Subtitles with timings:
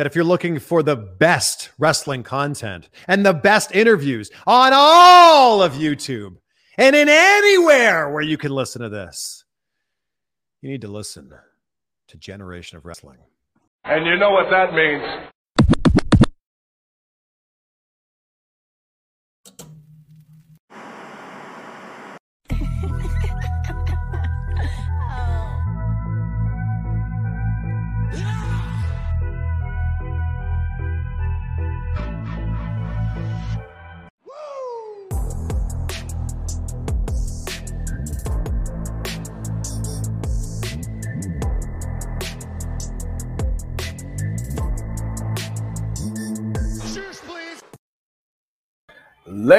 [0.00, 5.62] that if you're looking for the best wrestling content and the best interviews on all
[5.62, 6.36] of YouTube
[6.78, 9.44] and in anywhere where you can listen to this,
[10.62, 11.30] you need to listen
[12.08, 13.18] to Generation of Wrestling.
[13.84, 15.04] And you know what that means.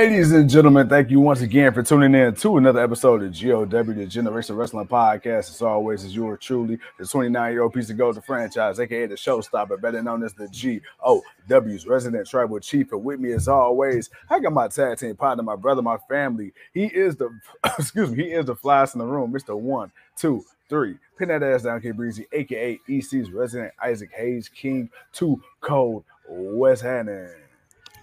[0.02, 3.66] Ladies and gentlemen, thank you once again for tuning in to another episode of GOW,
[3.66, 5.52] the Generation Wrestling Podcast.
[5.52, 9.06] As always, is yours truly, the 29 year old piece of gold the franchise, aka
[9.06, 12.92] the showstopper, better known as the GOW's resident tribal chief.
[12.92, 16.52] And with me, as always, I got my tag team partner, my brother, my family.
[16.74, 17.30] He is the,
[17.78, 19.56] excuse me, he is the flyest in the room, Mr.
[19.56, 20.98] One, Two, Three.
[21.20, 26.82] Pin that ass down, K Breezy, aka EC's resident Isaac Hayes King, Too Cold, West
[26.82, 27.41] Hannon.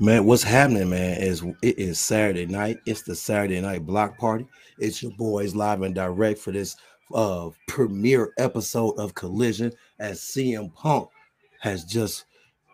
[0.00, 2.78] Man, what's happening, man, is it is Saturday night.
[2.86, 4.46] It's the Saturday night block party.
[4.78, 6.77] It's your boys live and direct for this
[7.12, 11.08] uh premiere episode of Collision as CM Punk
[11.60, 12.27] has just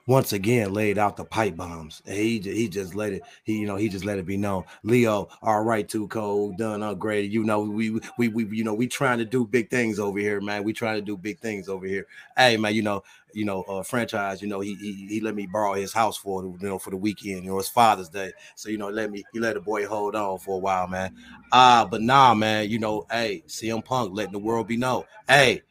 [0.07, 2.03] once again laid out the pipe bombs.
[2.07, 4.65] He he just let it he you know he just let it be known.
[4.83, 7.31] Leo, all right, too cold, done upgraded.
[7.31, 10.41] You know we we we you know we trying to do big things over here,
[10.41, 10.65] man.
[10.65, 12.07] We trying to do big things over here.
[12.37, 14.43] Hey man, you know you know uh, franchise.
[14.43, 16.97] You know he, he he let me borrow his house for you know for the
[16.97, 17.45] weekend.
[17.45, 20.15] You know it's Father's Day, so you know let me he let the boy hold
[20.15, 21.15] on for a while, man.
[21.53, 22.69] Ah, uh, but nah, man.
[22.69, 25.05] You know, hey, CM Punk letting the world be known.
[25.29, 25.63] Hey,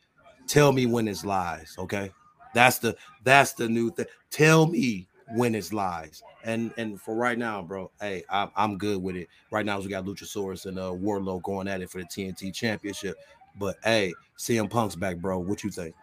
[0.47, 2.11] tell me when it's lies, okay?
[2.53, 4.05] That's the that's the new thing.
[4.29, 6.21] Tell me when it's lies.
[6.43, 9.29] And and for right now, bro, hey, I'm, I'm good with it.
[9.51, 13.15] Right now, we got Luchasaurus and uh Wardlow going at it for the TNT Championship.
[13.57, 15.39] But hey, CM Punk's back, bro.
[15.39, 15.95] What you think?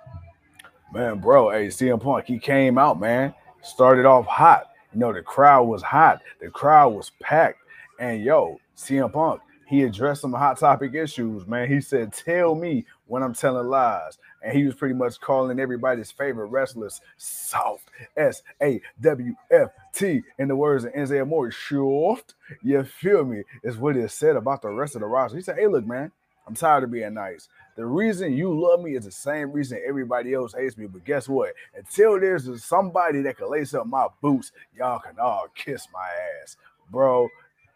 [0.93, 3.33] Man, bro, hey, CM Punk, he came out, man.
[3.63, 4.71] Started off hot.
[4.93, 6.21] You know, the crowd was hot.
[6.41, 7.59] The crowd was packed.
[8.01, 11.69] And yo, CM Punk, he addressed some hot topic issues, man.
[11.69, 14.19] He said, Tell me when I'm telling lies.
[14.43, 17.91] And he was pretty much calling everybody's favorite wrestlers soft.
[18.17, 20.23] S A W F T.
[20.39, 22.35] In the words of Enzo Amore, soft.
[22.63, 23.43] You feel me?
[23.63, 25.37] Is what he said about the rest of the roster.
[25.37, 26.11] He said, Hey, look, man,
[26.47, 27.49] I'm tired of being nice.
[27.77, 30.87] The reason you love me is the same reason everybody else hates me.
[30.87, 31.55] But guess what?
[31.77, 36.09] Until there's somebody that can lace up my boots, y'all can all kiss my
[36.43, 36.57] ass.
[36.91, 37.29] Bro,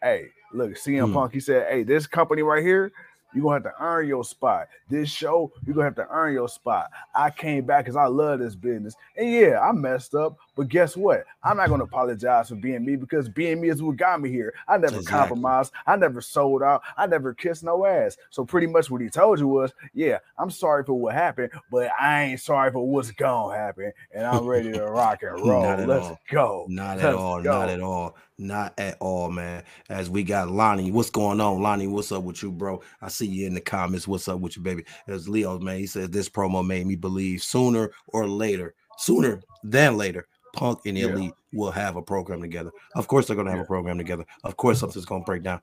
[0.03, 1.13] hey, look, CM hmm.
[1.13, 2.91] Punk, he said, hey, this company right here,
[3.35, 4.69] you're gonna have to earn your spot.
[4.89, 6.89] This show, you're gonna have to earn your spot.
[7.13, 8.95] I came back because I love this business.
[9.17, 11.25] And yeah, I messed up, but guess what?
[11.43, 14.53] I'm not gonna apologize for being me because being me is what got me here.
[14.67, 15.19] I never exactly.
[15.19, 18.17] compromised, I never sold out, I never kissed no ass.
[18.29, 21.91] So pretty much what he told you was, yeah, I'm sorry for what happened, but
[21.99, 23.91] I ain't sorry for what's gonna happen.
[24.13, 25.75] And I'm ready to rock and roll.
[25.85, 26.19] Let's all.
[26.29, 26.65] go.
[26.69, 27.51] Not Let's at all, go.
[27.51, 28.15] not at all.
[28.37, 29.63] Not at all, man.
[29.89, 31.87] As we got Lonnie, what's going on, Lonnie?
[31.87, 32.81] What's up with you, bro?
[33.01, 34.09] I see you in the comments.
[34.09, 34.83] What's up with you, baby?
[35.07, 39.97] As Leo, man, he said this promo made me believe sooner or later, sooner than
[39.97, 41.59] later, Punk and Elite yeah.
[41.59, 42.71] will have a program together.
[42.95, 43.63] Of course, they're gonna have yeah.
[43.63, 44.25] a program together.
[44.43, 45.61] Of course, something's gonna break down.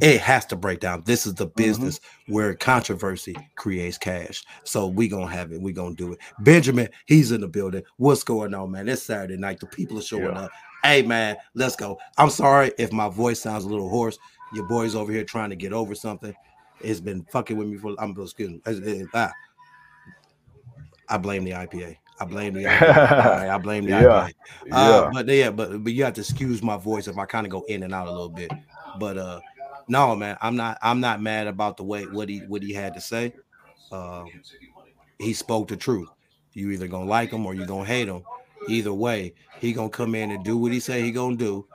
[0.00, 1.02] It has to break down.
[1.04, 1.62] This is the mm-hmm.
[1.62, 2.32] business mm-hmm.
[2.32, 4.42] where controversy creates cash.
[4.64, 5.60] So we gonna have it.
[5.60, 6.18] We gonna do it.
[6.40, 7.82] Benjamin, he's in the building.
[7.98, 8.88] What's going on, man?
[8.88, 9.60] It's Saturday night.
[9.60, 10.42] The people are showing yeah.
[10.42, 10.50] up.
[10.82, 11.98] Hey man, let's go.
[12.16, 14.18] I'm sorry if my voice sounds a little hoarse.
[14.54, 16.34] Your boy's over here trying to get over something.
[16.80, 19.06] It's been fucking with me for I'm excuse me.
[19.14, 19.32] Ah,
[21.08, 21.96] I blame the IPA.
[22.22, 22.66] I blame the.
[23.50, 24.28] I blame the yeah.
[24.70, 25.10] Uh.
[25.12, 27.64] But yeah, but but you have to excuse my voice if I kind of go
[27.68, 28.50] in and out a little bit.
[28.98, 29.40] But uh
[29.88, 32.94] no, man, I'm not I'm not mad about the way what he what he had
[32.94, 33.32] to say.
[33.90, 34.26] Um,
[35.18, 36.08] he spoke the truth.
[36.54, 38.22] You either gonna like him or you gonna hate him.
[38.68, 41.66] Either way, he gonna come in and do what he say he gonna do,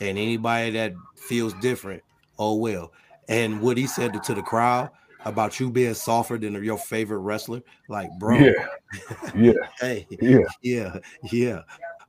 [0.00, 2.02] and anybody that feels different,
[2.38, 2.92] oh well.
[3.28, 4.90] And what he said to, to the crowd
[5.26, 8.52] about you being softer than your favorite wrestler, like bro, yeah,
[9.36, 10.96] yeah, hey, yeah, yeah,
[11.30, 11.60] yeah.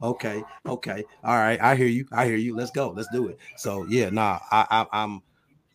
[0.02, 1.60] Okay, okay, all right.
[1.60, 2.06] I hear you.
[2.12, 2.56] I hear you.
[2.56, 2.90] Let's go.
[2.96, 3.40] Let's do it.
[3.58, 5.22] So yeah, nah, I, I I'm.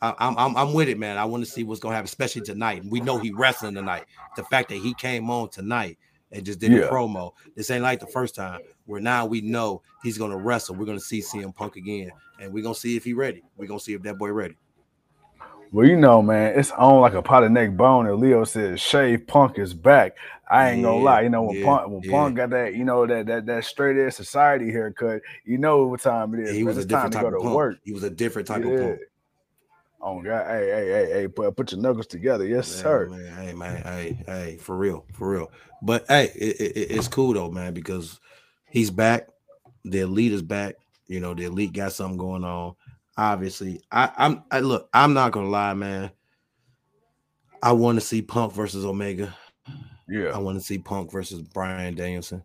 [0.05, 1.17] I'm, I'm I'm with it, man.
[1.17, 2.83] I want to see what's gonna happen, especially tonight.
[2.85, 4.07] We know he wrestling tonight.
[4.35, 5.97] The fact that he came on tonight
[6.33, 6.81] and just did yeah.
[6.81, 7.33] a promo.
[7.55, 10.75] This ain't like the first time where now we know he's gonna wrestle.
[10.75, 12.11] We're gonna see CM Punk again,
[12.41, 13.45] and we're gonna see if he ready.
[13.57, 14.57] We're gonna see if that boy ready.
[15.73, 18.07] Well, you know, man, it's on like a pot of neck bone.
[18.07, 20.15] And Leo says, "Shave Punk is back."
[20.51, 21.23] I ain't gonna lie.
[21.23, 22.11] You know, when yeah, Punk when yeah.
[22.11, 26.01] Punk got that, you know, that that that straight ass society haircut, you know what
[26.03, 26.57] time it is.
[26.57, 27.57] he was a different to type go of to punk.
[27.57, 27.77] work.
[27.85, 28.71] He was a different type Yeah.
[28.71, 28.99] of punk.
[30.05, 33.07] Oh God, hey, hey, hey, hey, put put your knuckles together, yes, Yeah, sir.
[33.09, 33.35] man.
[33.47, 33.83] Hey, man.
[33.83, 35.51] Hey, hey, for real, for real.
[35.81, 38.21] But hey, it, it- it's cool though, man, because
[38.67, 39.29] he's back.
[39.85, 40.75] The elite is back.
[41.07, 42.75] You know, the elite got something going on.
[43.17, 44.43] Obviously, I, I'm.
[44.51, 44.89] I look.
[44.95, 46.11] I'm not gonna lie, man.
[47.63, 49.37] I want to see Punk versus Omega.
[50.09, 52.43] Yeah, I want to see Punk versus Bryan Danielson.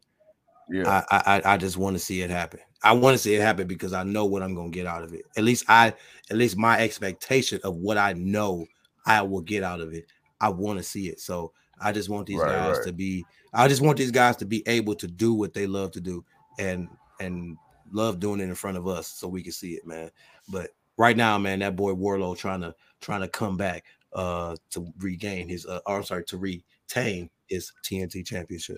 [0.70, 2.60] yeah, I, I I- just want to see it happen.
[2.84, 5.14] I want to see it happen because I know what I'm gonna get out of
[5.14, 5.26] it.
[5.36, 5.94] At least I,
[6.30, 8.66] at least my expectation of what I know
[9.06, 10.06] I will get out of it.
[10.40, 11.20] I want to see it.
[11.20, 12.86] So I just want these Right, guys right.
[12.88, 13.26] to be.
[13.54, 16.24] I just want these guys to be able to do what they love to do
[16.60, 16.88] and
[17.20, 17.58] and
[17.92, 20.12] love doing it in front of us so we can see it, man.
[20.48, 23.84] But right now, man, that boy Wardlow trying to trying to come back
[24.14, 28.78] uh to regain his uh or I'm sorry to retain his TNT championship.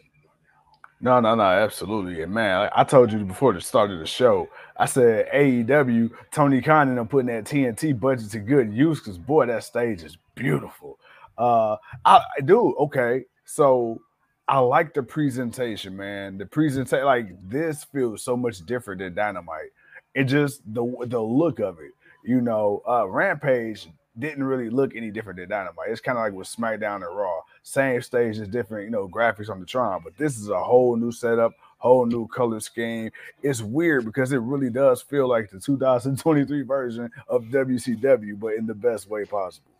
[1.01, 2.21] no, no, no, absolutely.
[2.21, 6.62] And man, I told you before the start of the show, I said AEW, Tony
[6.62, 10.18] Khan and I'm putting that TNT budget to good use because boy, that stage is
[10.36, 11.00] beautiful.
[11.38, 13.24] Uh, I, I do okay.
[13.45, 14.01] So
[14.50, 16.38] I like the presentation, man.
[16.39, 19.69] The presentation, like this, feels so much different than Dynamite.
[20.15, 21.91] It just the the look of it,
[22.23, 22.81] you know.
[22.88, 23.88] Uh, Rampage
[24.19, 25.89] didn't really look any different than Dynamite.
[25.89, 27.41] It's kind of like with SmackDown and Raw.
[27.63, 30.01] Same stage, just different, you know, graphics on the Tron.
[30.03, 33.11] But this is a whole new setup, whole new color scheme.
[33.41, 38.65] It's weird because it really does feel like the 2023 version of WCW, but in
[38.65, 39.71] the best way possible.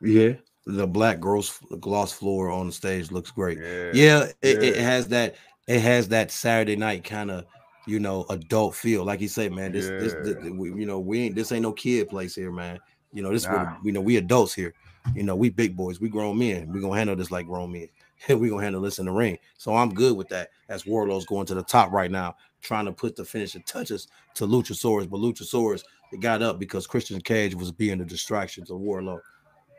[0.00, 0.32] Yeah,
[0.66, 3.58] the black gross gloss floor on the stage looks great.
[3.58, 3.90] Yeah.
[3.92, 5.36] Yeah, it, it has that.
[5.68, 7.44] It has that Saturday night kind of,
[7.86, 9.04] you know, adult feel.
[9.04, 10.50] Like you say, man, this, this, this Yeah.
[10.50, 12.78] we, you know, we ain't this ain't no kid place here, man.
[13.12, 13.76] You know, this what Nah.
[13.82, 14.74] you know, we adults here.
[15.14, 16.72] You know, we big boys, we grown men.
[16.72, 17.88] We gonna handle this like grown men.
[18.28, 19.38] we gonna handle this in the ring.
[19.58, 20.50] So I'm good with that.
[20.68, 24.46] As Wardlow's going to the top right now, trying to put the finishing touches to
[24.46, 25.82] Luchasaurus, but Luchasaurus
[26.12, 29.20] it got up because Christian Cage was being a distraction to Wardlow.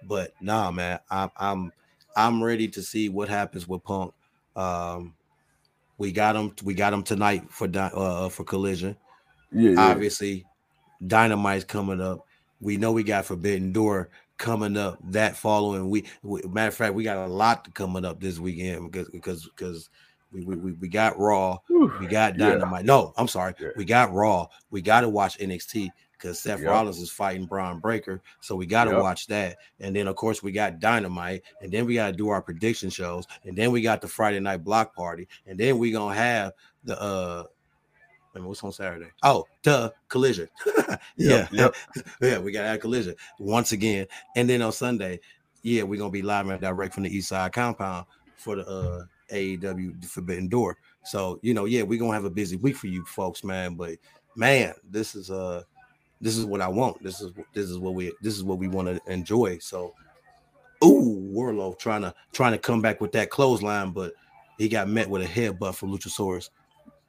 [0.08, 1.72] But nah, man, I'm I'm
[2.18, 4.14] I'm ready to see what happens with Punk.
[4.56, 5.16] Um,
[5.98, 6.54] we got him.
[6.64, 8.96] We got him tonight for uh for Collision.
[9.52, 9.82] Yeah, yeah.
[9.82, 10.46] Obviously,
[11.06, 12.26] Dynamite's coming up.
[12.62, 16.08] We know we got Forbidden Door coming up that following week.
[16.24, 19.90] we- Matter of fact, we got a lot coming up this weekend because because because
[20.32, 21.94] we we, we, we got Raw, Whew.
[22.00, 22.50] we got Yeah.
[22.52, 22.86] Dynamite.
[22.86, 23.70] No, I'm sorry, Yeah.
[23.76, 24.48] we got Raw.
[24.72, 25.90] We got to watch NXT
[26.24, 26.70] because Seth Yep.
[26.70, 29.02] Rollins is fighting Bron Breakker, so we got to Yep.
[29.02, 29.58] watch that.
[29.82, 32.90] And then of course we got Dynamite, and then we got to do our prediction
[32.90, 36.54] shows, and then we got the Friday night block party, and then we gonna have
[36.84, 37.44] the uh.
[38.36, 39.12] I mean, what's on Saturday?
[39.22, 40.50] Oh, duh, collision.
[41.18, 41.76] yeah, Yep,
[42.22, 44.08] yeah, we got our collision once again.
[44.36, 45.20] And then on Sunday,
[45.62, 49.06] yeah, we're gonna be live and direct from the East Side compound for the uh
[49.32, 50.78] AEW Forbidden Door.
[51.06, 53.76] So you know, yeah, we're gonna have a busy week for you folks, man.
[53.76, 53.98] But
[54.36, 55.62] man, this is uh
[56.24, 57.04] this is what I want.
[57.04, 59.58] This is this is what we this is what we want to enjoy.
[59.60, 59.94] So
[60.84, 64.14] ooh, Wardlow trying to trying to come back with that clothesline, but
[64.58, 66.50] he got met with a headbutt from Luchasaurus.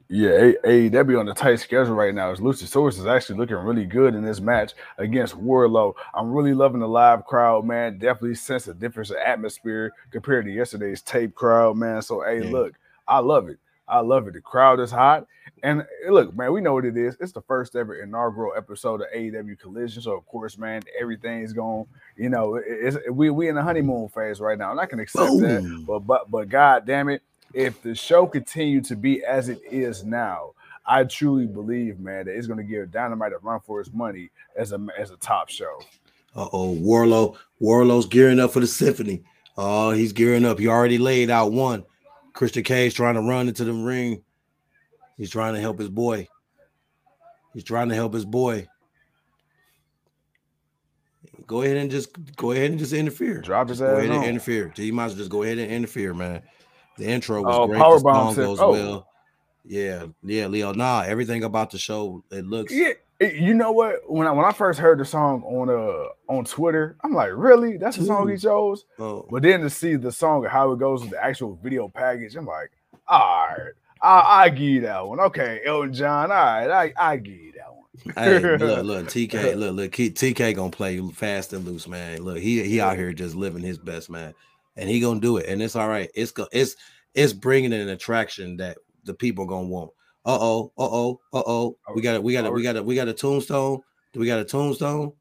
[0.08, 2.31] Yeah, A- AEW on the tight schedule right now.
[2.31, 5.94] Is Luchasaurus is actually looking really good in this match against Wardlow.
[6.12, 7.99] I'm really loving the live crowd, man.
[7.99, 12.02] Definitely sense a difference in atmosphere compared to yesterday's tape crowd, man.
[12.02, 12.50] So hey, Yeah.
[12.50, 12.75] look,
[13.08, 13.58] I love it.
[13.87, 14.35] I love it.
[14.35, 15.27] The crowd is hot.
[15.63, 17.17] And eh, look, man, we know what it is.
[17.21, 20.03] It's the first ever inaugural episode of AEW Collision.
[20.03, 21.87] So of course, man, everything's going,
[22.17, 24.71] you know, it's we we in the honeymoon phase right now.
[24.71, 25.85] And I can accept that.
[25.87, 27.23] But but but god damn it,
[27.53, 30.53] if the show continued to be as it is now,
[30.87, 34.73] I truly believe, man, that it's gonna give Dynamite a run for its money as
[34.73, 35.81] a as a top show.
[36.35, 37.37] Uh oh, Wardlow.
[37.61, 39.23] Wardlow's gearing up for the symphony.
[39.57, 40.59] Oh, he's gearing up.
[40.59, 41.85] He already laid out one.
[42.35, 44.23] Christian Cage trying to run into the ring.
[45.17, 46.29] He's trying to help his boy.
[47.55, 48.67] He's trying to help his boy.
[51.47, 53.41] Go ahead and just go ahead and just interfere.
[53.41, 54.29] Drop his Just go ass ahead and on.
[54.29, 54.73] interfere.
[54.76, 56.43] You might as well just go ahead and interfere, man.
[56.99, 57.81] The intro was Oh, great.
[57.81, 58.71] Powerbomb the song said- goes oh.
[58.73, 59.09] well.
[59.67, 60.73] Yeah, yeah, Leo.
[60.73, 62.73] Nah, everything about the show it looks.
[62.73, 63.97] Yeah, it- you know what?
[64.11, 67.76] When I when I first heard the song on uh on Twitter, I'm like, really?
[67.76, 68.85] That's the song he chose?
[68.99, 71.88] Oh, But then to see the song and how it goes with the actual video
[71.88, 72.71] package, I'm like,
[73.09, 75.21] all right, I I give you that one.
[75.21, 78.14] Okay, Elton John, all right, I I give you that one.
[78.16, 82.23] hey, look, look, TK, look, look, TK gonna play fast and loose, man.
[82.23, 84.35] Look, he he out here just living his best, man,
[84.76, 86.11] and he gonna do it, and it's all right.
[86.14, 86.76] It's go, it's
[87.14, 89.90] it's bringing an attraction that the people gonna want.
[90.26, 91.76] Uh oh, uh oh, uh oh.
[91.95, 93.81] We got it, we got it, we got it, we got a tombstone.
[94.12, 95.12] Do we got a tombstone?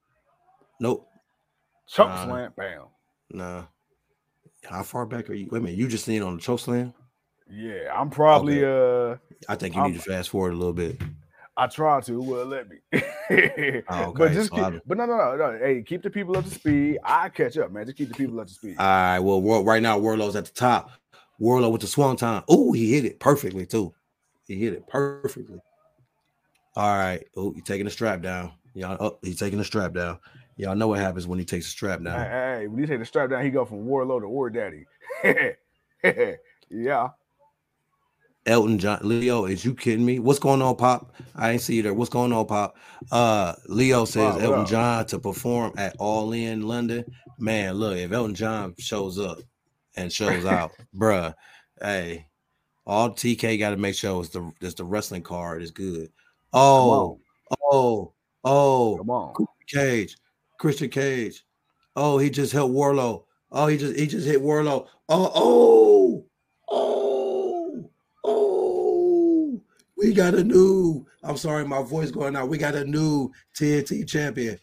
[0.80, 1.08] Nope.
[1.88, 2.26] Choke Nah.
[2.26, 2.82] slam, bam.
[3.32, 3.64] Nah.
[4.64, 5.48] How far back are you?
[5.52, 5.78] Wait a minute.
[5.78, 6.94] You just seen it on the choke slam?
[7.50, 9.18] Yeah, I'm probably uh
[9.50, 11.02] I think you I'm- need to fast forward a little bit.
[11.56, 12.78] I tried to, well let me.
[13.90, 15.58] Oh, But just so keep, but no, no, no, no.
[15.60, 16.98] Hey, keep the people up to speed.
[17.04, 17.86] I catch up, man.
[17.86, 18.76] Just keep the people up to speed.
[18.80, 19.20] All right.
[19.20, 20.92] Well, right now, Wardlow's at the top.
[21.40, 22.42] Wardlow with the Swanton.
[22.50, 23.94] Oh, he hit it perfectly, too.
[24.48, 25.60] He hit it perfectly.
[26.76, 27.24] All right.
[27.38, 28.52] Oh, he's taking the strap down.
[28.74, 30.20] Y'all, oh, he's taking the strap down.
[30.58, 32.20] Y'all know what happens when he takes the strap down.
[32.20, 34.86] hey, hey, when you take the strap down, he go from Warlord to War Daddy.
[36.70, 37.10] yeah.
[38.46, 40.20] Elton John, Leo, is you kidding me?
[40.20, 41.16] What's going on, Pop?
[41.36, 41.94] I ain't see you there.
[41.94, 42.76] What's going on, Pop?
[43.12, 44.66] Uh, Leo says Wow, Elton?
[44.66, 47.06] John to perform at All In London.
[47.40, 49.38] Man, look, if Elton John shows up
[49.96, 51.34] and shows out, bruh,
[51.82, 52.28] hey,
[52.86, 56.10] all TK got to make sure is the is the wrestling card is good.
[56.52, 57.20] Oh,
[57.72, 58.14] oh,
[58.44, 59.34] oh, Come on.
[59.68, 60.18] Cage,
[60.60, 61.46] Christian Cage.
[61.96, 63.24] Oh, he just hit Wardlow.
[63.52, 64.88] Oh, he just he just hit Wardlow.
[65.10, 66.26] Oh, oh,
[66.70, 67.90] oh,
[68.24, 69.62] oh.
[69.98, 71.06] We got a new.
[71.24, 72.50] I'm sorry, my voice going out.
[72.50, 74.60] We got a new TNT champion.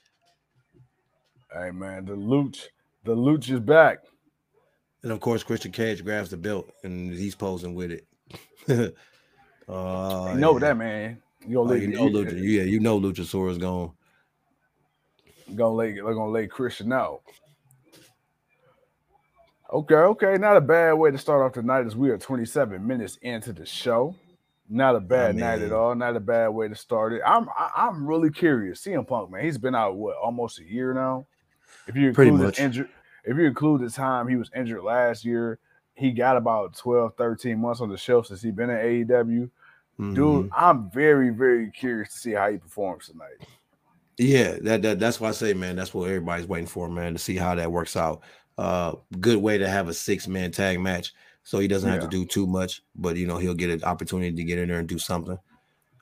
[1.52, 2.66] Hey man, the Luch,
[3.04, 4.04] the Luch is back.
[5.02, 8.06] And of course, Christian Cage grabs the belt and he's posing with it.
[9.68, 10.58] oh, you know yeah.
[10.60, 11.22] that man.
[11.46, 13.92] You Oh, you know, Lucha, uh, yeah, you know, Luchasaurus gone.
[15.54, 17.22] gonna lay, they're gonna lay Christian out.
[19.72, 23.18] Okay, okay, not a bad way to start off tonight as we are 27 minutes
[23.22, 24.14] into the show.
[24.68, 25.94] Not a bad night at all.
[25.94, 27.22] Not a bad way to start it.
[27.26, 28.82] I'm I, I'm really curious.
[28.82, 31.26] CM Punk, man, he's been out what almost a year now.
[31.88, 32.56] If you Pretty include much.
[32.56, 32.88] his injured,
[33.24, 35.58] if you include the time he was injured last year,
[36.00, 39.50] he got about 12, 13 months on the shelf since he been at AEW.
[40.00, 40.14] Mhm.
[40.14, 43.46] Dude, I'm very, very curious to see how he performs tonight.
[44.16, 47.18] Yeah, that, that that's why I say, man, that's what everybody's waiting for, man, to
[47.18, 48.22] see how that works out.
[48.56, 52.08] Uh, good way to have a six man tag match, so he doesn't have to
[52.08, 54.88] do too much, but you know he'll get an opportunity to get in there and
[54.88, 55.38] do something.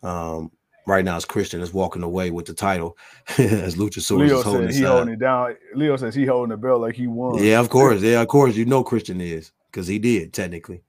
[0.02, 0.50] Um,
[0.87, 2.97] right now, it's Christian is walking away with the title
[3.38, 4.88] as Luchasaurus Leo is holding his he side.
[4.90, 5.57] holding it down.
[5.75, 7.43] Leo says he holding the belt like he won.
[7.43, 10.82] Yeah, of course, yeah, of course, you know Christian is because he did technically.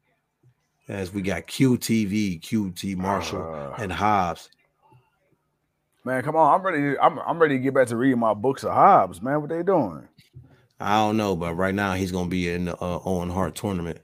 [0.87, 4.49] As we got QTV, QT Marshall, Uh, and Hobbs.
[6.03, 6.55] man, come on.
[6.55, 6.79] I'm ready.
[6.79, 9.39] To, I'm I'm ready to get back to reading my books of Hobbs, man.
[9.41, 10.07] What they doing?
[10.79, 13.99] I don't know, but right now he's gonna be in the uh, Owen Hart tournament.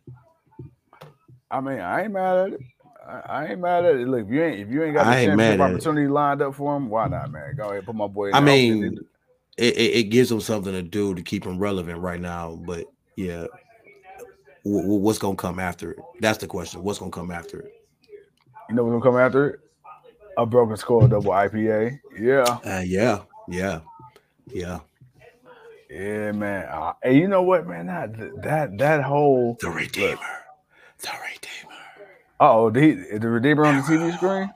[1.50, 2.60] I mean, I ain't mad at it.
[3.08, 4.08] I, I ain't mad at it.
[4.08, 5.74] Look, if you ain't if you ain't got the championship at it.
[5.74, 7.56] opportunity lined up for him, why not, man?
[7.56, 8.30] Go ahead, put my boy.
[8.30, 9.00] In I mean,
[9.58, 12.56] it, it, it gives him something to do to keep him relevant right now.
[12.56, 13.46] But yeah,
[14.66, 16.00] what's gonna come after it?
[16.20, 16.84] That's the question.
[16.84, 17.72] What's gonna come after it?
[18.70, 19.60] you know what's gonna come after it?
[20.38, 22.00] A broken skull double IPA.
[22.20, 23.80] Yeah, Uh, yeah, yeah,
[24.48, 24.80] yeah.
[25.90, 26.66] yeah, man.
[26.70, 27.86] Uh, hey, you know what, man?
[27.88, 30.18] That that that whole The Redeemer,
[31.02, 31.76] the Redeemer.
[32.40, 34.52] oh, the the Redeemer on the TV screen.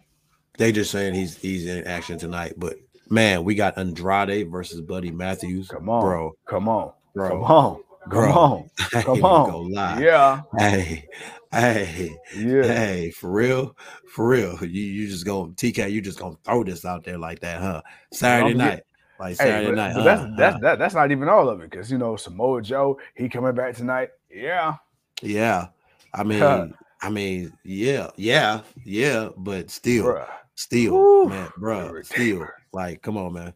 [0.58, 2.76] They just saying he's he's in action tonight, but
[3.10, 5.70] man, we got Andrade versus Buddy Matthews.
[5.70, 7.30] Come on, bro, Come on, bro.
[7.30, 8.32] come on, come Bro.
[8.32, 9.70] on, I ain't come on.
[9.72, 10.02] gonna.
[10.02, 11.08] Yeah, Hey,
[11.52, 12.64] hey, yeah.
[12.64, 13.76] hey, for real,
[14.08, 14.58] for real.
[14.64, 17.82] You you just gonna TK, you just gonna throw this out there like that, huh?
[18.12, 18.76] Saturday I'm night.
[18.78, 18.86] get-
[19.20, 19.94] Like Hey, Saturday but, night.
[19.94, 20.04] but huh?
[20.04, 20.60] that's that's Huh?
[20.62, 23.76] that, that's not even all of it because you know Samoa Joe he coming back
[23.76, 24.10] tonight.
[24.30, 24.76] Yeah,
[25.22, 25.68] Yeah.
[26.14, 26.68] I mean, Huh.
[27.02, 30.28] I mean, yeah, yeah, yeah, but still, bruh.
[30.56, 31.30] still, Woo.
[31.30, 33.54] man, bro, still, like, come on, man.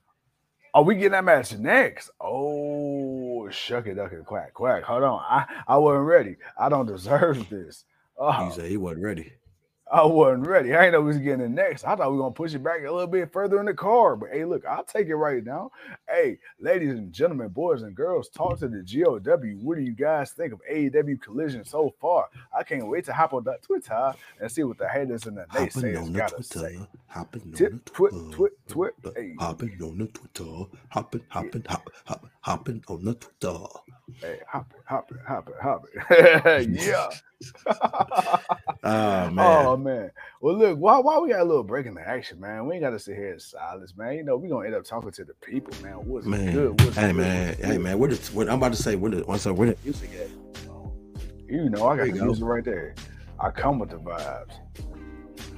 [0.74, 2.10] Are we getting that match next?
[2.20, 2.73] Oh,
[3.54, 4.84] shuck it, duck it, quack, quack.
[4.84, 6.36] Hold on, I I wasn't ready.
[6.58, 7.86] I don't deserve this.
[8.18, 9.34] He Oh, said he wasn't ready.
[9.94, 10.74] I wasn't ready.
[10.74, 11.84] I ain't know we was getting it next.
[11.84, 14.16] I thought we were gonna push it back a little bit further in the car.
[14.16, 15.70] But hey, look, I'll take it right now.
[16.10, 19.38] Hey, ladies and gentlemen, boys and girls, talk to the GOW.
[19.62, 22.28] What do you guys think of AEW Collision so far?
[22.58, 25.46] I can't wait to hop on that Twitter and see what the haters and the
[25.54, 26.80] naysayers gotta say.
[27.06, 28.94] Hopping on the Tip, twit, Twitter, twit, twit.
[29.06, 29.36] uh, Hey.
[29.40, 33.64] hopping on the Twitter, hopping, hopping, hop, hop, hopping on the Twitter.
[34.20, 36.70] Hey, hop it, hop it, hop it, hop it.
[36.70, 37.10] yeah.
[38.86, 40.12] Ah, oh man, Oh man.
[40.42, 42.68] Well, look, why why we got a little break in the action, man?
[42.68, 44.16] We ain't got to sit here in silence, man.
[44.16, 45.96] You know, we gonna end up talking to the people, man.
[46.06, 46.82] What's man, good?
[46.82, 47.16] What's hey good?
[47.16, 49.56] man, What's hey man, where the, where, I'm about to say where the, what's up,
[49.56, 50.30] where the music at?
[51.48, 52.26] You know, I got the go.
[52.26, 52.96] music right there.
[53.40, 54.54] I come with the vibes.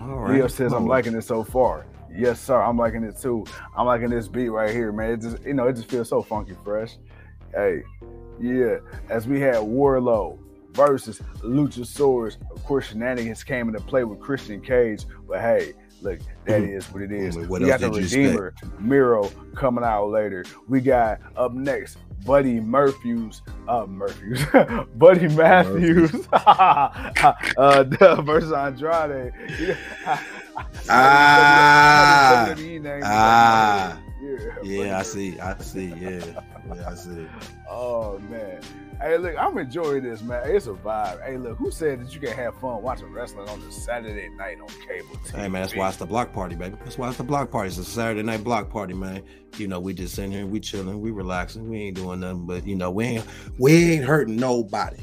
[0.02, 1.86] All right, Leo says I'm liking it so far.
[2.14, 2.62] Yes, sir.
[2.62, 3.46] I'm liking it too.
[3.78, 5.12] I'm liking this beat right here, man.
[5.12, 6.98] It just, you know, it just feels so funky fresh.
[7.54, 7.84] Hey,
[8.40, 8.78] yeah.
[9.10, 10.38] As we had Wardlow
[10.74, 12.38] versus Luchasaurus.
[12.52, 16.94] Of course, shenanigans came into play with Christian Cage, but hey, look, that Mhm.
[16.94, 17.38] what it is.
[17.38, 20.44] What we got the Redeemer, Miro coming out later.
[20.68, 24.44] We got up next Buddy Murphy's, uh, Murphy's,
[24.96, 27.84] Buddy Matthews, uh,
[28.24, 29.32] versus Andrade.
[30.90, 32.56] Ah.
[33.04, 33.98] Ah.
[34.22, 35.40] yeah, Yeah, I see.
[35.40, 35.94] I see.
[36.00, 36.20] Yeah,
[36.74, 37.28] yeah, I see.
[37.70, 38.62] Oh man.
[39.02, 40.50] Hey, look, I'm enjoying this, man.
[40.50, 41.22] It's a vibe.
[41.26, 44.58] Hey, look, who said that you can have fun watching wrestling on a Saturday night
[44.62, 45.32] on cable TV?
[45.36, 46.78] Hey man, that's why it's the block party, baby.
[46.84, 47.68] That's why it's the block party.
[47.68, 49.22] It's a Saturday night block party, man.
[49.58, 52.66] You know, we just sitting here, we chilling, we relaxing, we ain't doing nothing, but
[52.66, 53.26] you know, we ain't
[53.60, 54.98] we ain't hurting nobody.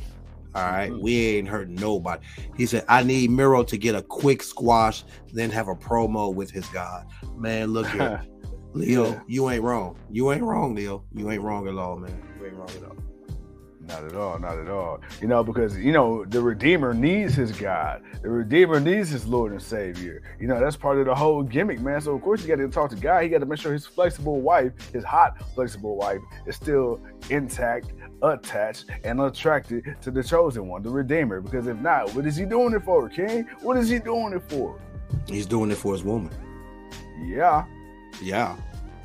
[0.54, 0.90] All right?
[0.90, 1.00] Mhm.
[1.00, 2.22] we ain't hurting nobody.
[2.56, 5.02] He said, I need Miro to get a quick squash,
[5.32, 7.06] then have a promo with his God.
[7.36, 8.22] Man, look here.
[8.74, 9.20] Leo, Yeah.
[9.26, 9.96] you ain't wrong.
[10.10, 11.04] You ain't wrong, Leo.
[11.14, 12.12] You ain't wrong at all, man.
[12.38, 12.96] You ain't wrong at all.
[13.88, 15.00] Not at all, not at all.
[15.20, 18.00] You know, because you know the Redeemer needs his God.
[18.22, 20.22] The Redeemer needs his Lord and Savior.
[20.40, 22.00] You know, that's part of the whole gimmick, man.
[22.00, 23.24] So of course you got to talk to God.
[23.24, 27.92] He got to make sure his flexible wife, his hot flexible wife, is still intact,
[28.22, 31.40] attached, and attracted to the chosen one, the Redeemer.
[31.40, 33.48] Because if not, what is he doing it for, King?
[33.62, 34.78] What is he doing it for?
[35.26, 36.30] He's doing it for his woman.
[37.24, 37.64] Yeah.
[38.20, 38.56] Yeah.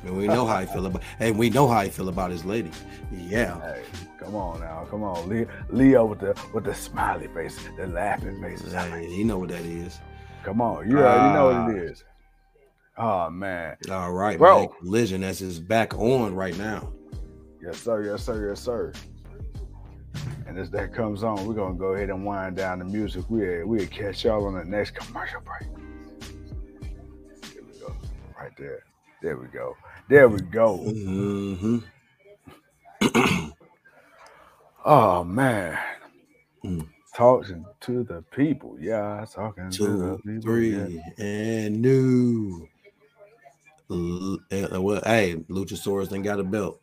[0.04, 2.44] And we know how he feel about and we know how he feel about his
[2.44, 2.70] lady.
[3.12, 3.60] Yeah.
[3.60, 3.82] Hey,
[4.18, 8.40] come on now, come on, Leo, Leo with the with the smiley face, the laughing
[8.40, 8.72] faces.
[8.72, 9.98] Hey, you know what that is.
[10.44, 11.66] Come on, Yeah, you already know Ah.
[11.66, 12.04] what it is.
[12.96, 14.58] Oh man, All right, Bro.
[14.60, 14.68] man.
[14.80, 16.92] Collision that's his back on right now.
[17.60, 18.92] yes sir, yes sir, yes sir.
[20.46, 23.24] And as that comes on, we're gonna go ahead and wind down the music.
[23.28, 25.68] We we'll catch y'all on the next commercial break.
[27.52, 27.94] There we go,
[28.40, 28.84] right there.
[29.22, 29.76] There we go.
[30.08, 30.76] There we go.
[30.84, 31.78] hmm
[34.84, 35.78] Oh man,
[36.64, 36.88] Mm.
[37.16, 38.76] talking to the people.
[38.80, 40.42] Yeah, talking to the people.
[40.42, 40.88] three, yeah.
[41.18, 42.68] and new.
[43.90, 46.80] L- uh, well, hey, Luchasaurus ain't got a belt.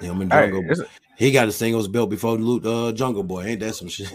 [0.00, 3.44] Him and Hey, Jungle, it's- he got a singles belt before Lu- uh, Jungle Boy.
[3.46, 4.12] Ain't that some shit?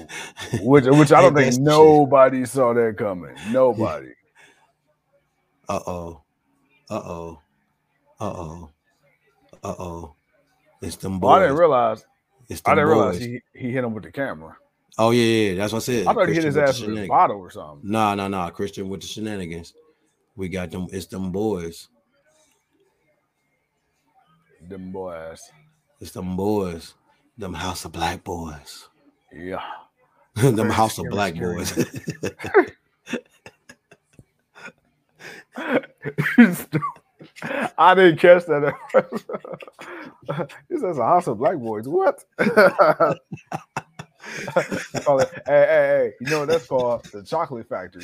[0.58, 2.02] which which I don't think some shit?
[2.04, 3.36] nobody saw that coming.
[3.46, 4.12] Nobody.
[5.70, 6.24] Uh oh.
[6.90, 7.40] Uh oh.
[8.20, 8.70] Uh oh.
[9.64, 10.16] Uh oh.
[10.82, 11.44] It's them Well, I boys.
[11.48, 12.06] didn't realize.
[12.50, 14.56] it's I didn't realize he, he hit him with the camera.
[14.98, 16.08] Oh yeah, yeah, that's what I said.
[16.08, 17.08] I thought he hit his ass with shenanigans.
[17.10, 17.90] bottle or something.
[17.90, 18.50] Nah, nah, nah.
[18.50, 19.74] Christian with the shenanigans.
[20.36, 20.88] We got them.
[20.92, 21.88] It's them boys.
[24.68, 25.42] Them boys.
[26.02, 26.96] It's them boys.
[27.38, 28.90] Them House of Black boys.
[29.32, 29.64] Yeah.
[30.36, 31.74] them House of Black boys.
[37.78, 38.74] I didn't catch that.
[40.70, 41.88] he says a house of black boys.
[41.88, 42.24] What?
[44.46, 44.64] Hey,
[45.48, 46.14] hey, hey!
[46.22, 47.04] You know what that's called?
[47.12, 48.04] The chocolate factory.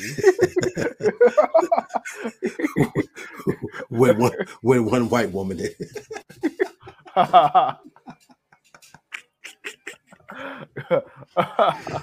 [3.90, 5.60] with one, with one white woman.
[5.60, 5.76] it.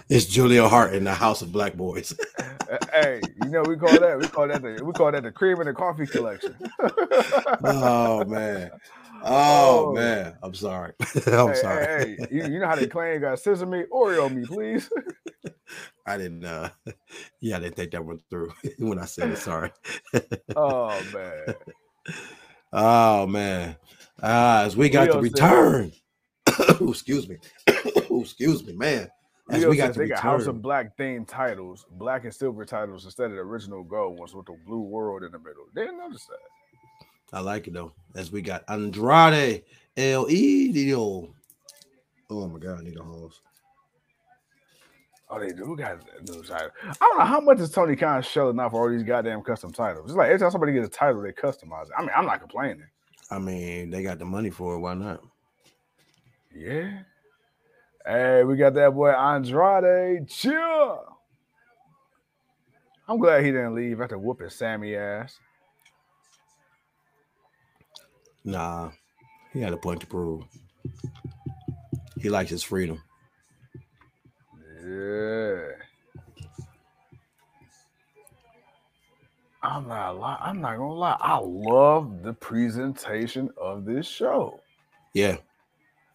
[0.10, 2.14] It's Julia Hart in the House of Black Boys.
[2.94, 5.60] hey, you know we call that we call that the we call that the cream
[5.60, 6.56] and the coffee collection.
[7.64, 8.72] oh man.
[9.26, 9.94] Oh, Oh.
[9.94, 10.36] man.
[10.44, 10.92] I'm sorry.
[11.28, 11.86] I'm hey, sorry.
[11.86, 14.90] Hey, hey, you, you know how they claim got sesame Oreo me, please.
[16.06, 16.72] I didn't uh
[17.40, 19.38] yeah, I didn't think that one through when I said it.
[19.38, 19.72] Sorry.
[20.58, 21.56] Oh man.
[22.74, 23.78] Oh man.
[24.22, 25.94] Ah, as we got Leo to return.
[26.90, 27.38] Excuse me.
[28.14, 29.10] Ooh, excuse me, man.
[29.50, 33.04] As we got to they got House of Black themed titles, black and silver titles
[33.06, 35.66] instead of the original gold ones with the blue world in the middle.
[35.76, 37.38] Didn't notice that.
[37.38, 37.94] I like it though.
[38.16, 39.64] As we got Andrade
[39.98, 41.34] El Idio.
[42.30, 43.42] Oh my god, I need a hose.
[45.30, 46.70] Oh, they do got a new title.
[46.84, 49.74] I don't know how much is Tony Khan shelling out for all these goddamn custom
[49.74, 50.06] titles.
[50.06, 51.94] It's like every time somebody gets a title, they customize it.
[51.98, 52.86] I mean, I'm not complaining.
[53.32, 54.80] I mean, they got the money for it.
[54.80, 55.22] Why not?
[56.56, 57.00] Yeah.
[58.06, 60.28] Hey, we got that boy Andrade.
[60.28, 61.06] Chill.
[63.08, 65.38] I'm glad he didn't leave after whooping Sammy ass.
[68.46, 68.92] Nah,
[69.54, 70.44] he had a point to prove.
[72.20, 73.02] He likes his freedom.
[74.86, 75.62] Yeah.
[79.62, 81.18] I'm not li- I'm not gonna lie.
[81.22, 84.60] I love the presentation of this show.
[85.14, 85.38] Yeah.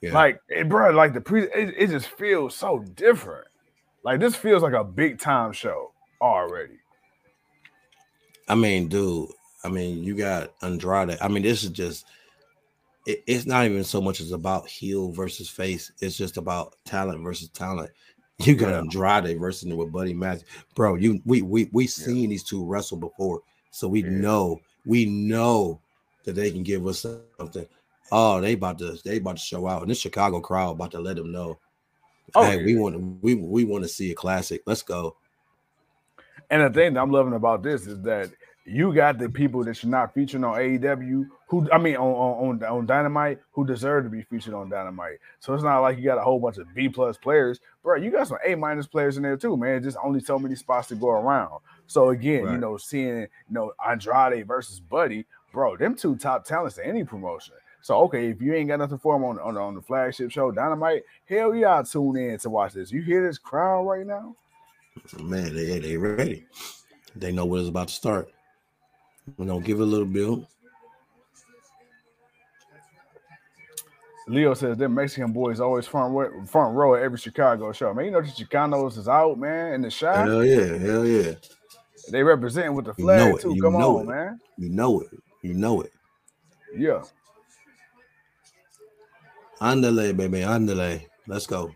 [0.00, 0.14] Yeah.
[0.14, 3.46] Like, eh, it, bro, like the pre, it, it just feels so different.
[4.04, 6.78] Like this feels like a big time show already.
[8.48, 9.30] I mean, dude.
[9.64, 11.18] I mean, you got Andrade.
[11.20, 12.06] I mean, this is just.
[13.06, 15.90] It, it's not even so much as about heel versus face.
[16.00, 17.90] It's just about talent versus talent.
[18.40, 20.94] You got Andrade versus with Buddy Matthews, bro.
[20.94, 23.40] You we we we seen these two wrestle before,
[23.72, 24.11] so we Yeah.
[24.11, 25.80] know we know
[26.24, 27.04] that they can give us
[27.37, 27.66] something.
[28.10, 31.00] Oh, they about to they about to show out, and this Chicago crowd about to
[31.00, 31.58] let them know.
[32.34, 34.62] Oh, hey, we want to we we want to see a classic.
[34.66, 35.16] Let's go.
[36.50, 38.30] And the thing that I'm loving about this is that
[38.64, 42.62] you got the people that you're not featuring on AEW, who I mean on on,
[42.62, 45.18] on, on Dynamite, who deserve to be featured on Dynamite.
[45.40, 47.96] So it's not like you got a whole bunch of B plus players, bro.
[47.96, 49.82] You got some A minus players in there too, man.
[49.82, 51.60] Just only so many spots to go around.
[51.86, 56.78] So again, you know, seeing you know Andrade versus Buddy, bro, them two top talents
[56.78, 57.54] in any promotion.
[57.82, 60.50] So okay, if you ain't got nothing for them on, on, on the flagship show
[60.50, 62.92] Dynamite, hell yeah, tune in to watch this.
[62.92, 64.34] You hear this crowd right now?
[65.20, 66.46] Man, they they ready.
[67.16, 68.30] They know what is about to start.
[69.38, 70.46] You know, give it a little build.
[74.26, 77.94] Leo says them Mexican boys always front row, front row at every Chicago show.
[77.94, 80.26] Man, you know the Chicanos is out, man, in the shot.
[80.26, 81.32] Hell yeah, hell yeah.
[82.10, 83.54] They represent with the You flag know it, too.
[83.54, 84.10] you Come know on, it.
[84.10, 84.40] man.
[84.58, 85.08] You know it.
[85.42, 85.92] You know it.
[86.76, 87.02] Yeah.
[89.60, 91.04] Andale, baby, andale.
[91.26, 91.74] Let's go.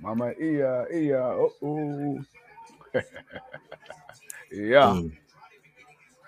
[0.00, 1.22] Mama Ia Ia.
[1.22, 2.24] Oh, ooh.
[4.52, 4.94] yeah.
[4.94, 5.12] Mm.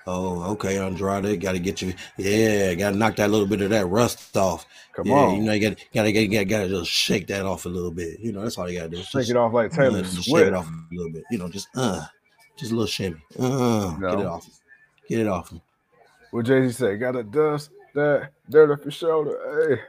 [0.06, 1.40] Oh, okay, Andrade.
[1.40, 1.94] Got to get you.
[2.16, 4.66] Yeah, got to knock that little bit of that rust off.
[4.92, 5.36] Come yeah, on.
[5.36, 7.92] you know, you got got to got got to just shake that off a little
[7.92, 8.18] bit.
[8.18, 9.02] You know, that's all you got to do.
[9.02, 11.22] Shake Just, it off like Taylor uh, just shake it off a little bit.
[11.30, 12.04] You know, just uh,
[12.56, 13.22] just a little shimmy.
[13.38, 14.46] Uh, get it off.
[15.08, 15.54] Get it off.
[16.32, 19.76] What Jay Z said, gotta dust that dirt off your shoulder.
[19.76, 19.82] Hey.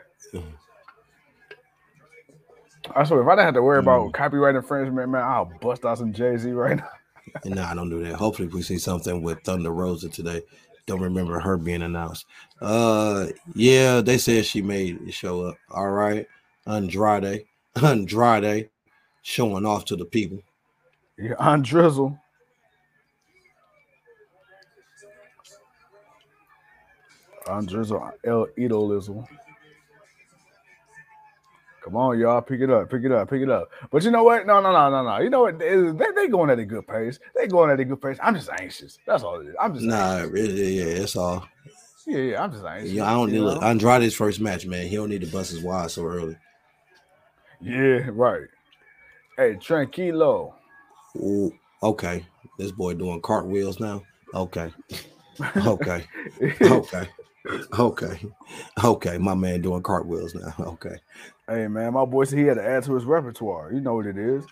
[2.95, 4.13] I swear, if I didn't have to worry about Mm.
[4.13, 6.89] copyright infringement, man, I'll bust out some Jay Z right now.
[7.45, 8.15] Nah, I don't do that.
[8.15, 10.41] Hopefully, we see something with Thunder Rosa today.
[10.85, 12.25] Don't remember her being announced.
[12.61, 15.55] Uh, yeah, they said she made it show up.
[15.71, 16.27] All right,
[16.67, 17.45] Andrade,
[17.81, 18.69] Andrade,
[19.21, 20.39] showing off to the people.
[21.17, 22.19] Yeah, on Drizzle.
[27.47, 29.25] Andrizzle, El Idolizzle.
[31.83, 33.69] Come on, y'all, pick it up, pick it up, pick it up.
[33.91, 34.47] But you know what?
[34.47, 35.21] No, no, no, no, no.
[35.21, 35.59] You know what?
[35.59, 35.75] They,
[36.15, 37.19] they, going at a good pace.
[37.35, 38.17] They going at a good pace.
[38.23, 38.99] I'm just anxious.
[39.05, 39.55] That's all it is.
[39.59, 40.31] I'm just Nah, anxious.
[40.31, 41.45] really, yeah, that's all.
[42.07, 42.91] Yeah, yeah, I'm just anxious.
[42.91, 43.67] Yeah, I don't need look, know?
[43.67, 44.87] Andrade's first match, man.
[44.87, 46.37] He don't need to bust his wide so early.
[47.59, 48.47] Yeah, right.
[49.35, 50.53] Hey, tranquilo.
[51.17, 52.25] Ooh, okay,
[52.57, 54.03] this boy doing cartwheels now.
[54.33, 54.71] Okay,
[55.67, 56.05] okay,
[56.61, 57.09] okay,
[57.79, 58.19] okay,
[58.83, 59.17] okay.
[59.17, 60.53] My man doing cartwheels now.
[60.59, 60.95] Okay.
[61.47, 63.71] hey man, my boy said he had to add to his repertoire.
[63.73, 64.45] You know what it is.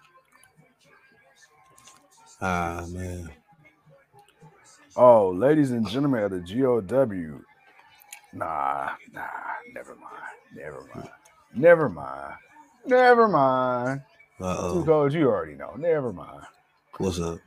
[2.41, 3.29] Ah man.
[4.95, 7.41] Oh, ladies and gentlemen of the GOW.
[8.33, 9.21] Nah, nah,
[9.73, 10.23] never mind.
[10.55, 11.09] Never mind.
[11.55, 12.35] Never mind.
[12.85, 14.01] Never mind.
[14.39, 15.75] Uh Two codes you already know.
[15.77, 16.43] Never mind.
[16.97, 17.39] What's up?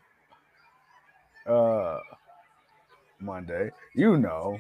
[1.47, 1.99] Uh
[3.21, 3.71] Monday.
[3.95, 4.59] You know.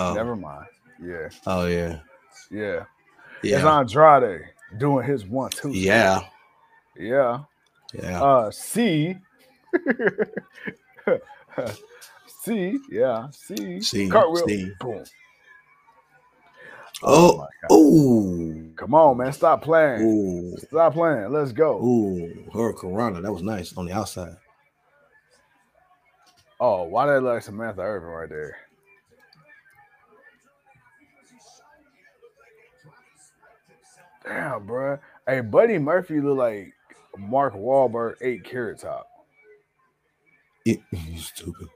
[0.00, 0.66] Oh, Never mind.
[1.02, 1.28] Yeah.
[1.46, 1.98] oh yeah,
[2.50, 2.84] Yeah.
[3.42, 3.56] Yeah.
[3.56, 4.42] It's Andrade
[4.78, 5.70] doing his one two.
[5.70, 6.20] yeah,
[6.96, 7.40] Yeah.
[7.94, 8.22] yeah.
[8.22, 9.16] Uh C.
[12.42, 13.80] C, yeah, C.
[13.82, 14.46] C, Cartwheel.
[14.46, 14.72] C.
[14.80, 15.04] Boom.
[17.02, 19.32] Oh, ooh, Come on, man.
[19.32, 20.02] Stop playing.
[20.02, 21.32] ooh, Stop playing.
[21.32, 21.78] Let's go.
[21.82, 22.50] ooh.
[22.52, 23.20] Her Corona.
[23.20, 24.36] That was nice on the outside.
[26.58, 28.56] Oh, why did I like Samantha Irvin right there?
[34.30, 34.96] Damn, bro.
[35.26, 36.72] Hey, Buddy Murphy look like
[37.18, 39.08] Mark Wahlberg ate carrot top.
[40.64, 40.78] you
[41.16, 41.68] stupid.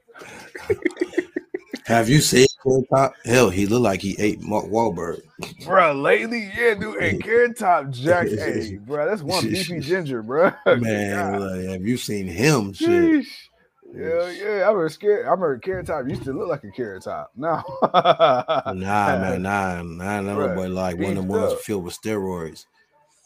[1.85, 3.13] Have you seen Carrot Top?
[3.25, 5.21] Hell, he looked like he ate Mark Wahlberg.
[5.65, 6.99] Bro, lately, yeah, dude.
[6.99, 8.27] Hey, carrot top Jack.
[8.29, 10.51] Hey, bro, that's one beefy ginger, bro.
[10.65, 12.71] Man, like, have you seen him?
[12.71, 12.87] Shit.
[12.87, 13.49] Sheesh.
[13.95, 14.47] Yeah, yeah.
[14.47, 15.25] I remember scared.
[15.25, 17.31] I remember carrot top used to look like a carrot top.
[17.35, 17.63] No.
[17.81, 22.65] Nah, man, nah, nah, that Bruh, boy like one of them ones filled with steroids.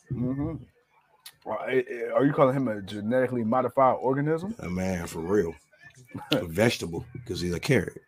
[0.09, 0.55] hmm
[1.45, 4.55] Are you calling him a genetically modified organism?
[4.59, 5.55] A man, for real.
[6.31, 8.01] A vegetable, because he's a carrot.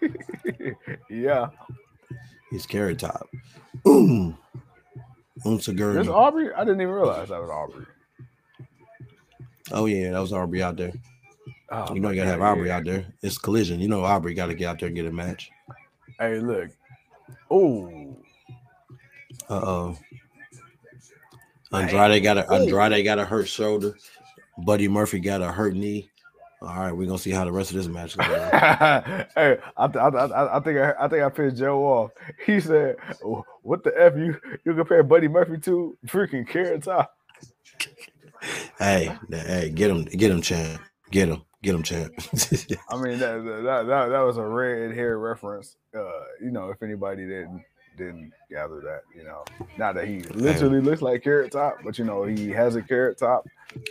[1.10, 1.48] yeah.
[2.50, 3.28] He's carrot top.
[3.84, 4.36] Boom.
[5.44, 6.08] This.
[6.08, 6.52] Aubrey?
[6.52, 7.86] I didn't even realize that was Aubrey.
[9.72, 10.92] Oh yeah, that was Aubrey out there.
[11.70, 12.76] Oh, You know you gotta have Aubrey yeah.
[12.78, 13.06] out there.
[13.22, 13.80] It's collision.
[13.80, 15.50] You know Aubrey gotta get out there and get a match.
[16.18, 16.70] Hey, look.
[17.50, 18.16] Oh,
[19.48, 19.98] Uh oh.
[21.72, 23.94] Andrade got a Andrade got a hurt shoulder.
[24.58, 26.10] Buddy Murphy got a hurt knee.
[26.62, 28.26] All right, we're gonna see how the rest of this match goes.
[29.34, 32.10] hey, I, th- I, th- I, I think I, I think I pissed Joe off.
[32.44, 32.96] He said,
[33.62, 37.16] "What the f you you compare Buddy Murphy to freaking Carrot Top?"
[38.78, 42.12] hey, hey, get him, get him, champ, get him, get him, champ.
[42.90, 45.76] I mean, that, that that that was a red hair reference.
[45.94, 47.62] Uh, you know, if anybody didn't
[47.96, 49.44] didn't gather that, you know,
[49.76, 53.18] not that he literally looks like Carrot Top, but you know, he has a carrot
[53.18, 53.44] top.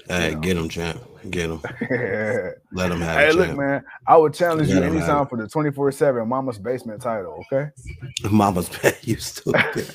[0.08, 0.42] hey, You know.
[0.42, 1.62] get him, champ, get him.
[2.72, 3.60] Let him have it, look, champ.
[3.60, 7.02] man, I would challenge you Let have anytime for the twenty four seven Mama's Basement
[7.02, 7.46] title.
[7.52, 7.70] Okay,
[8.32, 9.88] Mama's pet, you stupid.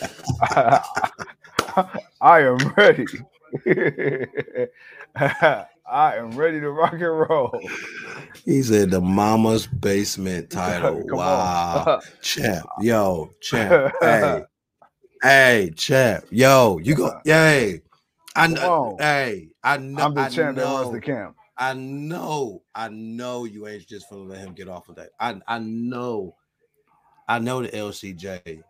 [2.21, 3.07] I am ready.
[5.87, 7.69] I am ready to rock and roll.
[8.45, 11.03] he said the Mama's basement title.
[11.07, 14.45] Wow, champ, yo, champ, hey,
[15.23, 17.83] hey, champ, yo, you go, yay.
[18.37, 21.37] I know, hey, I know, I'm the I champ that runs the camp.
[21.57, 25.11] I know, I know you ain't just gonna let him get off of that.
[25.21, 26.35] I I know,
[27.29, 28.63] I know the LCJ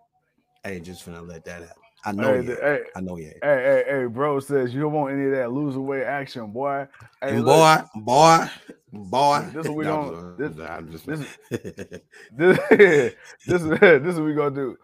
[0.64, 1.83] ain't just gonna let that happen.
[2.04, 2.56] I know Hey, you.
[2.60, 5.52] hey, I know you hey, hey, hey, bro says you don't want any of that
[5.52, 6.86] lose away action, boy.
[7.22, 8.46] Hey, And look, boy, boy,
[8.92, 9.46] boy.
[9.54, 11.20] This is what we don't- I'm this- I'm just, this
[12.36, 12.58] this,
[13.46, 14.76] this is this is what we gonna do.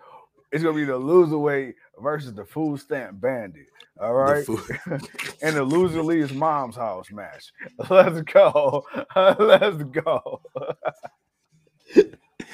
[0.53, 3.67] It's gonna be the loser weight versus the food stamp bandit.
[4.01, 4.45] All right.
[4.47, 7.53] the And the loser leaves mom's house match.
[7.91, 8.85] Let's go.
[9.15, 10.41] Let's go.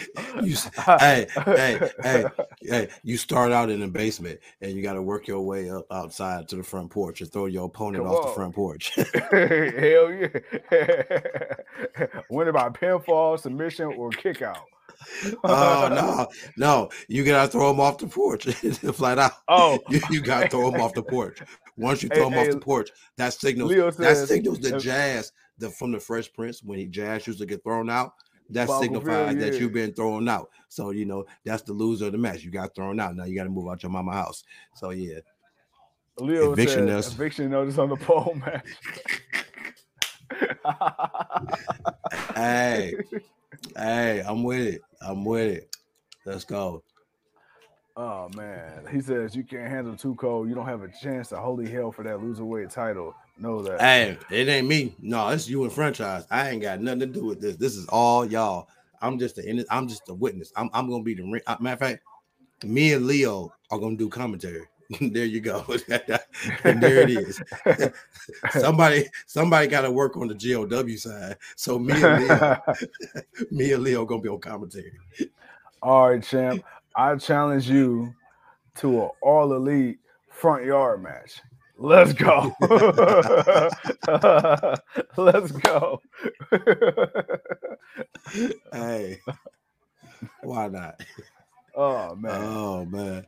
[0.43, 0.57] You
[0.99, 2.25] hey, hey, hey,
[2.61, 5.87] hey, you start out in the basement and you got to work your way up
[5.91, 8.95] outside to the front porch and throw your opponent Come off the front porch.
[9.31, 10.29] Hell yeah.
[12.31, 14.65] Win by pinfall, submission, or kick out.
[15.45, 18.45] oh no, no, you gotta throw him off the porch,
[18.95, 19.33] flat out.
[19.49, 21.41] Oh, You, you gotta throw him off the porch.
[21.77, 24.59] Once you Hey, throw him hey, off the porch, that signals Leo that says- signals
[24.61, 28.13] the jazz the from the Fresh Prince when he jazz used to get thrown out.
[28.51, 30.51] That signifies Bill, that you've been thrown out.
[30.69, 32.43] So you know that's the loser of the match.
[32.43, 33.17] You got thrown out.
[33.17, 34.45] Now you got to move out your mama house.
[34.75, 35.19] So yeah,
[36.19, 37.13] Leo Eviction says notice.
[37.13, 38.67] eviction notice on the pole match.
[42.35, 42.95] hey,
[43.77, 44.83] hey, I'm with it.
[45.01, 45.77] I'm with it.
[46.25, 46.83] Let's go.
[47.97, 50.49] Oh man, he says you can't handle too cold.
[50.49, 53.15] You don't have a chance to holy hell for that loser weight title.
[53.39, 53.81] Know that.
[53.81, 54.95] Hey, it ain't me.
[55.01, 56.27] No, it's you and franchise.
[56.31, 57.57] I ain't got nothing to do with this.
[57.57, 58.69] This is all y'all.
[59.03, 60.53] I'm just the I'm just a witness.
[60.57, 61.43] I'm I'm gonna be the ring.
[61.47, 62.03] uh, Matter of fact,
[62.65, 64.67] me and Leo are gonna do commentary.
[65.01, 65.65] there you go.
[66.65, 67.43] and there it is.
[68.51, 71.37] somebody somebody got to work on the GOW side.
[71.57, 72.57] So me and Leo,
[73.51, 74.93] me and Leo gonna be on commentary.
[75.83, 76.65] All right, champ.
[76.97, 78.15] I challenge you
[78.77, 79.99] to an all elite
[80.31, 81.43] front yard match.
[81.79, 82.53] Let's go.
[85.17, 86.01] Let's go.
[88.73, 89.21] Hey,
[90.43, 91.01] why not?
[91.75, 92.43] oh man.
[92.43, 93.27] Oh man.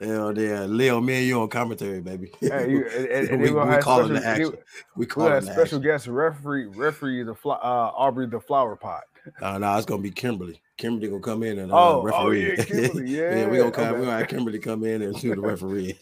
[0.00, 2.32] Hell yeah, Leo, me and you on commentary, baby.
[2.40, 4.62] Hey, you, and, and, and we, call we have calling the special, action.
[4.96, 5.82] We We calling the special action.
[5.82, 9.02] guest referee, referee the fly, uh, Aubrey the flower pot.
[9.42, 10.62] Uh, no, it's gonna be Kimberly.
[10.78, 12.56] Kimberly gonna come in and uh, Oh, oh, referee.
[12.56, 13.84] yeah, Kimberly, yeah, we yeah, gonna come.
[13.88, 13.98] okay.
[13.98, 15.98] We gonna have Kimberly come in and do the referee.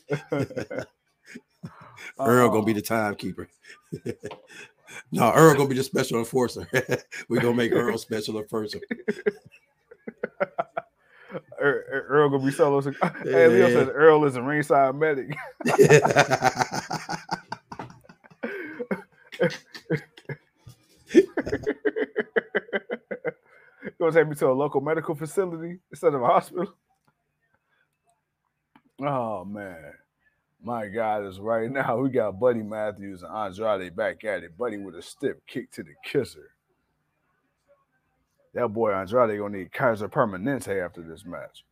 [2.19, 3.49] Earl gonna be Uh, the timekeeper.
[5.13, 6.69] no, Earl gonna be the special enforcer.
[7.29, 8.81] we gonna make Earl special enforcer.
[11.61, 12.81] Earl, Earl gonna be solo.
[12.81, 13.75] Hey, Leo Yeah.
[13.75, 15.37] says Earl is a ringside medic.
[23.85, 26.75] You gonna take me to a local medical facility instead of a hospital?
[29.01, 29.93] Oh man,
[30.63, 31.99] my God is right now.
[31.99, 34.57] We got Buddy Matthews and Andrade back at it.
[34.57, 36.51] Buddy with a stiff kick to the kisser.
[38.55, 41.65] That boy Andrade gonna need Kaiser Permanente after this match.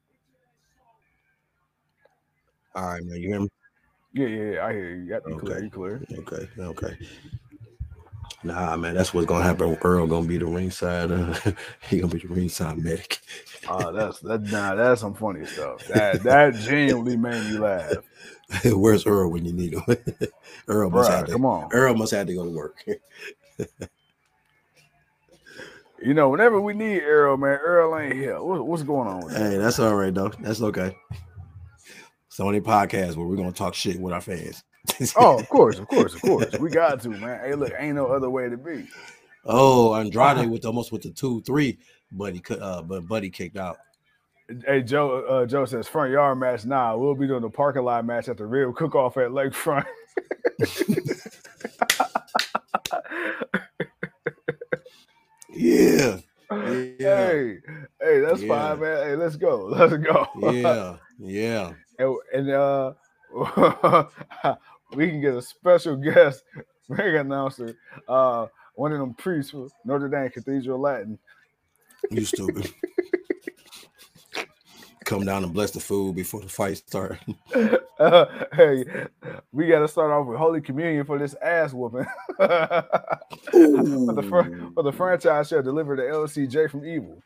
[2.74, 3.16] All right, man.
[3.20, 3.48] You hear me?
[4.12, 5.04] Yeah, yeah, yeah I hear you.
[5.10, 5.64] Yep, you clear, Okay.
[5.64, 6.02] you clear.
[6.18, 6.98] Okay, okay.
[8.44, 9.76] Nah, man, that's what's gonna happen.
[9.82, 11.10] Earl gonna be the ringside.
[11.10, 11.34] Uh,
[11.88, 13.18] he gonna be the ringside medic.
[13.68, 14.42] Oh, that's that.
[14.42, 15.86] Nah, that's some funny stuff.
[15.88, 17.96] That that genuinely made me laugh.
[18.64, 19.82] Where's Earl when you need him?
[20.68, 21.32] Earl must have to.
[21.32, 21.68] come on.
[21.72, 22.84] Earl must have to go to work.
[26.02, 28.40] You know, whenever we need Earl, man, Earl ain't here.
[28.40, 29.52] What, what's going on with that?
[29.52, 30.28] hey, that's all right though.
[30.40, 30.94] That's okay.
[32.26, 34.62] It's the only podcast where we're gonna talk shit with our fans.
[35.16, 36.52] Oh, of course, of course, of course.
[36.60, 37.40] We got to, man.
[37.40, 38.86] Hey, look, ain't no other way to be.
[39.46, 41.78] oh, Andrade with almost with the two three,
[42.12, 43.78] but he could uh but Buddy kicked out.
[44.64, 45.20] Hey, Joe.
[45.22, 46.64] Uh, Joe says front yard match.
[46.64, 49.84] Nah, we'll be doing the parking lot match at the real cook off at Lakefront.
[55.50, 56.18] Yeah,
[56.50, 57.28] Yeah.
[57.28, 57.58] Hey,
[58.00, 58.48] hey, that's Yeah.
[58.48, 59.06] fine, man.
[59.06, 60.26] Hey, let's go, let's go.
[60.52, 61.72] yeah, yeah.
[61.98, 62.92] and, and uh,
[64.94, 66.44] we can get a special guest
[66.88, 67.74] ring announcer,
[68.08, 71.18] uh, one of them priests for Notre Dame Cathedral Latin.
[72.10, 72.72] You stupid.
[75.06, 77.18] Come down and bless the food before the fight start.
[78.00, 78.84] Uh, hey,
[79.52, 82.06] we got to start off with Holy Communion for this ass whooping.
[82.36, 87.22] for, the fr- for the franchise shall deliver the LCJ from evil.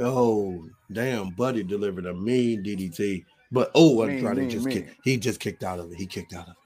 [0.00, 3.26] Oh, damn, Buddy delivered a mean DDT.
[3.52, 4.76] But oh, Mean, Andrade mean, just mean.
[4.76, 5.98] kicked, he just kicked out of it.
[5.98, 6.56] He kicked out of it.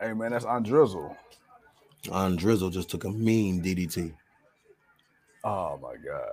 [0.00, 1.16] Hey man, that's Andrizzle.
[2.06, 4.12] Andrizzle just took a mean DDT.
[5.44, 6.32] Oh my god.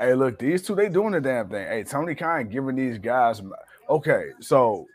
[0.00, 1.66] Hey, look, these two they doing the damn thing.
[1.66, 3.42] Hey, Tony Khan giving these guys.
[3.88, 4.86] Okay, so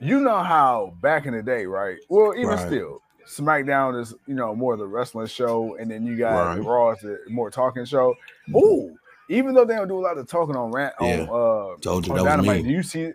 [0.00, 1.98] you know how back in the day, right?
[2.08, 2.66] Well, even Right.
[2.66, 6.64] still, SmackDown is you know more the wrestling show, and then you got Right.
[6.64, 8.16] Raw is the more talking show.
[8.56, 8.96] Ooh,
[9.28, 12.14] even though they don't do a lot of talking on rant on uh Told you
[12.14, 13.12] on Dynamite, do you see?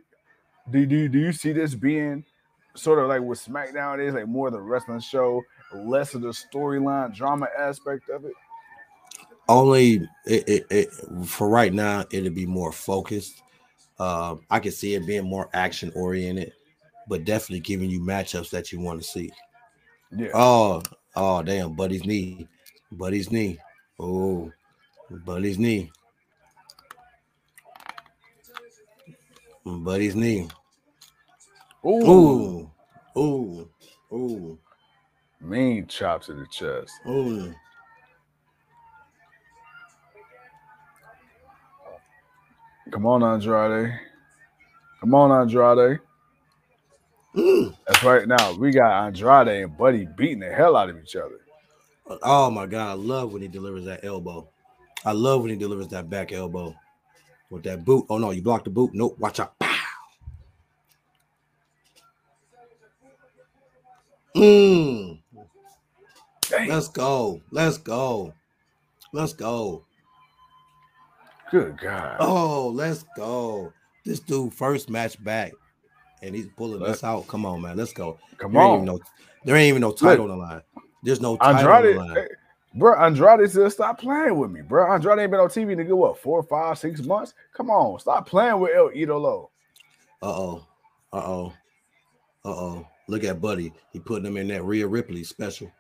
[0.70, 2.24] Do, do do you see this being
[2.76, 5.42] sort of like what SmackDown is, like more the wrestling show,
[5.74, 8.34] less of the storyline drama aspect of it?
[9.50, 10.90] Only it, it, it
[11.26, 13.42] for right now, it'll be more focused.
[13.98, 16.54] Uh, I can see it being more action oriented,
[17.08, 19.32] but definitely giving you matchups that you want to see.
[20.12, 20.30] Yeah.
[20.34, 20.84] Oh,
[21.16, 22.48] oh, damn, Buddy's knee,
[22.92, 23.58] Buddy's knee.
[24.00, 24.52] Oh,
[25.10, 25.92] Buddy's knee.
[29.66, 30.48] Buddy's knee.
[31.86, 32.10] Ooh.
[32.10, 32.72] Ooh,
[33.18, 33.70] ooh,
[34.14, 34.60] ooh,
[35.42, 36.92] Mean chops to the chest.
[37.08, 37.54] ooh.
[42.92, 44.00] Come on, Andrade.
[45.02, 46.00] Come on, Andrade.
[47.36, 47.76] Mm.
[47.86, 48.54] That's right now.
[48.54, 51.40] We got Andrade and Buddy beating the hell out of each other.
[52.24, 54.48] Oh my god, I love when he delivers that elbow.
[55.06, 56.74] I love when he delivers that back elbow
[57.50, 58.06] with that boot.
[58.10, 58.92] Oh no, you blocked the boot.
[58.94, 59.58] Nope, watch out.
[59.60, 59.76] Pow.
[64.36, 65.20] Mm.
[66.68, 67.42] Let's go.
[67.52, 68.34] Let's go.
[69.12, 69.86] Let's go.
[71.52, 72.18] Good God.
[72.20, 73.72] Oh, let's go.
[74.06, 75.54] This dude first match back,
[76.22, 77.28] and he's pulling Let- this out.
[77.28, 77.78] Come on, man.
[77.78, 78.18] Let's go.
[78.38, 78.76] Come There ain't on.
[78.76, 79.00] even no,
[79.46, 80.62] there ain't even no title on the line.
[81.04, 82.28] There's no title Andrade, on the line.
[82.76, 84.92] bro, Andrade said, stop playing with me, bro.
[84.92, 87.34] Andrade ain't been on TV in a good, what, four, five, six months?
[87.54, 89.50] Come on, stop playing with El Idolo.
[90.22, 90.68] Uh oh.
[91.14, 91.54] Uh oh.
[92.44, 92.88] Uh oh.
[93.08, 93.72] Look at Buddy.
[93.94, 95.72] He putting him in that Rhea Ripley special.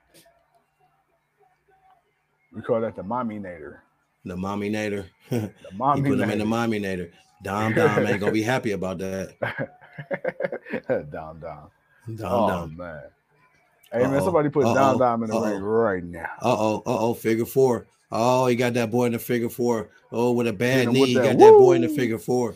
[2.53, 3.79] We call that the Mommy Nader.
[4.27, 5.05] The mommy nader.
[5.29, 7.11] he The Mommy put him in the mommy nader.
[7.43, 9.35] Dom Dom ain't gonna be happy about that.
[11.11, 11.69] Dom down.
[12.15, 12.77] Dom Oh, Dom.
[12.77, 13.01] man.
[13.91, 14.25] Hey, man, Uh-oh.
[14.25, 14.75] somebody put Uh-oh.
[14.75, 16.29] Down Dom in the ring right now.
[16.41, 16.77] Uh oh.
[16.85, 17.13] Uh oh.
[17.13, 17.87] Figure four.
[18.11, 19.89] Oh, he got that boy in the figure four.
[20.11, 22.55] Oh, with a bad knee, he got that boy in the figure four.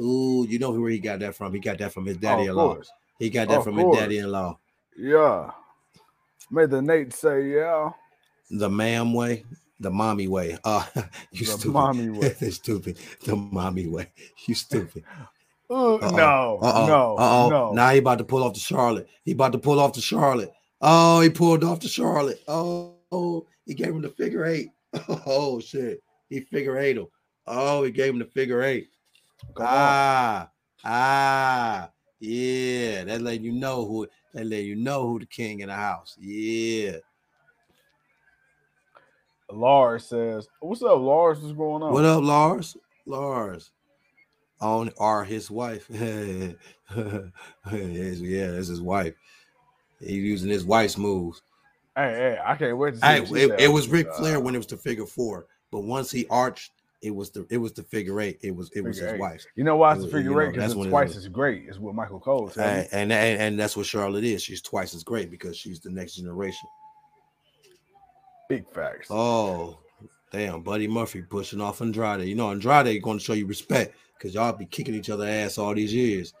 [0.00, 1.52] Ooh, you know where he got that from?
[1.52, 2.74] He got that from his Oh, daddy of in law.
[2.74, 2.90] course.
[3.18, 3.96] He got that Of from course.
[3.96, 4.58] his daddy in law.
[4.96, 5.50] Yeah.
[6.50, 7.90] May the Nate say, yeah.
[8.50, 9.44] The ma'am way,
[9.82, 10.56] the mommy way.
[10.64, 10.84] Uh,
[11.32, 11.72] you The stupid.
[11.72, 12.34] mommy way.
[12.50, 12.98] stupid.
[13.24, 14.12] The mommy way.
[14.46, 15.04] You stupid.
[15.70, 16.10] Ooh, Uh-oh.
[16.16, 16.86] no, Uh-oh.
[16.86, 17.48] no, Uh-oh.
[17.50, 17.72] no.
[17.72, 19.08] Now he about to pull off the Charlotte.
[19.24, 20.52] He about to pull off the Charlotte.
[20.80, 22.40] Oh, he pulled off the Charlotte.
[22.48, 24.70] Oh, oh, he gave him the figure eight.
[25.26, 26.02] Oh shit.
[26.28, 27.06] He figure eight him.
[27.46, 28.88] Oh, he gave him the figure eight.
[29.54, 29.72] Come on.
[29.72, 30.50] ah,
[30.84, 31.90] ah,
[32.20, 33.04] yeah.
[33.04, 36.16] That let you know who that let you know who the king in the house.
[36.20, 36.96] Yeah.
[39.52, 41.40] Lars says, "What's up, Lars?
[41.40, 42.76] What's going on?" What up, Lars?
[43.06, 43.70] Lars.
[44.60, 45.88] On or his wife.
[45.90, 46.50] Yeah,
[48.50, 49.14] that's his wife.
[50.00, 51.42] He using his wife's moves.
[51.96, 53.06] Hey, hey, I can't wait to see.
[53.06, 56.10] Hey, it, it was Ric Uh, Flair when it was the figure four, but once
[56.10, 58.38] he arched, it was the it was the figure eight.
[58.42, 59.20] It was it was his eight.
[59.20, 59.46] wife's.
[59.56, 60.52] You know why it's the figure know, eight?
[60.52, 61.68] Because it's it twice as great.
[61.68, 62.88] Is what Michael Cole said.
[62.92, 64.42] And, and and and that's what Charlotte is.
[64.42, 66.68] She's twice as great because she's the next generation.
[68.52, 69.08] Big facts.
[69.10, 69.78] Oh,
[70.30, 72.28] damn, Buddy Murphy pushing off Andrade.
[72.28, 75.56] You know, Andrade going to show you respect because y'all be kicking each other ass
[75.56, 76.34] all these years.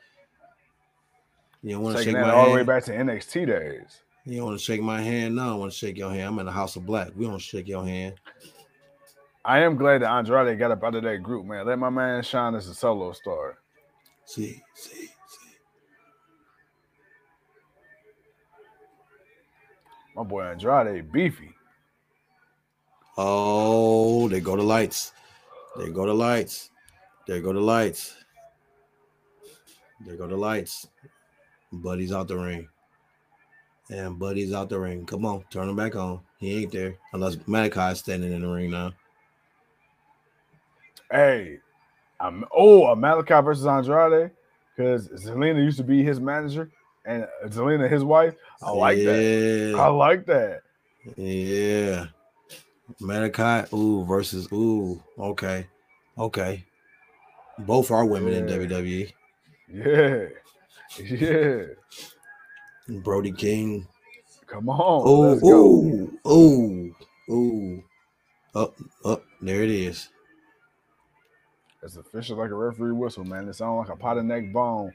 [1.62, 2.66] You don't want to shake that my all the way hand.
[2.66, 4.02] back to NXT days.
[4.26, 5.36] You don't want to shake my hand.
[5.36, 6.24] No, I want to shake your hand.
[6.24, 7.12] I'm in the House of Black.
[7.16, 8.16] We don't shake your hand.
[9.42, 11.64] I am glad that Andrade got up out of that group, man.
[11.64, 13.56] Let my man shine as a solo star.
[14.26, 15.48] See, see, see.
[20.14, 21.51] My boy Andrade, beefy.
[23.18, 25.12] Oh, there go the lights.
[25.76, 26.70] There go the lights.
[27.26, 28.16] There go the lights.
[30.00, 30.88] There go the lights.
[31.72, 32.68] Buddy's out the ring.
[33.90, 35.04] And Buddy's out the ring.
[35.06, 36.20] Come on, turn him back on.
[36.38, 38.92] He ain't there unless Malakai is standing in the ring now.
[41.10, 41.58] Hey,
[42.18, 44.30] I'm oh a Malakai versus Andrade
[44.74, 46.70] because Zelina used to be his manager.
[47.04, 48.34] and Zelina, his wife.
[48.62, 49.74] I like that.
[49.76, 50.62] I like that.
[51.16, 52.06] Yeah.
[53.00, 55.66] Malakai, ooh, versus ooh, okay.
[56.18, 56.64] Okay.
[57.58, 58.38] Both are women yeah.
[58.38, 59.12] in WWE.
[59.72, 60.26] Yeah.
[60.98, 61.64] Yeah.
[63.02, 63.86] Brody King.
[64.46, 65.02] Come on.
[65.06, 66.94] Oh, ooh, ooh,
[67.32, 67.84] ooh.
[68.54, 70.10] Up, up, there it is.
[71.82, 73.48] It's official like a referee whistle, man.
[73.48, 74.92] It sounds like a pot of neck bone.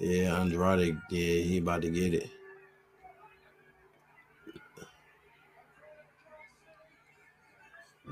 [0.00, 2.30] Yeah, Andrade, yeah, he about to get it.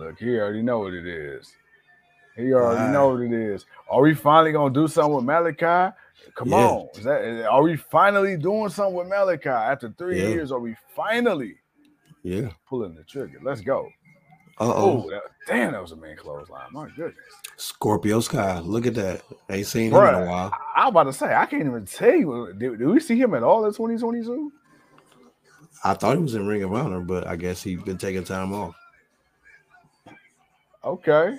[0.00, 1.52] Look, he already know what it is.
[2.34, 2.92] He already wow.
[2.92, 3.66] know what it is.
[3.90, 5.92] Are we finally gonna do something with Malakai?
[6.34, 6.56] Come yeah.
[6.56, 10.28] on, is that are we finally doing something with Malakai after three yeah.
[10.28, 10.52] years?
[10.52, 11.56] Are we finally?
[12.22, 13.40] Yeah, pulling the trigger.
[13.42, 13.90] Let's go.
[14.58, 15.10] Uh-oh.
[15.10, 16.68] Oh, damn, that was a main clothesline.
[16.72, 17.14] My goodness.
[17.56, 18.58] Scorpio Sky.
[18.58, 19.22] Look at that.
[19.48, 20.52] Ain't seen Bruh, him in a while.
[20.76, 22.54] I, was about to say, I can't even tell you.
[22.58, 24.52] Did, did we see him at all in 2022?
[25.82, 28.52] I thought he was in Ring of Honor, but I guess he's been taking time
[28.52, 28.74] off.
[30.84, 31.38] Okay.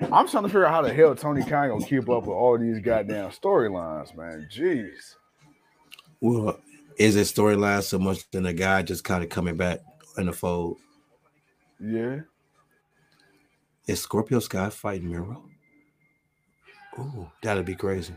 [0.00, 2.58] I'm trying to figure out how the hell Tony Khan gonna keep up with all
[2.58, 4.48] these goddamn storylines, man.
[4.52, 5.14] Jeez.
[6.20, 6.58] Well,
[6.98, 9.80] is it storyline so much than a guy just kind of coming back
[10.16, 10.78] in the fold?
[11.80, 12.20] Yeah.
[13.86, 15.44] Is Scorpio Sky fighting Miro?
[16.98, 18.14] Ooh, that'd be crazy.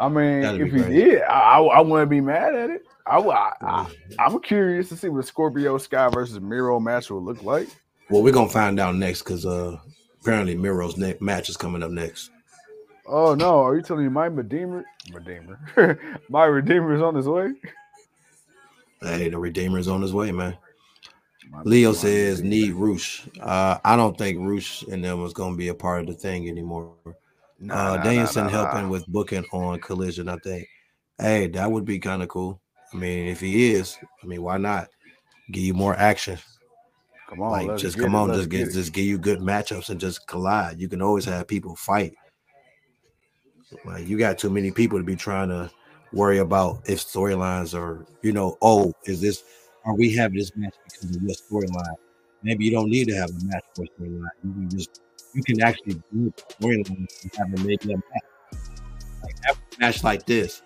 [0.00, 2.82] I mean, that'd if he did, I, I, wouldn't be mad at it.
[3.06, 4.12] I, I, I, mm-hmm.
[4.20, 7.68] am curious to see what Scorpio Sky versus Miro match will look like.
[8.10, 9.76] Well, we're gonna find out next because uh,
[10.20, 12.30] apparently Miro's next match is coming up next.
[13.06, 13.60] Oh no!
[13.60, 15.98] Are you telling me my Redeemer, Redeemer,
[16.28, 17.52] my Redeemer is on his way?
[19.00, 20.56] Hey, the Redeemer is on his way, man.
[21.64, 23.26] Leo says need Rush.
[23.40, 26.48] Uh, I don't think Rush and them was gonna be a part of the thing
[26.48, 26.94] anymore.
[27.60, 30.28] Nah, uh, nah, Danielson nah, helping with booking on Collision.
[30.28, 30.66] I think.
[31.18, 32.60] Hey, that would be kind of cool.
[32.92, 34.88] I mean, if he is, I mean, why not?
[35.50, 36.38] Give you more action.
[37.28, 40.26] Come on, like just come on, just get, just give you good matchups and just
[40.26, 40.80] collide.
[40.80, 42.14] You can always have people fight.
[43.84, 45.70] Like you got too many people to be trying to
[46.14, 49.44] worry about if storylines are, you know, oh, is this
[49.84, 51.96] are we having this match because of your storyline?
[52.42, 54.28] Maybe you don't need to have a match for storyline.
[54.42, 55.02] You can just
[55.34, 58.62] you can actually do storyline and have a maybe a match.
[59.22, 60.62] Like have a match like this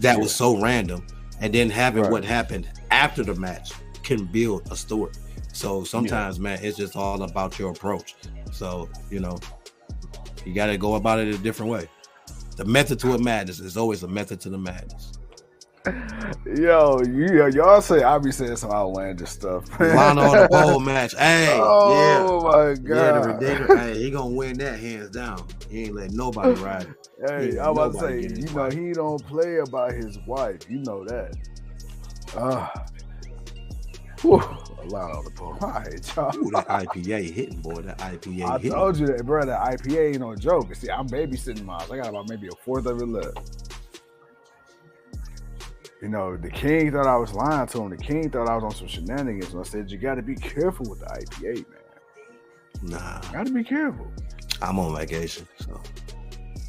[0.00, 1.06] that was so random,
[1.40, 2.10] and then having right.
[2.10, 3.70] what happened after the match
[4.02, 5.12] can build a story.
[5.58, 6.42] So sometimes, yeah.
[6.44, 8.14] man, it's just all about your approach.
[8.52, 9.40] So you know,
[10.46, 11.88] you got to go about it a different way.
[12.56, 15.14] The method to a madness is always a method to the madness.
[16.46, 19.64] Yo, you y'all say I be saying some outlandish stuff.
[19.80, 21.16] Lana on the pole match.
[21.18, 22.68] Hey, oh yeah.
[22.68, 22.96] my god.
[22.96, 23.76] Yeah, the Redeemer.
[23.78, 25.44] hey, he gonna win that hands down.
[25.68, 26.86] He ain't letting nobody ride.
[27.26, 30.70] Hey, I was about to say, you know, he don't play about his wife.
[30.70, 31.34] You know that.
[32.36, 32.72] Ah.
[34.24, 35.56] Uh, a lot on the pole.
[35.60, 36.36] All right, y'all.
[36.36, 37.82] Ooh, that IPA hitting, boy.
[37.82, 38.42] That IPA hitting.
[38.42, 38.72] I hitting.
[38.72, 39.44] told you that, bro.
[39.44, 40.74] That IPA ain't no joke.
[40.74, 41.90] See, I'm babysitting miles.
[41.90, 43.74] I got about maybe a fourth of it left.
[46.00, 47.90] You know, the king thought I was lying to him.
[47.90, 49.52] The king thought I was on some shenanigans.
[49.52, 51.78] And I said, you got to be careful with the IPA, man.
[52.82, 53.20] Nah.
[53.32, 54.06] Got to be careful.
[54.62, 55.80] I'm on vacation, so.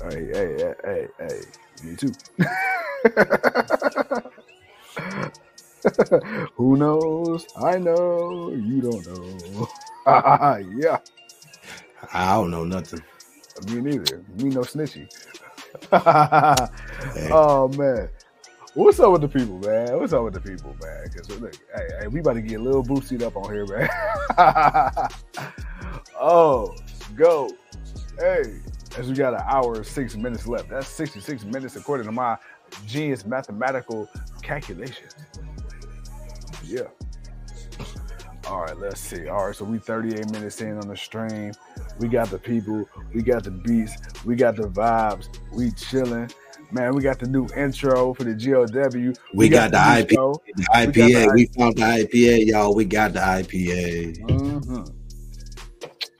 [0.10, 1.42] Hey, hey, hey, hey, hey.
[1.84, 2.12] Me too.
[6.56, 7.48] Who knows?
[7.62, 8.52] I know.
[8.52, 9.68] You don't know.
[10.78, 11.00] yeah.
[12.14, 13.02] I don't know nothing.
[13.68, 14.24] Me neither.
[14.36, 15.12] Me no snitchy.
[15.92, 17.30] hey.
[17.32, 18.10] Oh man.
[18.76, 19.98] What's up with the people, man?
[20.00, 21.04] What's up with the people, man?
[21.04, 23.90] Because look, hey, hey, we about to get a little boosted up on here, man.
[26.20, 26.76] oh,
[27.16, 27.50] go.
[28.20, 28.62] Hey,
[28.98, 30.70] as we got an hour and six minutes left.
[30.70, 32.38] That's 66 minutes according to my
[32.86, 34.10] genius mathematical
[34.42, 35.16] calculations.
[36.70, 36.84] Yeah.
[38.48, 39.28] All right, let's see.
[39.28, 41.52] All right, so we 38 minutes in on the stream.
[41.98, 46.30] We got the people, we got the beats, we got the vibes, we chilling.
[46.72, 48.94] Man, we got the new intro for the GLW.
[48.94, 50.10] We, we got, got, the, IP,
[50.56, 51.34] the IPA.
[51.34, 52.76] We, we, found the IPA, y'all.
[52.76, 54.20] We got the IPA.
[54.20, 54.84] Mm-hmm.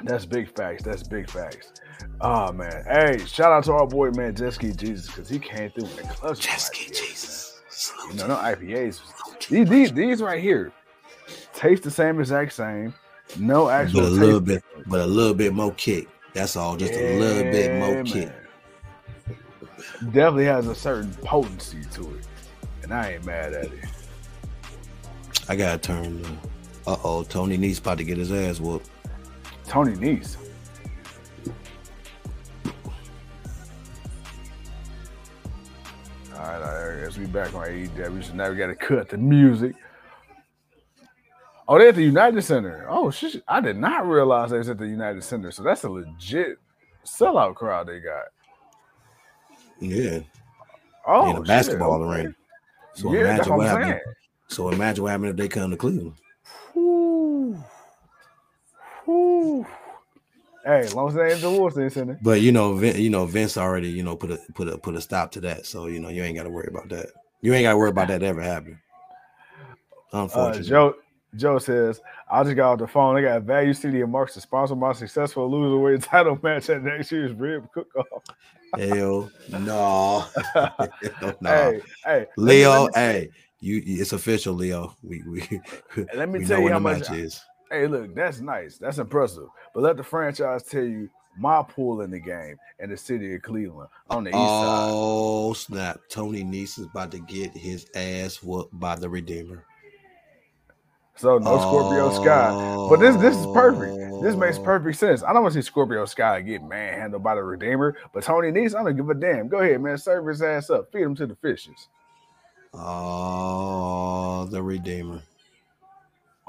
[0.08, 0.82] That's big facts.
[0.82, 1.74] That's big facts.
[2.22, 2.84] Oh man.
[2.90, 6.04] Hey, shout out to our boy man Jesky Jesus because he came through in the
[6.04, 6.40] clutch.
[6.40, 7.60] Jesky Jesus.
[8.10, 9.00] You know, no IPAs.
[9.48, 10.72] These, these these right here
[11.54, 12.94] taste the same exact same.
[13.38, 16.08] No actual but a little bit, but a little bit more kick.
[16.34, 16.76] That's all.
[16.76, 18.06] Just yeah, a little bit more man.
[18.06, 18.32] kick
[20.06, 22.26] definitely has a certain potency to it,
[22.84, 23.86] and I ain't mad at it.
[25.48, 26.24] I gotta turn.
[26.88, 28.90] Uh oh, Tony Nese about to get his ass whooped.
[29.68, 30.38] Tony Nese.
[36.52, 37.00] Right, all right.
[37.04, 38.24] as we back on AEW.
[38.24, 39.76] So now we got to cut the music.
[41.68, 42.88] Oh, they're at the United Center.
[42.90, 43.44] Oh, shit.
[43.48, 45.52] I did not realize they was at the United Center.
[45.52, 46.58] So that's a legit
[47.06, 48.26] sellout crowd they got.
[49.80, 50.20] Yeah,
[51.06, 52.20] Oh, in a basketball okay.
[52.22, 52.36] arena.
[52.94, 53.86] So yeah, imagine what happened.
[53.86, 54.02] saying.
[54.48, 56.16] So imagine what happened if they come to Cleveland.
[60.70, 62.20] Hey, as long as they ain't the Wilson.
[62.22, 64.94] But you know, Vin, you know, Vince already, you know, put a put a put
[64.94, 65.66] a stop to that.
[65.66, 67.08] So you know, you ain't got to worry about that.
[67.42, 68.80] You ain't got to worry about that ever happening.
[70.14, 70.94] Uh, Joe
[71.36, 73.16] Joe says, I just got off the phone.
[73.16, 77.12] They got Value City and Marc's to sponsor my successful loserweight title match at next
[77.12, 78.24] year's rib cook-off.
[78.78, 80.24] hell no,
[81.42, 81.50] no.
[81.50, 84.96] Hey, hey, Leo, hey, you, it's official, Leo.
[85.02, 85.62] We we
[86.16, 87.44] Let me we tell you how much- is.
[87.72, 88.78] Hey, look, that's nice.
[88.78, 89.48] That's impressive.
[89.74, 93.42] But let the franchise tell you my pool in the game in the city of
[93.44, 94.90] Cleveland on the east side.
[94.92, 96.00] Oh snap!
[96.10, 99.64] Tony Nese is about to get his ass whooped by the Redeemer.
[101.16, 102.50] So no Scorpio Sky.
[102.90, 103.96] But this this is perfect.
[104.24, 104.64] This makes Oh.
[104.64, 105.22] perfect sense.
[105.24, 108.74] I don't want to see Scorpio Sky get manhandled by the Redeemer, but Tony Nese,
[108.76, 109.48] I don't give a damn.
[109.48, 109.98] Go ahead, man.
[109.98, 110.92] Serve his ass up.
[110.92, 111.88] Feed him to the fishes.
[112.74, 115.22] Oh, the Redeemer.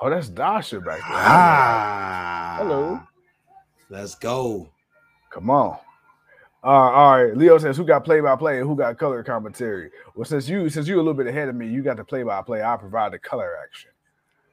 [0.01, 1.09] Oh, that's Dasha back there.
[1.11, 3.01] Ah, Hello.
[3.91, 4.71] Let's go.
[5.31, 5.79] Come on.
[6.63, 7.37] All right, all right.
[7.37, 10.69] Leo says, "Who got play by play and who got color commentary?" Well, since you
[10.69, 12.63] since you're a little bit ahead of me, you got the play by play.
[12.63, 13.91] I provide the color action.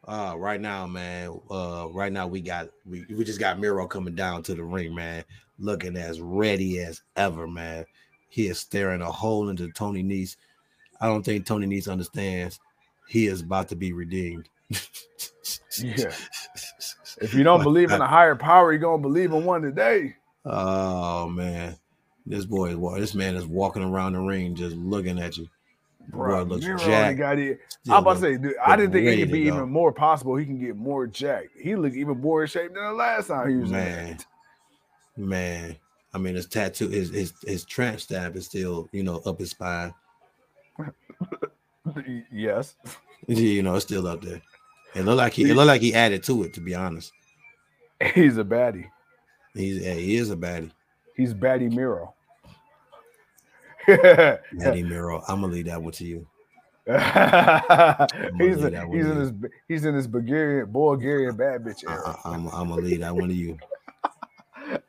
[0.07, 1.39] Uh, right now, man.
[1.51, 4.95] Uh, right now we got we, we just got Miro coming down to the ring,
[4.95, 5.23] man,
[5.59, 7.85] looking as ready as ever, man.
[8.29, 10.37] He is staring a hole into Tony Nese.
[11.01, 12.59] I don't think Tony Nese understands
[13.07, 14.49] he is about to be redeemed.
[15.79, 16.11] Yeah.
[17.21, 20.15] If you don't believe in a higher power, you're gonna believe in one today.
[20.45, 21.77] Oh man,
[22.25, 25.47] this boy is this man is walking around the ring just looking at you.
[26.09, 27.17] Bro, Boy looks jacked.
[27.17, 27.59] got it.
[27.89, 30.35] I'm about to say, dude, I didn't think it could be even more possible.
[30.37, 31.49] He can get more jacked.
[31.59, 34.17] He looked even more in shape than the last time he was man,
[35.17, 35.75] man.
[36.13, 39.51] I mean, his tattoo, his his his tramp stamp is still, you know, up his
[39.51, 39.93] spine.
[40.79, 42.23] in.
[42.31, 42.75] yes.
[43.27, 44.41] You know, it's still up there.
[44.97, 46.53] It looked like he, it looked like he added to it.
[46.55, 47.11] To be honest,
[48.13, 48.89] He's a baddie.
[49.53, 50.71] he's yeah, he is a baddie.
[51.15, 52.13] He's baddie Miro.
[53.87, 55.23] Baddie Miro.
[55.27, 56.27] I'm gonna leave that one to you.
[56.87, 56.97] he's
[58.63, 59.31] a, he's in his
[59.67, 62.01] he's in his Bulgarian Bulgarian bad bitch era.
[62.05, 63.57] Uh-uh, I, I'm, I'm gonna leave that one to you.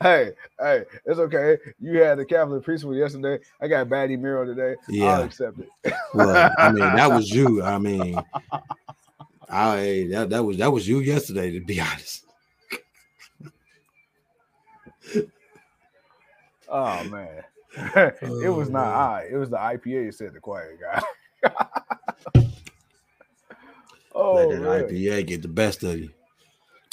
[0.03, 1.59] hey, hey, it's okay.
[1.81, 3.39] You had the Catholic priesthood yesterday.
[3.61, 4.75] I got baddie Miro today.
[4.89, 5.19] I'll Yeah.
[5.21, 5.69] accept it.
[6.15, 7.63] Well, I mean, that was you.
[7.63, 8.21] I mean,
[9.51, 11.53] I that, that was that was you yesterday.
[11.53, 12.25] To be honest,
[16.69, 17.43] Oh man.
[17.77, 18.97] it was not man.
[18.97, 19.29] I.
[19.31, 21.01] It was the IPA said the quiet guy.
[24.15, 24.85] oh let that man.
[24.85, 26.11] IPA get the best of you.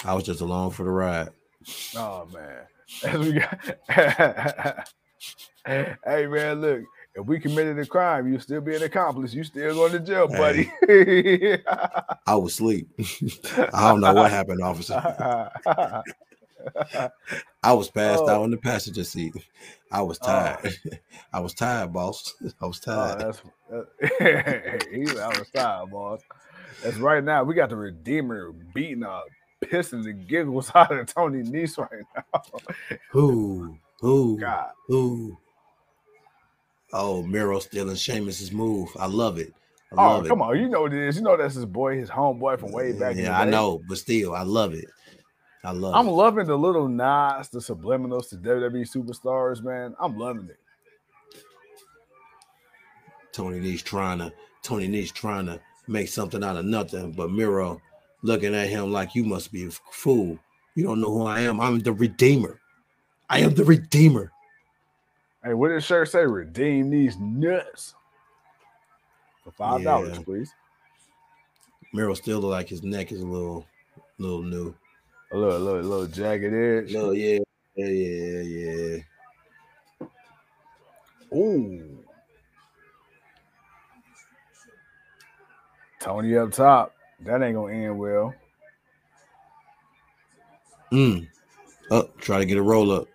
[0.04, 1.30] I was just along for the ride.
[1.96, 2.64] Oh man.
[3.04, 4.90] As we got
[5.66, 6.84] Hey man, look,
[7.16, 9.34] if we committed a crime, you still be an accomplice.
[9.34, 10.70] You still going to jail, buddy.
[12.28, 12.90] I was asleep.
[13.74, 14.94] I don't know what happened, officer.
[17.64, 18.30] I was passed Oh.
[18.30, 19.34] out in the passenger seat.
[19.92, 20.26] I was Oh.
[20.28, 20.76] tired.
[21.34, 22.34] I was tired, boss.
[22.62, 23.20] I was Oh, tired.
[23.22, 23.42] that's
[24.20, 26.22] that, he's out of style, boss.
[26.84, 27.44] That's right now.
[27.44, 29.22] We got the Redeemer beating a
[29.64, 32.42] pissing the giggles out of Tony Nese right now.
[33.10, 33.78] who?
[34.02, 34.38] Who?
[34.40, 34.72] God.
[34.88, 35.38] Who?
[36.98, 38.90] Oh, Miro stealing Sheamus's move.
[38.98, 39.54] I love it.
[39.92, 40.30] I Oh, love it.
[40.30, 40.58] come on.
[40.58, 41.18] You know this.
[41.18, 43.82] You know that's his boy, his homeboy from way back in the Yeah, I know,
[43.88, 44.86] but still, I love it.
[45.66, 45.98] I love it.
[45.98, 46.12] I'm it.
[46.12, 49.94] loving the little nods, the subliminals to WWE superstars, man.
[50.00, 50.60] I'm loving it.
[53.34, 54.32] Tony Nese trying to
[54.64, 57.82] Tony Nese trying to make something out of nothing, but Miro
[58.22, 60.40] looking at him like you must be a fool.
[60.76, 61.60] You don't know who I am.
[61.60, 62.62] I'm the Redeemer.
[63.30, 64.32] I am the Redeemer.
[65.46, 66.26] Hey, what did shirt say?
[66.26, 67.94] Redeem these nuts
[69.44, 70.24] for five dollars, Yeah.
[70.24, 70.54] please.
[71.94, 73.66] Miro still look like his neck is a little,
[74.18, 74.74] little new.
[75.32, 76.94] A little, little, little jagged edge.
[76.94, 77.40] No, yeah,
[77.76, 78.42] yeah, yeah,
[80.02, 80.08] yeah.
[81.38, 82.04] Ooh.
[86.00, 86.96] Tony up top.
[87.22, 88.34] That ain't gonna end well.
[90.92, 91.28] Mm.
[91.92, 93.08] Up, try to get a roll up.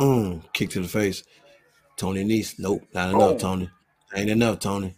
[0.00, 0.42] Mm.
[0.52, 1.22] Kick to the face.
[1.96, 2.58] Tony Nese.
[2.58, 3.38] Nope, not enough, Boom.
[3.38, 3.70] Tony.
[4.14, 4.94] Ain't enough, Tony.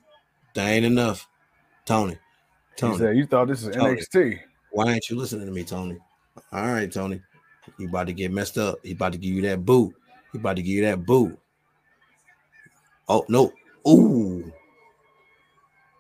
[0.54, 1.28] That ain't enough.
[1.84, 2.18] Tony.
[2.76, 2.98] Tony.
[2.98, 4.00] said, "You thought this is Tony.
[4.00, 4.40] NXT."
[4.70, 5.98] Why ain't you listening to me, Tony?
[6.52, 7.20] All right, Tony.
[7.78, 8.78] You about to get messed up.
[8.82, 9.94] He about to give you that boot.
[10.32, 11.38] He about to give you that boot.
[13.08, 13.52] Oh no.
[13.86, 14.52] Ooh.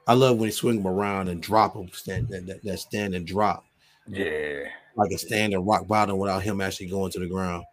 [0.06, 3.14] I love when he swing him around and drop him, stand that, that, that stand
[3.14, 3.64] and drop,
[4.06, 4.64] Yeah.
[4.96, 7.64] like a stand and rock bottom without him actually going to the ground.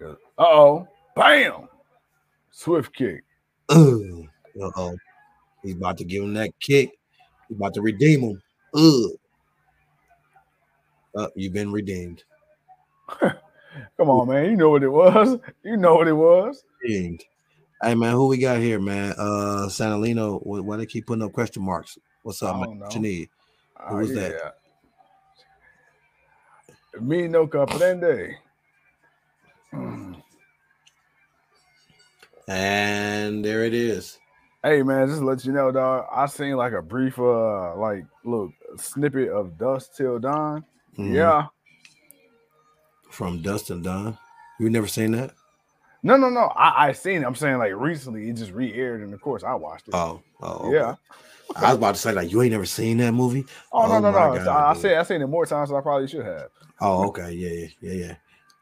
[0.00, 0.88] Uh oh.
[1.16, 1.68] Bam.
[2.54, 3.24] Swift kick.
[4.62, 4.96] Uh oh.
[5.64, 6.92] He's about to give him that kick.
[7.48, 8.42] He's about to redeem him.
[8.72, 9.10] Ugh.
[11.16, 12.22] Uh, you've been redeemed.
[13.20, 13.40] Come
[13.98, 14.48] on, man.
[14.48, 15.40] You know what it was.
[15.64, 16.62] You know what it was.
[16.84, 17.24] Redeemed.
[17.82, 19.14] Hey man, who we got here, man?
[19.18, 20.38] Uh Sanalino.
[20.46, 21.98] Why why they keep putting up question marks?
[22.22, 22.78] What's up, man?
[22.78, 23.28] What you need?
[23.88, 24.54] Who was that?
[26.92, 27.02] that?
[27.02, 28.36] Me no comprende.
[32.48, 34.18] And there it is.
[34.62, 36.06] Hey man, just to let you know, dog.
[36.10, 40.64] I seen like a brief, uh, like look snippet of Dusk Till Dawn.
[40.98, 41.14] Mhm.
[41.14, 41.46] Yeah.
[43.10, 44.18] From Dust and Dawn,
[44.58, 45.32] You never seen that?
[46.02, 46.50] No, no, no.
[46.56, 47.26] I I seen it.
[47.26, 49.94] I'm saying like recently it just re-aired, and of course I watched it.
[49.94, 50.76] Oh, oh okay.
[50.76, 50.94] yeah.
[51.56, 53.44] I was about to say, like, you ain't never seen that movie?
[53.72, 54.44] Oh, no, Oh no, my no.
[54.44, 56.48] God, I, I said I seen it more times than I probably should have.
[56.80, 57.32] Oh, okay.
[57.32, 58.14] Yeah, yeah, yeah, yeah.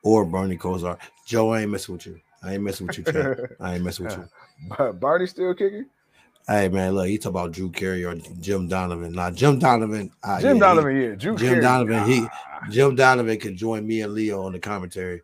[0.02, 0.98] Or Bernie Kosar.
[1.26, 2.20] Joe, I ain't messing with you.
[2.42, 3.56] I ain't messing with you, Chad.
[3.60, 4.28] I ain't messing with you.
[4.76, 5.86] But Barney still kicking.
[6.48, 9.12] Hey man, look, he talk about Drew Carey or Jim Donovan.
[9.12, 11.14] Now Jim Donovan, uh, Jim yeah, Donovan, yeah.
[11.14, 12.60] Drew Jim Carey, Donovan, he- ah.
[12.66, 15.22] he, Jim Donovan can join me and Leo on the commentary,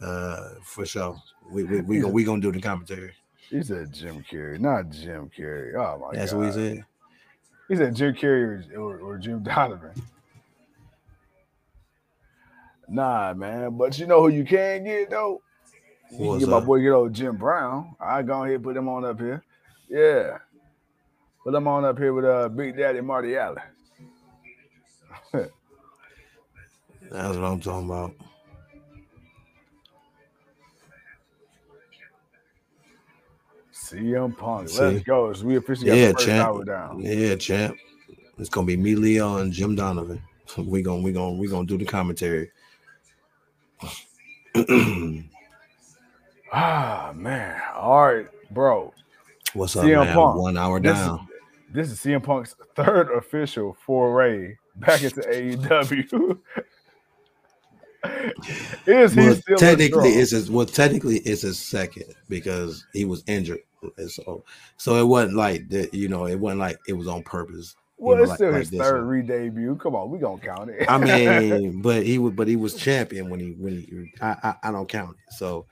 [0.00, 1.20] uh, for sure.
[1.50, 3.12] We we we gonna we gonna do the commentary.
[3.50, 5.74] He said Jim Carey, not Jim Carey.
[5.76, 6.38] Oh my That's god.
[6.38, 6.84] what he said.
[7.68, 9.92] He said Jim Carey or, or, or Jim Donovan.
[12.88, 13.76] Nah, man.
[13.76, 15.42] But you know who you can get though?
[16.10, 17.94] You can get my boy get old Jim Brown.
[18.00, 19.42] I go ahead and put him on up here.
[19.88, 20.38] Yeah.
[21.42, 23.62] Put him on up here with uh Big Daddy Marty Allen.
[27.10, 28.14] That's what I'm talking about.
[33.72, 34.68] CM Punk.
[34.68, 34.80] See?
[34.80, 35.32] Let's go.
[35.32, 36.48] So we officially got Yeah, the first champ.
[36.48, 37.00] hour down.
[37.00, 37.76] Yeah, champ.
[38.38, 40.22] It's gonna be me, Leo, and Jim Donovan.
[40.58, 42.50] We gonna we gonna we gonna do the commentary.
[46.56, 47.60] Ah man.
[47.74, 48.92] All right, bro.
[49.54, 50.14] What's up, CM man?
[50.14, 50.36] Punk.
[50.40, 51.28] One hour This is- down.
[51.72, 56.38] This is CM Punk's third official foray back into AEW.
[58.86, 63.24] is he Well, still technically, it's his, well, technically it's his second because he was
[63.26, 63.58] injured.
[63.96, 64.44] And So,
[64.76, 65.92] so it wasn't like that.
[65.92, 67.74] You know, it wasn't like it was on purpose.
[67.96, 69.08] well, know, it's like- still like his third one.
[69.08, 69.74] re-debut.
[69.74, 70.88] Come on, we gonna count it.
[70.88, 74.12] I mean, but he was, but he was champion when he when he.
[74.22, 75.32] I, I I don't count it.
[75.34, 75.66] So,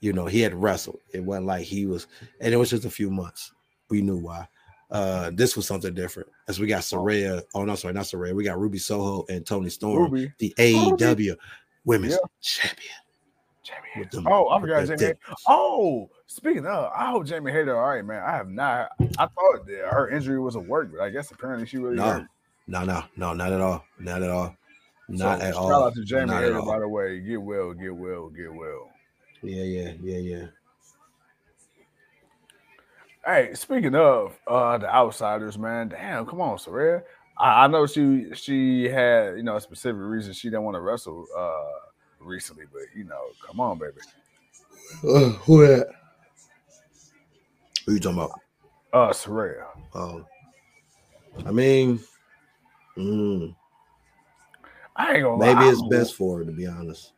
[0.00, 1.00] you know, he had wrestled.
[1.12, 2.06] It wasn't like he was,
[2.40, 3.52] and it was just a few months.
[3.90, 4.46] We knew why.
[4.90, 6.28] Uh, this was something different.
[6.48, 7.42] As we got Saraya.
[7.54, 8.34] Oh no, sorry, not Saraya.
[8.34, 10.32] We got Ruby Soho and Toni Storm, Ruby.
[10.38, 11.36] the AEW
[11.84, 12.18] Women's Yeah.
[12.40, 12.92] Champion.
[13.62, 14.08] Jamie.
[14.12, 15.12] them- Oh, I forgot Jamie.
[15.46, 17.76] Oh, speaking of, I hope Jamie Hayter.
[17.78, 18.22] All right, man.
[18.22, 18.90] I have not.
[19.18, 22.04] I thought that her injury was a work, but I guess apparently she really No,
[22.04, 22.26] hurt.
[22.66, 23.84] no, no, no, not at all.
[23.98, 24.54] Not at all.
[25.10, 25.68] Not So, at Shout all.
[25.70, 26.66] Shout out to Jamie Not all.
[26.66, 27.20] by the way.
[27.20, 28.90] Get well, get well, get well.
[29.42, 30.46] Yeah, yeah, yeah, yeah.
[33.24, 37.02] Hey, speaking of uh the outsiders, man, damn, come on, Saraya.
[37.38, 40.80] I, I know she she had you know a specific reason she didn't want to
[40.80, 41.78] wrestle uh
[42.20, 43.98] recently, but you know, come on, baby.
[45.06, 45.88] Uh, who that?
[47.86, 48.40] Who you talking about?
[48.92, 49.66] Uh Saraya.
[49.94, 50.24] Oh,
[51.44, 52.00] I mean,
[52.96, 53.54] mm,
[54.96, 55.54] I ain't gonna lie.
[55.54, 57.12] maybe it's best for her to be honest.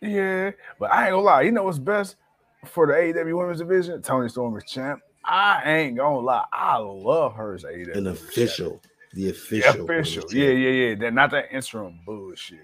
[0.00, 1.42] Yeah, but I ain't gonna lie.
[1.42, 2.16] You know what's best
[2.64, 4.00] for the AEW Women's Division?
[4.02, 5.00] Toni Storm is champ.
[5.24, 6.46] I ain't gonna lie.
[6.52, 7.96] I love her as AEW.
[7.96, 8.80] An official,
[9.12, 10.24] the official, official.
[10.32, 10.94] Yeah, yeah, yeah.
[10.94, 12.60] They're not that interim bullshit.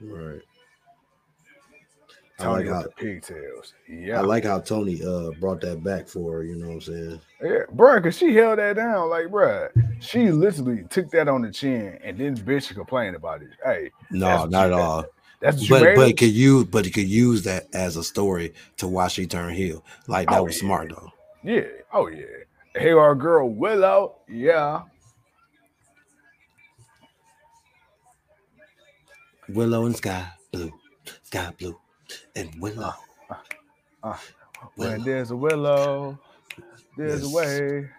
[0.00, 0.40] right.
[2.38, 3.74] I Tony like how the pigtails.
[3.88, 6.42] Yeah, I like how Tony uh brought that back for her.
[6.42, 7.20] You know what I'm saying?
[7.42, 9.08] Yeah, bro, cause she held that down.
[9.08, 9.68] Like, bro,
[10.00, 13.50] she literally took that on the chin and didn't bitch and complain about it.
[13.64, 15.06] Hey, No, not at all.
[15.44, 19.08] That's But but could use but it could use that as a story to why
[19.08, 19.84] she turned heel.
[20.08, 20.60] Like that Oh, was yeah.
[20.66, 21.12] smart though.
[21.42, 21.66] Yeah.
[21.92, 22.24] Oh yeah.
[22.74, 24.16] Hey, our girl Willow.
[24.26, 24.82] Yeah.
[29.48, 30.72] Willow and Skye Blue,
[31.22, 31.78] Skye Blue,
[32.34, 32.94] and Willow.
[33.28, 33.34] Uh,
[34.02, 34.16] uh,
[34.76, 35.04] when Willow.
[35.04, 36.18] there's a willow,
[36.96, 37.30] there's Yes.
[37.30, 37.90] a way.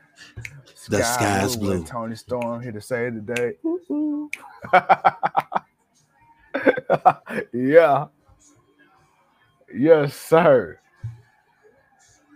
[0.89, 1.83] The sky's when blue.
[1.85, 3.53] Toni Storm here to say today.
[6.91, 6.95] Ooh,
[7.33, 7.41] ooh.
[7.53, 8.05] yeah.
[9.73, 10.79] Yes, sir.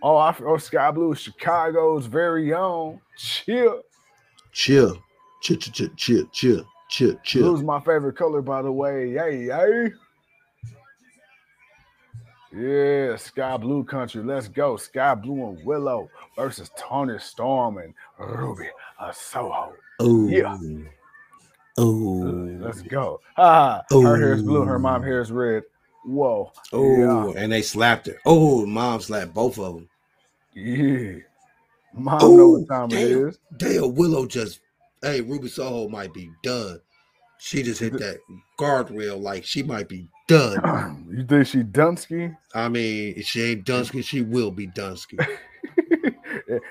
[0.01, 3.01] Oh, I oh, Skye Blue, is Chicago's very own.
[3.17, 3.81] Chill.
[4.51, 4.97] Chill,
[5.41, 7.41] chill, chill, chill, chill, chill, chill.
[7.43, 9.11] Blue's my favorite color, by the way.
[9.11, 9.91] Yay, yay.
[12.51, 14.23] Yeah, Sky Blue Country.
[14.23, 14.75] Let's go.
[14.75, 18.69] Skye Blue and Willow versus Toni Storm and Ruby
[18.99, 19.73] uh, Soho.
[19.99, 20.57] Oh, Yeah.
[21.80, 23.21] Oh, Let's go.
[23.36, 23.84] Ha.
[23.91, 24.63] Her hair is blue.
[24.63, 25.63] Her mom hair is red.
[26.05, 26.51] Whoa.
[26.73, 27.41] oh, yeah.
[27.41, 28.17] and they slapped her.
[28.25, 29.89] Oh, mom slapped both of them.
[30.53, 31.19] Yeah.
[31.93, 33.27] Mom Oh, know what time damn.
[33.27, 33.39] is.
[33.57, 34.59] Dale Willow just,
[35.01, 36.80] hey, Ruby Soho might be done.
[37.39, 38.17] She just hit that
[38.59, 41.05] guardrail like she might be done.
[41.11, 42.36] you think she Dunsky?
[42.53, 45.19] I mean, if she ain't Dunsky, she will be Dunsky.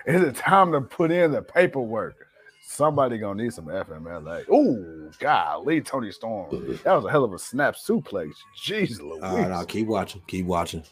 [0.06, 2.27] is it time to put in the paperwork?
[2.70, 4.44] Somebody gonna need some FMLA.
[4.52, 6.78] Oh, golly, Toni Storm.
[6.84, 8.32] That was a hell of a snap suplex.
[8.62, 9.22] Jeez Louise.
[9.22, 10.84] All right, now keep watching, keep watching.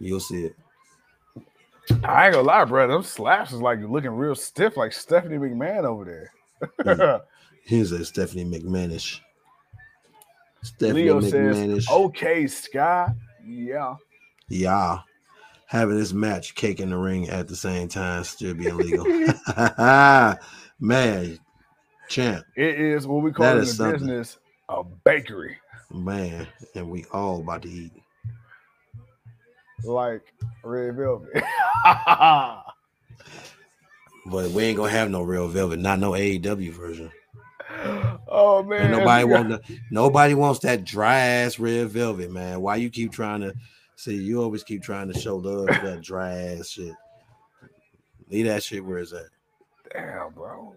[0.00, 0.56] You'll see it.
[2.02, 2.88] I ain't gonna lie, bro.
[2.88, 6.32] Them slaps is like looking real stiff, like Stephanie McMahon over there.
[6.84, 7.20] Mm.
[7.64, 9.20] Here's a Stephanie McMahonish.
[10.64, 13.14] Stephanie Leo says, "Okay, Sky,
[13.46, 13.94] yeah,
[14.48, 14.98] Yeah.
[15.66, 19.04] Having this match cake in the ring at the same time still be illegal.
[20.80, 21.38] man,
[22.08, 24.00] champ, it is what we call in the something.
[24.00, 25.56] business a bakery,
[25.92, 27.92] man, and we all about to eat.
[29.84, 30.32] like
[30.64, 31.42] red velvet."
[34.26, 37.10] But we ain't gonna have no real velvet, not no AEW version.
[38.28, 42.30] oh man, And nobody you got- want the, nobody wants that dry ass red velvet,
[42.30, 42.60] man.
[42.60, 43.54] Why you keep trying to
[43.96, 46.94] see you always keep trying to show love to that dry ass shit.
[48.28, 49.24] Leave that shit where it's at.
[49.92, 50.74] Damn, bro.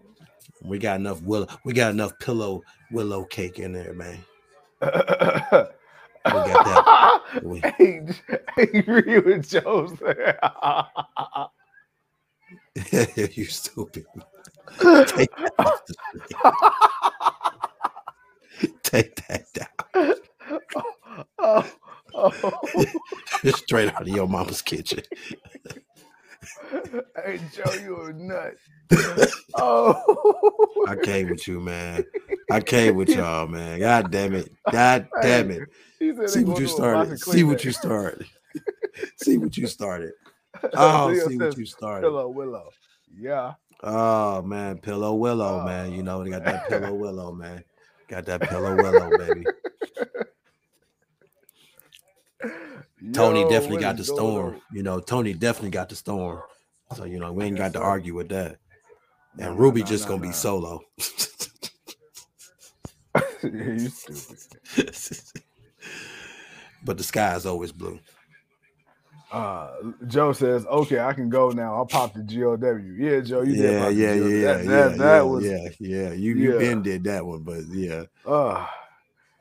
[0.62, 2.62] We got enough willow, we got enough pillow
[2.92, 4.24] willow cake in there, man.
[4.82, 4.88] we
[6.44, 8.02] got We- Hey,
[8.56, 10.38] hey, agree with Joe there.
[13.34, 14.06] you stupid.
[15.06, 15.78] Take that, the.
[18.82, 20.14] Take that down.
[21.38, 21.72] oh,
[22.14, 22.52] oh.
[23.44, 25.02] Straight out of your mama's kitchen.
[27.24, 28.54] Hey, Joe, you a nut.
[29.56, 32.04] Oh, I came with you, man.
[32.50, 33.78] I came with y'all, man.
[33.80, 34.50] God damn it.
[34.70, 35.68] God damn it.
[36.26, 37.18] See what you started.
[37.20, 38.26] See what you started.
[39.16, 40.12] See what you started.
[40.76, 42.06] Oh, Leo see what you started.
[42.06, 42.70] Pillow Willow.
[43.16, 43.52] Yeah.
[43.82, 45.92] Oh man, pillow willow, man.
[45.92, 46.68] You know they got that Oh.
[46.68, 47.64] pillow willow, man.
[48.08, 49.50] Got that pillow willow, baby.
[53.12, 54.60] Tony Yo, definitely got the storm.
[54.72, 56.42] You know, Tony definitely got the storm.
[56.94, 58.58] So you know, we ain't got to argue with that.
[59.38, 60.80] And nah, Ruby nah, just nah, gonna be solo.
[63.14, 63.22] on?
[63.42, 64.38] you stupid.
[66.84, 67.98] but the sky is always blue.
[69.32, 69.70] Uh,
[70.06, 71.74] Joe says, "Okay, I can go now.
[71.74, 73.64] I'll pop the GOW." Yeah, Joe, you did.
[73.64, 76.12] Yeah, the yeah, yeah, That, yeah, that, yeah, that was, yeah, yeah.
[76.12, 76.58] You you yeah.
[76.58, 78.04] been did that one, but yeah.
[78.24, 78.66] uh,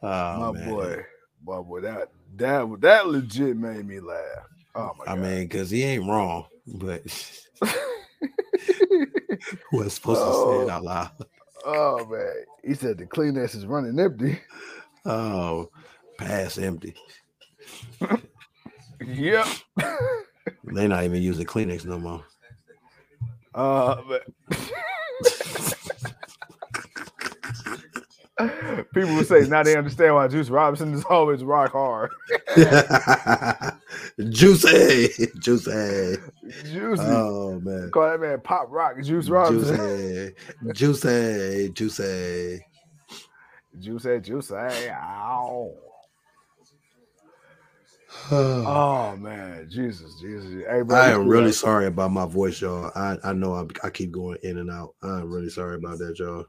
[0.01, 0.69] Oh, my man.
[0.69, 1.05] boy,
[1.45, 4.47] my boy, that that that legit made me laugh.
[4.75, 5.17] Oh my I god!
[5.17, 7.01] mean, because he ain't wrong, but
[7.61, 7.75] who
[9.77, 10.61] was supposed to say Oh.
[10.61, 11.11] it out loud.
[11.65, 14.39] oh man, he said the Kleenex is running empty.
[15.05, 15.69] Oh,
[16.17, 16.95] pass empty.
[19.05, 19.47] yep.
[20.73, 22.23] They not even using Kleenex no more.
[23.55, 24.23] Uh, but
[28.93, 32.11] people would say now they understand why Juice Robinson is always rock hard.
[34.29, 35.09] Juicy,
[35.39, 36.17] juicy.
[36.71, 37.03] Juicy.
[37.03, 39.77] Oh man, Call that man Pop Rock Juice Robinson.
[39.77, 40.33] juicy,
[40.73, 42.65] juicy, juicy.
[43.79, 44.55] Juicy, juicy.
[44.55, 45.49] Ow.
[45.51, 45.77] Oh,
[48.31, 50.63] Oh man, Jesus, Jesus.
[50.69, 52.91] Hey, bro, I am really sorry about my voice, y'all.
[52.95, 54.95] I, I know I, I keep going in and out.
[55.01, 56.45] I'm really sorry about that, y'all.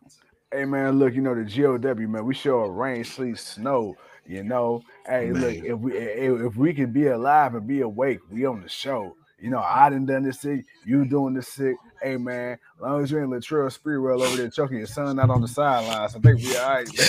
[0.52, 2.24] Hey man, look, you know the GOW man.
[2.24, 3.96] We show rain, sleet, snow.
[4.26, 8.20] You know, hey, look, if we if, if we can be alive and be awake,
[8.30, 9.16] we on the show.
[9.38, 11.76] You know, I done done this sick, you doing this sick.
[12.02, 15.30] Hey man, as long as you ain't Latrell Sprewell over there choking your son out
[15.30, 16.86] on the sidelines, I think we all right.
[16.98, 17.08] man.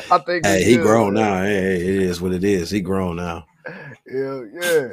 [0.10, 1.14] I think Hey, he good, grown man.
[1.14, 1.42] now.
[1.42, 2.70] Hey, it is what it is.
[2.70, 3.46] He grown now.
[4.06, 4.88] Yeah, yeah.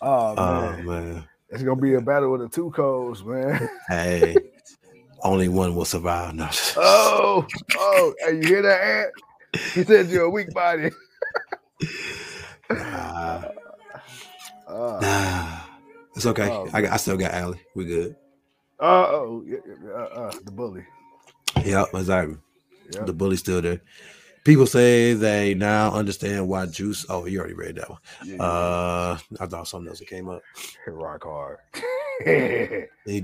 [0.00, 1.24] Oh Oh man, man.
[1.50, 3.68] it's gonna be a battle with the two codes, man.
[3.88, 4.53] Hey,
[5.24, 6.34] only one will survive.
[6.34, 6.48] No.
[6.76, 7.46] Oh,
[7.76, 9.10] oh, you hear that, Ant?
[9.72, 10.90] He said you're a weak body.
[12.70, 13.42] Nah,
[14.66, 15.58] Uh nah.
[16.16, 16.48] It's okay.
[16.48, 17.60] Oh, I, got- I still got Allie.
[17.74, 18.16] We good.
[18.80, 20.84] oh, yeah, yeah, uh, uh, the bully.
[21.64, 22.36] Yep, exactly.
[22.92, 23.04] Yeah.
[23.04, 23.80] The bully's still there.
[24.44, 27.06] People say they now understand why Juice.
[27.08, 27.98] Oh, you already read that one.
[28.24, 30.42] Yeah, yeah, Uh, I thought something else that came up.
[30.86, 31.58] rock hard.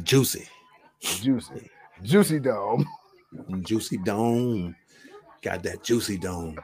[0.02, 0.48] Juicy,
[1.00, 1.70] Juicy,
[2.02, 2.86] juicy dome.
[3.62, 4.74] Juicy Dome.
[5.42, 6.58] Got that Juicy Dome.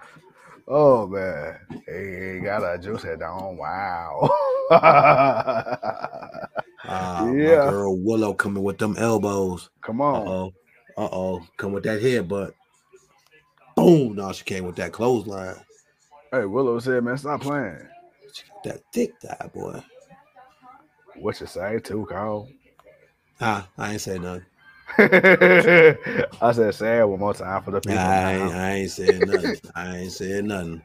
[0.69, 3.57] Oh man, hey, got a head down.
[3.57, 4.31] Wow.
[6.89, 7.69] Uh, Yeah.
[7.69, 9.71] girl Willow coming with them elbows.
[9.81, 10.29] Come on.
[10.29, 10.53] oh.
[10.97, 11.47] Uh oh.
[11.57, 12.53] Come with that headbutt.
[13.75, 14.15] Boom.
[14.15, 15.57] No, she came with that clothesline.
[16.31, 17.79] Hey, Willow said, man, stop playing.
[18.33, 19.83] She got that thick thigh, boy.
[21.17, 22.49] What you say, too, Carl?
[23.41, 24.47] Ah, I ain't say nothing.
[26.41, 27.99] I said, say it one more time for the people.
[27.99, 28.55] I ain't.
[28.55, 29.57] I ain't saying nothing.
[29.75, 30.83] I ain't saying nothing.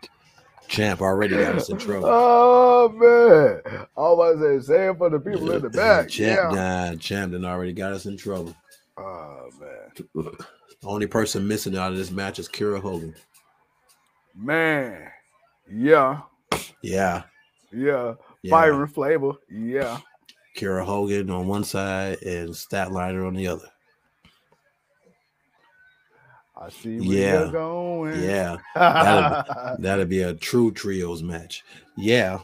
[0.68, 2.10] Champ already got us in trouble.
[2.84, 3.86] Oh man!
[3.96, 6.10] All I was about to say, say it for the people in the back.
[6.10, 6.90] Champ, yeah.
[6.90, 8.56] nah, Champ done already got us in trouble.
[8.98, 13.14] Oh man, The only person missing out of this match is Kiera Hogan.
[14.36, 15.10] man,
[15.72, 16.22] yeah,
[16.82, 17.24] Yeah,
[17.72, 18.16] yeah.
[18.42, 18.50] yeah.
[18.50, 20.00] Fire and flavor, yeah.
[20.58, 23.68] Kiera Hogan on one side and Statlander on the other.
[26.62, 27.40] I see where Yeah.
[27.44, 28.22] you're going.
[28.24, 28.58] Yeah,
[29.80, 31.64] that'll be a true trios match.
[31.98, 32.40] Yeah,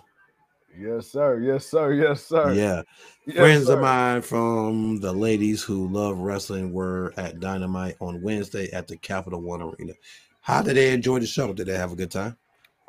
[0.78, 1.40] yes, sir.
[1.40, 1.94] Yes, sir.
[1.94, 2.54] Yes, sir.
[2.54, 2.82] yeah.
[3.26, 3.74] Yes, Friends sir.
[3.74, 8.98] of mine from the ladies who love wrestling were at Dynamite on Wednesday at the
[8.98, 9.94] Capital One Arena.
[10.42, 11.52] How did they enjoy the show?
[11.54, 12.38] Did they have a good time?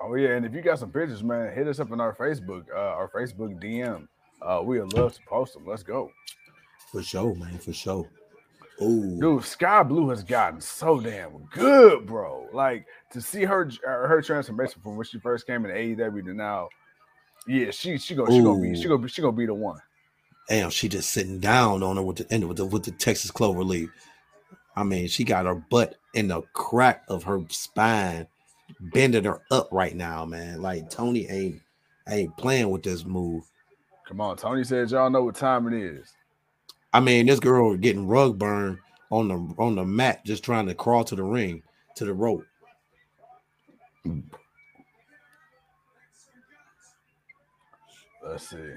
[0.01, 2.65] Oh yeah, and if you got some pictures, man, hit us up in our Facebook,
[2.75, 4.07] uh, our Facebook DM.
[4.41, 5.67] Uh, we would love to post them.
[5.67, 6.13] Let's go,
[6.93, 7.59] For sure, man.
[7.59, 8.09] For sure.
[8.83, 9.45] Ooh, dude.
[9.45, 12.47] Skye Blue has gotten so damn good, bro.
[12.53, 16.35] Like to see her uh, her transformation from when she first came in AEW to
[16.35, 16.69] now.
[17.47, 19.81] Yeah, she she gonna she gonna be she gonna be she gonna be the one.
[20.49, 23.31] damn, she just sitting down on her with the end with the with the Texas
[23.31, 23.91] Clover Leaf.
[24.77, 28.29] I mean, she got her butt in the crack of her spine,
[28.79, 30.63] bending her up right now, man.
[30.63, 31.61] Like Tony ain't
[32.09, 33.45] ain't playing with this move.
[34.07, 36.15] Come on, Tony said y'all know what time it is.
[36.93, 38.81] I mean, this girl getting rug burn
[39.11, 41.63] on the on the mat, just trying to crawl to the ring,
[41.97, 42.45] to the rope.
[48.25, 48.75] Let's see.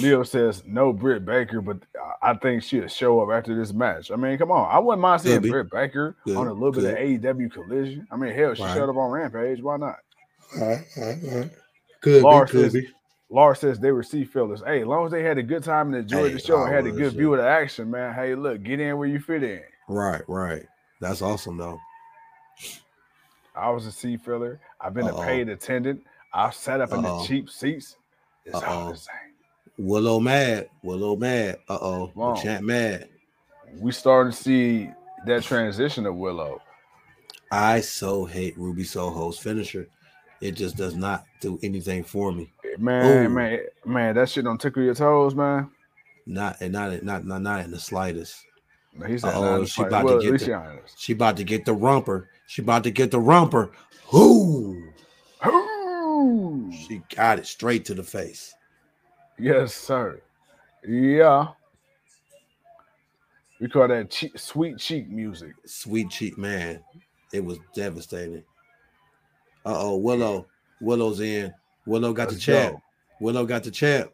[0.00, 1.78] Leo says no Britt Baker, but
[2.22, 4.10] I- think she'll show up after this match.
[4.10, 4.68] I mean, come on.
[4.74, 5.40] I wouldn't mind seeing.
[5.40, 6.96] Britt Baker Could, on a little bit of.
[6.96, 8.06] AEW collision.
[8.10, 8.74] I mean, hell, she Right.
[8.74, 9.62] showed up on Rampage.
[9.62, 9.96] Why not?
[12.00, 12.88] Could Lars be, could says- be.
[13.30, 14.62] Lars says they were sea fillers.
[14.64, 16.72] Hey, as long as they had a good time and enjoyed Hey, the show and
[16.72, 18.14] had a good view of the action, man.
[18.14, 19.62] Hey, look, get in where you fit in.
[19.88, 20.66] Right, right.
[21.00, 21.78] That's awesome though.
[23.56, 24.60] I was a sea filler.
[24.80, 25.22] I've been Uh-oh.
[25.22, 26.02] a paid attendant.
[26.32, 27.22] I've sat up in Uh-oh.
[27.22, 27.96] the cheap seats.
[28.44, 28.92] It's all Uh-oh.
[28.92, 29.14] the same.
[29.78, 30.68] Willow mad.
[30.82, 31.56] Willow mad.
[31.68, 32.40] Uh oh.
[32.40, 33.08] Champ mad.
[33.78, 34.90] We starting to see
[35.26, 36.60] that transition of Willow.
[37.50, 39.88] I so hate Ruby Soho's finisher.
[40.40, 42.52] It just does not do anything for me.
[42.78, 43.28] Man, Ooh.
[43.28, 45.70] man, man, that shit don't tickle your toes, man.
[46.26, 48.44] Not and not not not, not in the slightest.
[48.96, 50.80] No, He Uh-oh, she about to get the-.
[50.96, 52.28] She about to get the rumper.
[52.46, 53.70] She about to get the rumper.
[54.12, 54.92] Whoo!
[55.46, 56.70] Ooh.
[56.72, 58.54] She got it straight to the face.
[59.38, 60.20] Yes, sir.
[60.86, 61.48] Yeah.
[63.60, 65.54] We call that cheek, sweet cheek music.
[65.64, 66.80] Sweet cheek man.
[67.32, 68.44] It was devastating.
[69.66, 70.46] Uh oh, Willow.
[70.80, 71.52] Willow's in.
[71.86, 72.72] Willow got the Let's champ.
[72.74, 72.82] go.
[73.20, 74.10] Willow got the champ.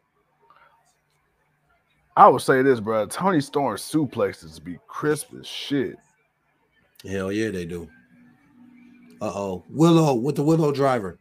[2.17, 3.07] I would say this, bro.
[3.07, 5.97] Toni Storm suplexes be crisp as shit.
[7.09, 7.89] Hell yeah, they do.
[9.23, 9.65] Uh oh.
[9.71, 11.19] Willow with the Willow driver.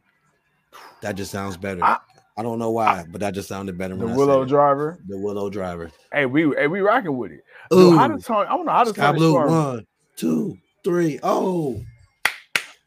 [1.01, 1.84] That just sounds better.
[1.84, 1.97] I,
[2.38, 4.49] I- don't know why, but that just sounded better The when I Willow said it.
[4.49, 4.99] driver.
[5.07, 5.91] The Willow driver.
[6.13, 7.43] Hey, we hey, we rocking with it.
[7.73, 8.47] Ooh, Dude, how does Tony?
[8.47, 9.32] I don't know how does Sky Tony Blue.
[9.32, 9.51] Storm.
[9.51, 11.19] One, two, three.
[11.21, 11.82] Oh.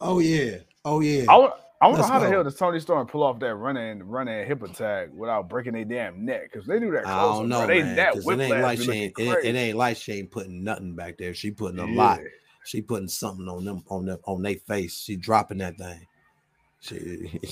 [0.01, 0.57] Oh yeah.
[0.85, 1.27] Oh yeah.
[1.29, 1.49] I.
[1.83, 4.39] I wonder Let's how the hell does Toni Storm pull off that running and running
[4.39, 6.43] and hip attack without breaking their damn neck?
[6.45, 7.07] Because they do that.
[7.07, 7.67] I close don't know.
[7.67, 7.97] They man.
[7.97, 9.19] that it ain't like she ain't.
[9.19, 11.35] It, it ain't like she ain't putting nothing back there.
[11.35, 11.97] She putting a Yeah.
[11.97, 12.21] lot.
[12.67, 15.01] She putting something on them on them on their face.
[15.01, 16.07] She dropping that thing.
[16.79, 17.41] She,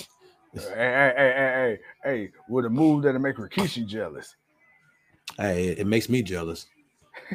[0.55, 4.37] Hey, hey, hey, hey, hey, hey, with a move that'll make Rikishi jealous.
[5.39, 6.67] hey, it, it makes me jealous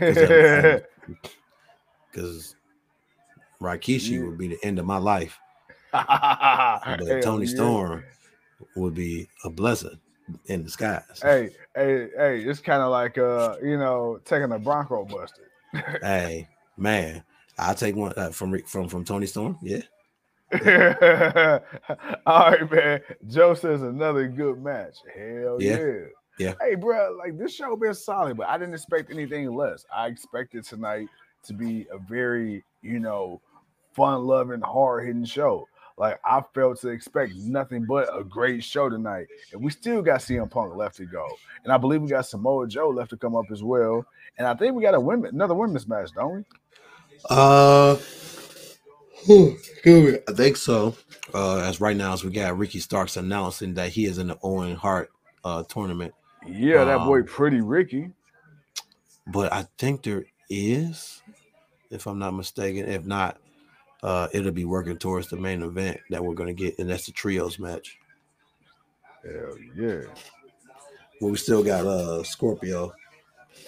[0.07, 0.95] because
[3.61, 4.25] Rikishi Yeah.
[4.25, 5.37] would be the end of my life,
[6.99, 8.03] but Toni Storm
[8.75, 9.99] would be a blessing
[10.47, 11.03] in disguise.
[11.21, 15.49] Hey, hey, hey, it's kind of like uh, you know, taking a Bronco buster.
[16.01, 17.23] Hey, man,
[17.57, 19.57] I'll take one uh, from from from Toni Storm.
[19.61, 19.81] Yeah,
[22.25, 23.01] All right, man.
[23.27, 24.97] Joe says another good match.
[25.15, 25.77] Hell yeah.
[25.77, 26.05] Yeah.
[26.37, 26.53] Yeah.
[26.61, 29.85] Hey, bro, like this show been solid, but I didn't expect anything less.
[29.95, 31.07] I expected tonight
[31.43, 33.41] to be a very, you know,
[33.93, 35.67] fun-loving, hard-hitting show.
[35.97, 40.19] Like I felt to expect nothing but a great show tonight, and we still got
[40.19, 41.25] CM Punk left to go,
[41.63, 44.05] and I believe we got Samoa Joe left to come up as well,
[44.37, 46.43] and I think we got a women another women's match, don't we?
[47.29, 47.97] Uh,
[49.27, 50.95] I think so.
[51.33, 54.37] Uh, as right now, as we got Ricky Starks announcing that he is in the
[54.43, 55.09] Owen Hart
[55.43, 56.13] uh, tournament,
[56.45, 58.11] Yeah, that boy Um, pretty Ricky.
[59.27, 61.21] but I think there is,
[61.89, 62.87] if I'm not mistaken.
[62.87, 63.37] If not,
[64.05, 67.07] uh, it'll be working towards the main event that we're going to get, and that's
[67.07, 67.97] the trios match.
[69.23, 70.01] Hell yeah.
[71.19, 72.93] But we still got uh Scorpio,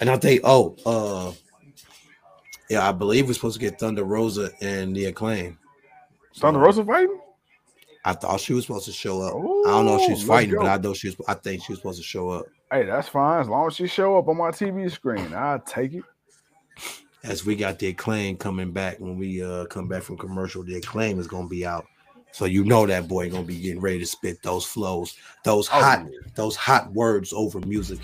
[0.00, 1.32] and I think oh uh
[2.70, 5.58] yeah, I believe we're supposed to get Thunder Rosa and the acclaim.
[6.32, 7.18] So, Thunder Rosa fighting?
[8.04, 9.34] I thought she was supposed to show up.
[9.34, 10.60] I don't know if she's fighting, go.
[10.60, 11.16] but I know she was.
[11.26, 12.46] I think she was supposed to show up.
[12.70, 13.40] Hey, that's fine.
[13.40, 16.04] As long as she show up on my TV screen, I'll take it.
[17.24, 20.76] As we got the acclaim coming back when we uh come back from commercial, the
[20.76, 21.86] acclaim is gonna be out.
[22.32, 25.80] So you know that boy gonna be getting ready to spit those flows, those Oh,
[25.80, 26.18] hot, yeah.
[26.34, 27.98] those hot words over music.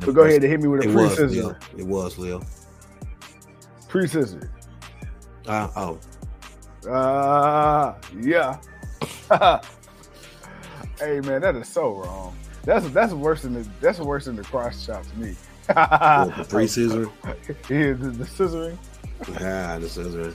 [0.00, 1.58] So go ahead and hit me with a It pre scissor.
[1.76, 2.42] It was Leo.
[3.88, 4.50] Pre scissor.
[5.46, 5.98] Uh, oh,
[6.90, 8.58] Uh yeah.
[10.98, 12.36] hey man, that is so wrong.
[12.64, 15.36] That's that's worse than the that's worse than the cross chop to me.
[15.66, 17.08] what, the three scissor.
[17.68, 18.78] Yeah, the, the scissoring.
[19.40, 20.34] Ah, the scissor.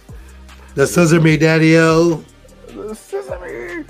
[0.75, 2.23] The scissor me, daddy o.
[2.67, 3.87] The scissoring.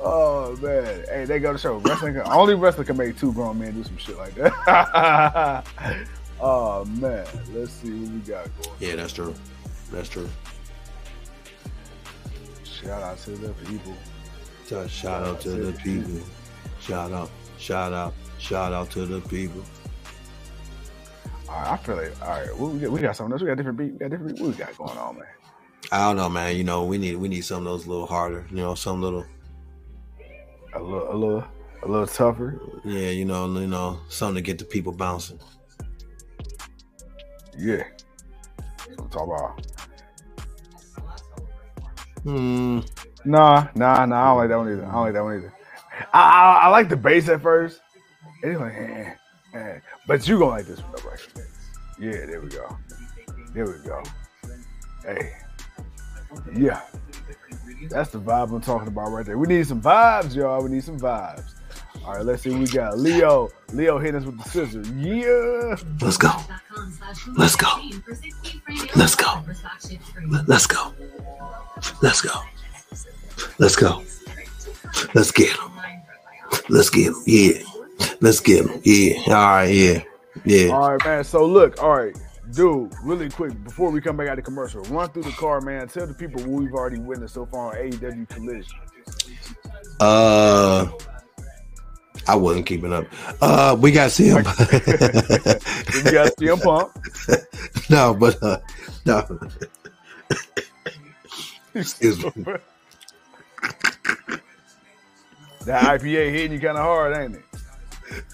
[0.00, 1.04] Oh man.
[1.08, 1.76] Hey, they go to show.
[1.78, 5.64] Wrestling can, only wrestling can make two grown men do some shit like that.
[6.40, 7.26] oh man.
[7.52, 8.76] Let's see what we got going.
[8.80, 9.34] Yeah, that's true.
[9.90, 10.28] That's true.
[12.64, 13.94] Shout out to the people.
[14.68, 16.20] So shout out to the people.
[16.78, 19.62] Shout out, shout out, shout out to the people.
[21.48, 22.54] All right, I feel like all right.
[22.54, 23.40] We got, we got something else.
[23.40, 23.92] We got different beat.
[23.92, 24.38] We got different.
[24.38, 25.24] What we got going on, man?
[25.90, 26.54] I don't know, man.
[26.54, 28.46] You know, we need we need some of those a little harder.
[28.50, 29.24] You know, some little
[30.74, 31.44] A little, a little,
[31.82, 32.60] a little tougher.
[32.84, 33.08] yeah.
[33.08, 35.40] You know, you know, something to get the people bouncing.
[37.56, 37.84] Yeah.
[38.58, 39.66] That's what I'm talking about.
[42.24, 42.80] Hmm.
[43.28, 44.22] Nah, nah, nah.
[44.22, 44.86] I don't like that one either.
[44.86, 45.54] I don't like that one either.
[46.14, 47.82] I, I, I like the bass at first.
[48.42, 49.14] It's like, eh,
[49.52, 49.78] eh.
[50.06, 51.20] but you gonna like this one, though, right?
[52.00, 52.78] Yeah, there we go.
[53.52, 54.02] There we go.
[55.04, 55.34] Hey,
[56.56, 56.80] yeah,
[57.90, 59.36] that's the vibe I'm talking about right there.
[59.36, 60.62] We need some vibes, y'all.
[60.62, 61.54] We need some vibes.
[62.06, 62.50] All right, let's see.
[62.50, 63.50] We got Leo.
[63.74, 64.80] Leo hitting us with the scissor.
[64.96, 65.76] Yeah.
[66.00, 66.32] Let's go.
[67.36, 67.68] Let's go.
[68.96, 69.44] Let's go.
[70.46, 70.94] Let's go.
[72.00, 72.40] Let's go.
[73.58, 74.02] Let's go.
[75.14, 75.70] Let's get him.
[76.68, 77.22] Let's get him.
[77.26, 77.62] Yeah.
[78.20, 78.80] Let's get him.
[78.84, 79.20] Yeah.
[79.26, 79.64] All right.
[79.64, 80.02] Yeah.
[80.44, 80.68] Yeah.
[80.68, 81.24] All right, man.
[81.24, 82.16] So look, all right,
[82.52, 85.88] dude, really quick before we come back out of commercial, run through the car, man.
[85.88, 88.78] Tell the people what we've already witnessed so far on AEW Collision.
[90.00, 90.88] Uh,
[92.26, 93.06] I wasn't keeping up.
[93.40, 94.36] Uh, we got CM.
[96.04, 96.92] we got CM Punk.
[97.90, 98.58] no, but uh,
[99.06, 99.40] no.
[101.74, 102.32] Excuse me.
[105.68, 108.24] That IPA hitting you kind of hard, ain't it?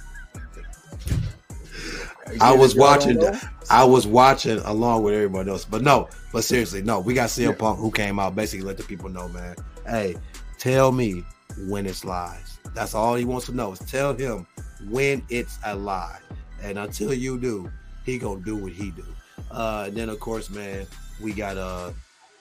[2.40, 3.20] I was watching.
[3.68, 6.08] I was watching along with everybody else, but no.
[6.32, 7.00] But seriously, no.
[7.00, 9.56] We got CM Punk who came out basically let the people know, man.
[9.84, 10.14] Hey,
[10.58, 11.24] tell me
[11.66, 12.60] when it's lies.
[12.72, 14.46] That's all he wants to know is tell him
[14.88, 16.20] when it's a lie.
[16.62, 17.68] And until you do,
[18.06, 19.06] he gonna do what he do.
[19.50, 20.86] Uh, and then of course, man,
[21.20, 21.90] we got uh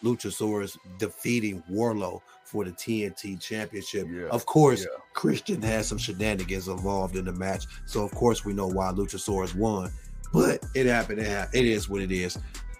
[0.03, 2.21] Luchasaurus defeating Wardlow
[2.53, 4.07] for the TNT Championship.
[4.11, 4.99] Yeah, Of course, yeah.
[5.13, 9.55] Christian has some shenanigans involved in the match, so of course we know why Luchasaurus
[9.55, 9.91] won.
[10.31, 11.19] But it happened.
[11.19, 12.37] It, hap- it is what it is.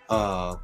[0.10, 0.58] Uh,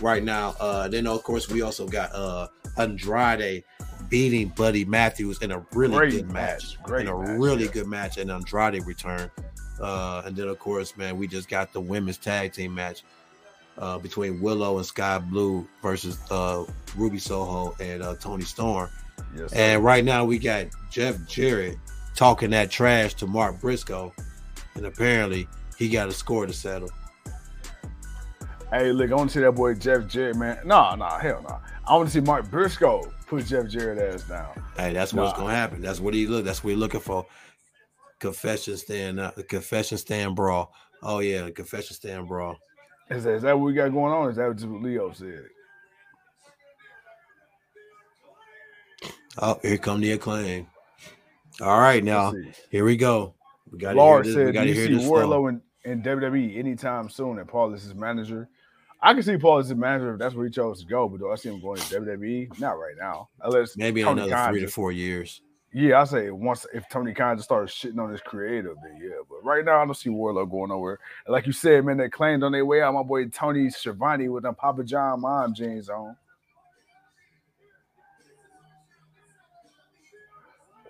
[0.00, 3.62] right now, uh, then of course we also got uh Andrade
[4.08, 6.82] beating Buddy Matthews in a really Great good match, match.
[6.82, 7.72] Great in a match, really yeah.
[7.72, 9.30] good match, and Andrade returned.
[9.78, 13.02] Uh, and then of course, man, we just got the women's tag team match
[13.78, 16.64] uh, between Willow and Skye Blue versus uh,
[16.96, 18.90] Ruby Soho and uh, Toni Storm.
[19.36, 19.52] Yes.
[19.52, 21.76] And right now we got Jeff Jarrett
[22.14, 24.12] talking that trash to Mark Briscoe,
[24.74, 25.48] and apparently
[25.78, 26.90] he got a score to settle.
[28.70, 30.58] Hey, look, I want to see that boy Jeff Jarrett, man.
[30.64, 31.58] Nah, nah, hell no.
[31.86, 34.48] I want to see Mark Briscoe put Jeff Jarrett ass down.
[34.76, 35.80] Hey, that's what's gonna happen.
[35.80, 36.44] That's what he look.
[36.44, 37.26] That's what he looking for.
[38.20, 39.18] Confession stand.
[39.18, 40.72] The confession stand brawl.
[41.02, 42.56] Oh yeah, confession stand brawl.
[43.10, 44.30] Is that, is that what we got going on?
[44.30, 45.44] Is that just what Leo said?
[49.38, 50.66] Oh, here come the acclaim.
[51.60, 52.32] All right, now
[52.70, 53.34] here we go.
[53.70, 54.34] We got to hear Lars this.
[54.34, 55.04] said, We "Do got to you hear see this.
[55.04, 58.48] Wardlow in, in WWE anytime soon?" And Paul is his manager.
[59.02, 61.18] I can see Paul as his manager if that's where he chose to go, but
[61.20, 62.58] do I see him going to WWE?
[62.60, 65.40] Not right now, unless Maybe in another three to four years.
[65.72, 69.18] Yeah, I say once if Tony Khan just started shitting on his creative, then yeah.
[69.28, 70.98] But right now, I don't see Wardlow going nowhere.
[71.26, 74.28] And like you said, man, the Acclaimed on their way out, my boy Tony Schiavone
[74.28, 76.16] with them Papa John mom jeans on.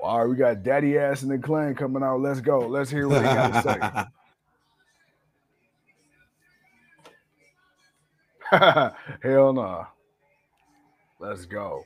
[0.02, 2.20] All right, we got Daddy Ass and the Clan coming out.
[2.20, 2.60] Let's go.
[2.60, 4.04] Let's hear what they got to say.
[9.22, 9.62] Hell no.
[9.62, 9.86] Nah.
[11.20, 11.84] Let's go.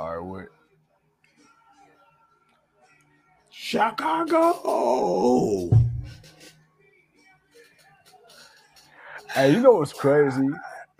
[0.00, 0.46] All right, what?
[3.50, 4.48] Chicago.
[9.34, 10.48] Hey, you know what's crazy?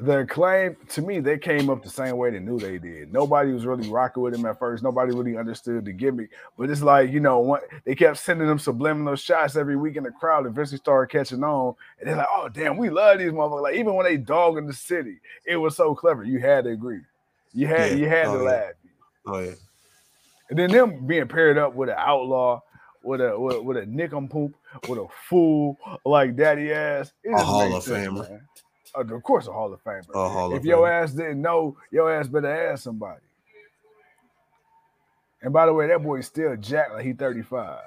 [0.01, 3.11] The claim to me, they came up the same way they knew they did.
[3.11, 4.83] Nobody was really rocking with him at first.
[4.83, 6.29] Nobody really understood the gimmick.
[6.59, 10.05] But it's like, you know, what they kept sending them subliminal shots every week in
[10.05, 10.45] the crowd.
[10.45, 11.75] Eventually started catching on.
[11.99, 13.63] And they're like, oh damn, we love these motherfuckers.
[13.63, 16.23] Like, even when they dog in the city, it was so clever.
[16.23, 17.01] You had to agree.
[17.55, 17.97] You had Yeah.
[17.97, 18.51] you had Oh, to yeah.
[18.51, 18.73] laugh.
[19.27, 19.53] Oh yeah.
[20.51, 22.61] And then them being paired up with an outlaw,
[23.03, 24.55] with a with, with a nincompoop,
[24.89, 27.13] with a fool like daddy ass.
[27.23, 28.29] It A Hall of sense, Famer.
[28.29, 28.41] man.
[28.95, 30.09] Of course, a Hall of Famer.
[30.15, 31.03] A Hall if of your Famer.
[31.05, 33.21] ass didn't know, your ass better ask somebody.
[35.43, 37.79] And by the way, that boy's still jacked like he 35.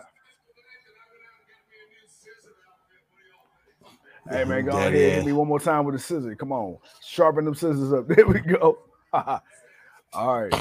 [4.29, 6.35] Hey man, go ahead, hit me one more time with the scissors.
[6.39, 8.07] Come on, sharpen them scissors up.
[8.15, 8.79] There we go.
[9.13, 9.41] All
[10.41, 10.53] right.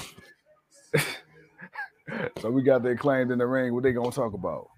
[2.39, 3.75] So we got the Acclaimed in the ring.
[3.75, 4.69] What they gonna talk about?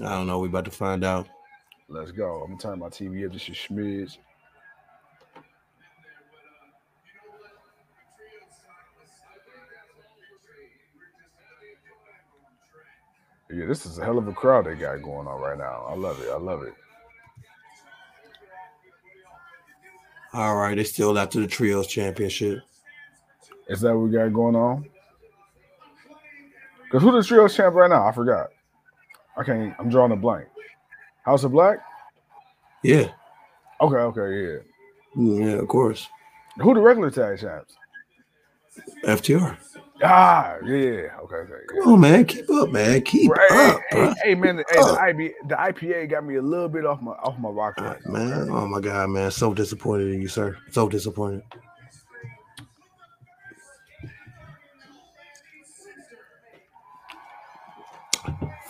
[0.00, 0.38] I don't know.
[0.38, 1.28] We about to find out.
[1.88, 2.42] Let's go.
[2.42, 4.18] I'm gonna turn my TV up just a schmidge.
[13.52, 15.86] Yeah, this is a hell of a crowd they got going on right now.
[15.88, 16.28] I love it.
[16.28, 16.74] I love it.
[20.32, 22.60] All right, they still after the trios championship.
[23.68, 24.88] Is that what we got going on?
[26.94, 28.06] Cause who the trio champ right now?
[28.06, 28.50] I forgot.
[29.36, 29.74] I can't.
[29.80, 30.46] I'm drawing a blank.
[31.24, 31.78] House of Black.
[32.84, 33.08] Yeah,
[33.80, 33.96] Okay.
[33.96, 34.62] Okay.
[35.16, 35.44] Yeah.
[35.46, 36.06] yeah, of course.
[36.60, 37.74] Who the regular tag champs?
[39.02, 39.56] FTR.
[40.04, 40.54] Ah.
[40.64, 41.08] Yeah.
[41.24, 41.34] Okay.
[41.34, 41.52] Okay.
[41.74, 41.82] Yeah.
[41.82, 42.24] Come on, man.
[42.26, 43.02] Keep up, man.
[43.02, 45.00] Keep Right, up, hey, hey, man, the, hey, the.
[45.00, 48.06] IB, the IPA got me a little bit off my off my rock All right
[48.06, 48.48] man.
[48.50, 49.32] Oh my god, man.
[49.32, 50.56] So disappointed in you, sir.
[50.70, 51.42] So disappointed.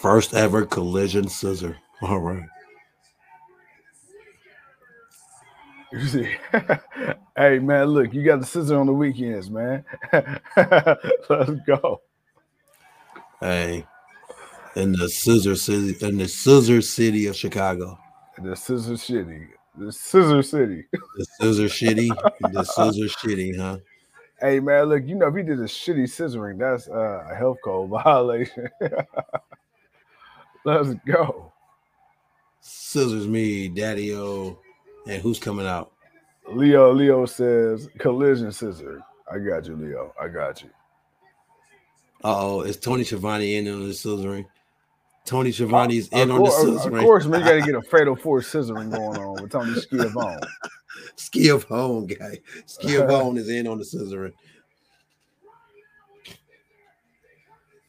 [0.05, 1.79] First ever collision scissor.
[2.03, 2.45] All right.
[5.93, 6.37] You see,
[7.39, 9.83] hey man, look, you got the scissor on the weekends, man.
[10.13, 12.03] Let's go.
[13.41, 13.87] Hey.
[14.77, 17.99] In the scissor city, in the scissor city of Chicago.
[18.43, 20.85] The scissor city, the scissor city.
[20.93, 22.11] The scissor shitty.
[22.53, 23.79] The scissor shitty, huh?
[24.39, 27.57] Hey man, look, you know if he did a shitty scissoring, that's uh, a health
[27.65, 28.69] code violation.
[30.65, 31.53] Let's go.
[32.61, 34.59] Scissors me, Daddy O.
[35.07, 35.93] And who's coming out?
[36.51, 39.03] Leo, Leo says collision scissor.
[39.31, 40.15] I got you, Leo.
[40.21, 40.71] I got you.
[42.23, 44.47] Uh oh, is Tony Schiavone in on the scissoring?
[45.27, 46.97] Tony Schiavone's Of in on the course, scissoring.
[46.99, 49.75] of course, man, you got to get a fatal four scissoring going on with Tony
[49.79, 50.41] Schiavone.
[51.17, 52.39] Ski of home guy.
[52.67, 54.33] Ski of home is in on the scissoring.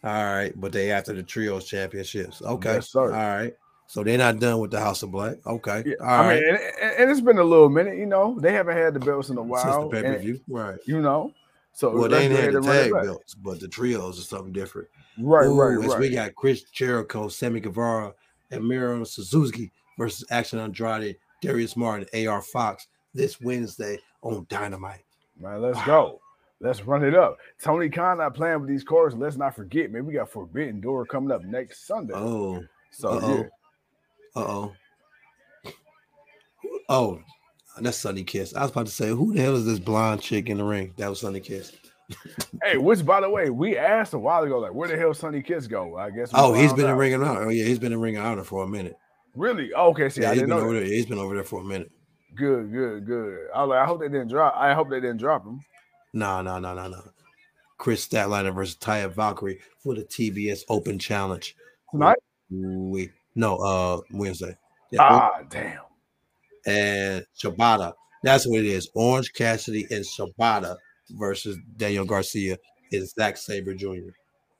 [0.05, 2.41] All right, but they after the trios championships.
[2.41, 2.75] Okay.
[2.75, 3.05] Yes, sir.
[3.13, 3.53] All right.
[3.87, 5.37] So they're not done with the House of Black.
[5.45, 5.83] Okay.
[5.85, 6.41] Yeah, All I right.
[6.43, 8.37] mean, and, and- it's been a little minute, you know.
[8.39, 10.39] They haven't had the belts in a Since while, the pay per view.
[10.47, 10.77] Right.
[10.85, 11.33] you know.
[11.73, 14.27] So Well, they ain't had the and run it tag belts, but the trios is
[14.29, 14.87] something different.
[15.19, 15.99] Right, Ooh, right, right.
[15.99, 18.13] We got Chris Jericho, Sammy Guevara,
[18.51, 25.03] and Minoru Suzuki versus Action Andretti, Darius Martin, AR Fox this Wednesday on Dynamite.
[25.39, 26.21] Man, let's go.
[26.65, 27.37] Let's run it up.
[27.61, 29.13] Tony Khan not playing with these cards.
[29.15, 30.05] Let's not forget, man.
[30.05, 32.13] We got Forbidden Door coming up next Sunday.
[32.15, 33.37] Oh, so uh-oh.
[33.37, 33.43] yeah.
[34.35, 34.73] uh oh.
[36.89, 37.19] Oh,
[37.81, 38.55] that's Sunny Kiss.
[38.55, 40.93] I was about to say, who the hell is this blonde chick in the ring?
[40.97, 41.71] That was Sunny Kiss.
[42.63, 45.41] Hey, which by the way, we asked a while ago, like, where the hell Sunny
[45.41, 45.97] Kiss go?
[45.97, 46.29] I guess.
[46.35, 46.97] Oh, he's been in out.
[46.97, 47.45] Ring of Honor.
[47.45, 48.95] Oh, yeah, he's been in Ring of Honor for a minute.
[49.35, 49.71] Really?
[49.75, 50.09] Oh, okay.
[50.09, 50.65] See, Yeah, I he's didn't been know.
[50.65, 50.79] over that.
[50.81, 50.89] there.
[50.89, 51.91] He's been over there for a minute.
[52.35, 53.47] Good, good, good.
[53.55, 54.53] I was like, I hope they didn't drop.
[54.55, 55.59] I hope they didn't drop him.
[56.15, 57.01] No, no, no, no, no.
[57.77, 61.53] Kris Statlander versus Taya Valkyrie for the TBS Open Challenge.
[61.91, 62.17] Tonight?
[62.49, 64.55] We no, uh, Wednesday.
[64.91, 65.81] Yeah, Ah, damn.
[66.65, 67.93] and Shibata.
[68.23, 68.89] That's what it is.
[68.95, 70.77] Orange Cassidy and Shibata
[71.11, 72.57] versus Daniel Garcia
[72.93, 74.11] and Zack Sabre Jr.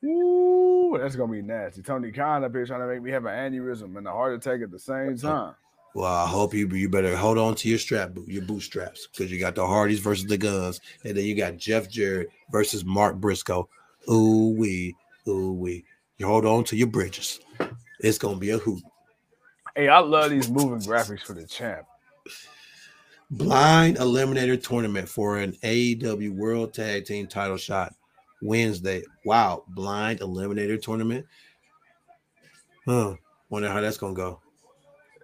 [0.06, 1.82] Ooh, that's gonna be nasty.
[1.82, 4.62] Tony Khan up here trying to make me have an aneurysm and a heart attack
[4.62, 5.56] at the same time.
[5.96, 9.32] Well, I hope you you better hold on to your strap boot, your bootstraps, because
[9.32, 13.16] you got the Hardys versus the Gunns, and then you got Jeff Jarrett versus Mark
[13.16, 13.70] Briscoe.
[14.12, 14.94] Ooh wee,
[15.26, 15.86] ooh wee.
[16.18, 17.40] You hold on to your bridges.
[18.02, 18.84] It's gonna be a hoot.
[19.74, 21.86] Hey, I love these moving graphics for the champ.
[23.32, 27.94] Blind Eliminator Tournament for an AEW World Tag Team Title shot
[28.42, 29.02] Wednesday.
[29.24, 31.26] Wow, Blind Eliminator Tournament.
[32.86, 33.16] Huh.
[33.50, 34.42] Wonder how that's gonna go.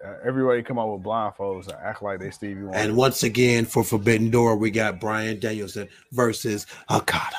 [0.04, 2.78] Uh, everybody come out with blindfolds and act like they Stevie Wonder.
[2.78, 7.38] And once again, for Forbidden Door, we got Bryan Danielson versus Okada.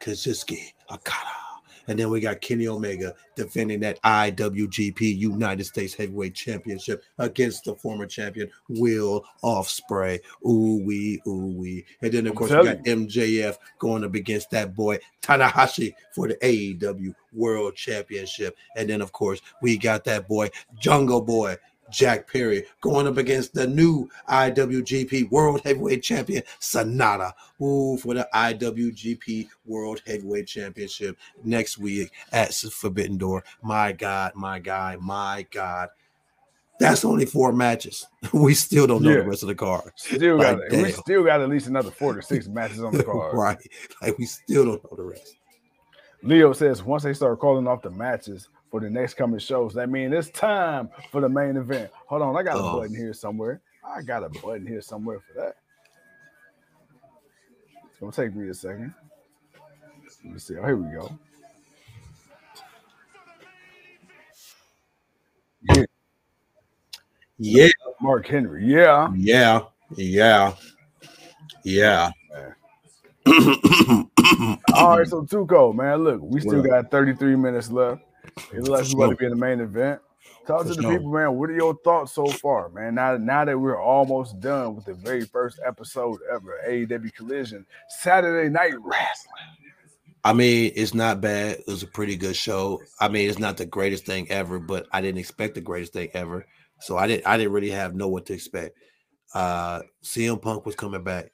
[0.00, 1.45] Kazuchika Okada.
[1.88, 7.74] And then we got Kenny Omega defending that IWGP United States Heavyweight Championship against the
[7.74, 10.20] former champion Will Ospreay.
[10.46, 11.84] Ooh wee, ooh wee.
[12.02, 16.36] And then of course we got MJF going up against that boy Tanahashi for the
[16.36, 18.56] AEW World Championship.
[18.76, 21.56] And then of course we got that boy Jungle Boy
[21.90, 27.32] Jack Perry going up against the new IWGP World Heavyweight Champion SANADA.
[27.62, 33.44] Ooh, for the IWGP World Heavyweight Championship next week at Forbidden Door.
[33.62, 35.88] My God, my guy, my God.
[36.78, 38.06] That's only four matches.
[38.34, 39.16] We still don't know Yeah.
[39.22, 39.92] the rest of the card.
[39.96, 43.02] Still got Like, we still got at least another four to six matches on the
[43.04, 43.34] card.
[43.34, 43.56] right.
[44.02, 45.36] Like we still don't know the rest.
[46.22, 49.88] Leo says once they start calling off the matches for the next coming shows, that
[49.88, 51.90] means it's time for the main event.
[52.08, 52.78] Hold on, I got a Oh.
[52.78, 53.62] button here somewhere.
[53.82, 55.56] I got a button here somewhere for that.
[57.88, 58.92] It's gonna take me a second.
[60.24, 60.56] Let me see.
[60.58, 61.18] Oh, here we go.
[65.62, 65.84] Yeah,
[67.38, 67.68] Yeah,
[68.02, 68.66] Mark Henry.
[68.66, 69.14] Yeah.
[69.14, 69.60] yeah,
[69.96, 70.52] yeah,
[71.64, 72.10] yeah.
[74.72, 78.02] All right, so Tuco, man, look, we still got 33 minutes left.
[78.52, 80.00] It looks like we're going to be in the main event.
[80.46, 81.36] Talk to the people, man.
[81.36, 82.94] What are your thoughts so far, man?
[82.94, 88.48] Now, now that we're almost done with the very first episode ever, AEW Collision, Saturday
[88.48, 89.32] Night Wrestling.
[90.24, 91.58] I mean, it's not bad.
[91.58, 92.80] It was a pretty good show.
[93.00, 96.10] I mean, it's not the greatest thing ever, but I didn't expect the greatest thing
[96.14, 96.46] ever.
[96.80, 98.76] So I didn't I didn't really have know what to expect.
[99.34, 101.30] Uh CM Punk was coming back.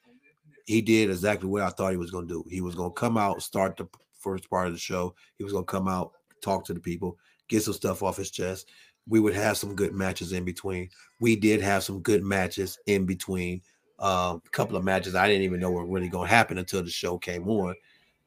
[0.67, 2.45] He did exactly what I thought he was gonna do.
[2.49, 3.89] He was gonna come out, start the
[4.19, 5.15] first part of the show.
[5.39, 6.13] He was gonna come out,
[6.43, 7.17] talk to the people,
[7.49, 8.69] get some stuff off his chest.
[9.09, 10.91] We would have some good matches in between.
[11.21, 13.63] We did have some good matches in between.
[13.99, 16.91] Um, a couple of matches I didn't even know were really gonna happen until the
[16.91, 17.75] show came on.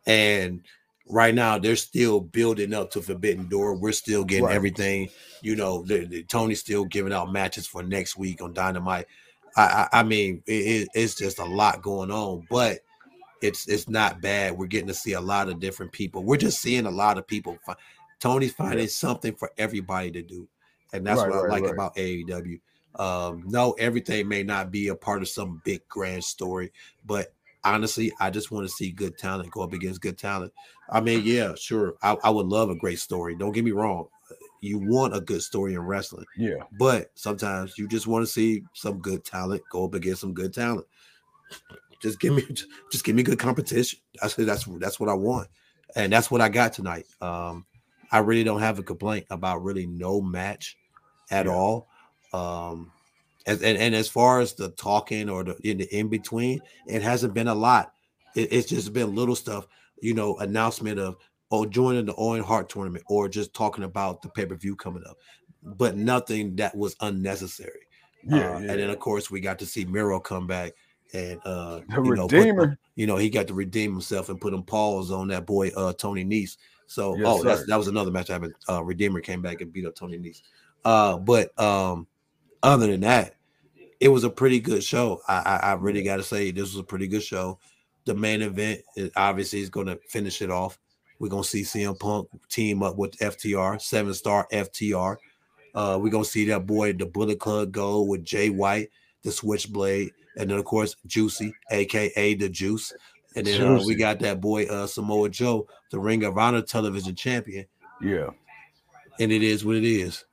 [0.05, 0.61] And
[1.07, 3.75] right now they're still building up to Forbidden Door.
[3.77, 4.55] We're still getting Right.
[4.55, 5.09] everything.
[5.41, 9.05] You know, the, the- Tony's still giving out matches for next week on Dynamite.
[9.57, 10.51] I, I, I mean, it,
[10.83, 12.79] it- it's just a lot going on, but
[13.41, 14.57] it's it's not bad.
[14.57, 16.23] We're getting to see a lot of different people.
[16.23, 17.57] We're just seeing a lot of people.
[18.19, 20.47] Tony's finding something for everybody to do,
[20.93, 21.73] and that's Right, what I right, like right.
[21.73, 22.59] about AEW.
[22.97, 26.71] Um, no, everything may not be a part of some big grand story,
[27.05, 27.33] but
[27.63, 30.53] honestly, I just want to see good talent go up against good talent.
[30.89, 33.35] I mean, yeah, sure, I, I would love a great story.
[33.35, 34.07] Don't get me wrong.
[34.61, 36.63] You want a good story in wrestling, Yeah.
[36.79, 40.53] but sometimes you just want to see some good talent go up against some good
[40.53, 40.87] talent.
[42.01, 43.99] Just give me, just, just give me good competition.
[44.21, 45.49] That's that's that's what I want,
[45.95, 47.05] and that's what I got tonight.
[47.21, 47.65] Um,
[48.11, 50.77] I really don't have a complaint about really no match
[51.31, 51.53] at Yeah.
[51.53, 51.87] all.
[52.33, 52.91] Um,
[53.47, 57.01] and, and and as far as the talking or the in the in between, it
[57.01, 57.93] hasn't been a lot.
[58.35, 59.67] It- it's just been little stuff,
[60.01, 61.15] you know, announcement of
[61.51, 65.03] oh joining the Owen Hart tournament or just talking about the pay per view coming
[65.07, 65.17] up,
[65.63, 67.81] but nothing that was unnecessary.
[68.23, 68.35] Yeah.
[68.55, 68.71] Uh, yeah.
[68.71, 70.73] And then of course we got to see Miro come back
[71.13, 74.53] and uh the you know, put- you know, he got to redeem himself and put
[74.53, 76.57] him pause on that boy uh Tony Nese.
[76.87, 79.71] So Yes, oh that's that was another match I haven't uh Redeemer came back and
[79.71, 80.41] beat up Tony Nese.
[80.83, 82.07] Uh but um
[82.63, 83.35] other than that,
[83.99, 85.21] it was a pretty good show.
[85.27, 87.59] I I, I really gotta say this was a pretty good show.
[88.05, 90.77] The main event is obviously is gonna finish it off.
[91.19, 95.17] We're gonna see CM Punk team up with FTR, seven star FTR.
[95.73, 98.89] Uh, we're gonna see that boy, the Bullet Club, go with Jay White,
[99.23, 102.93] the Switchblade, and then of course Juicy, aka the Juice.
[103.35, 107.15] And then uh, we got that boy uh, Samoa Joe, the Ring of Honor television
[107.15, 107.65] champion,
[108.01, 108.29] Yeah.
[109.19, 110.23] and it is what it is.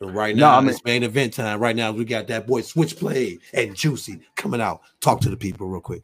[0.00, 1.60] And right No, now, I mean- it's main event time.
[1.60, 4.80] Right now, we got that boy Switchblade and Juicy coming out.
[5.00, 6.02] Talk to the people real quick.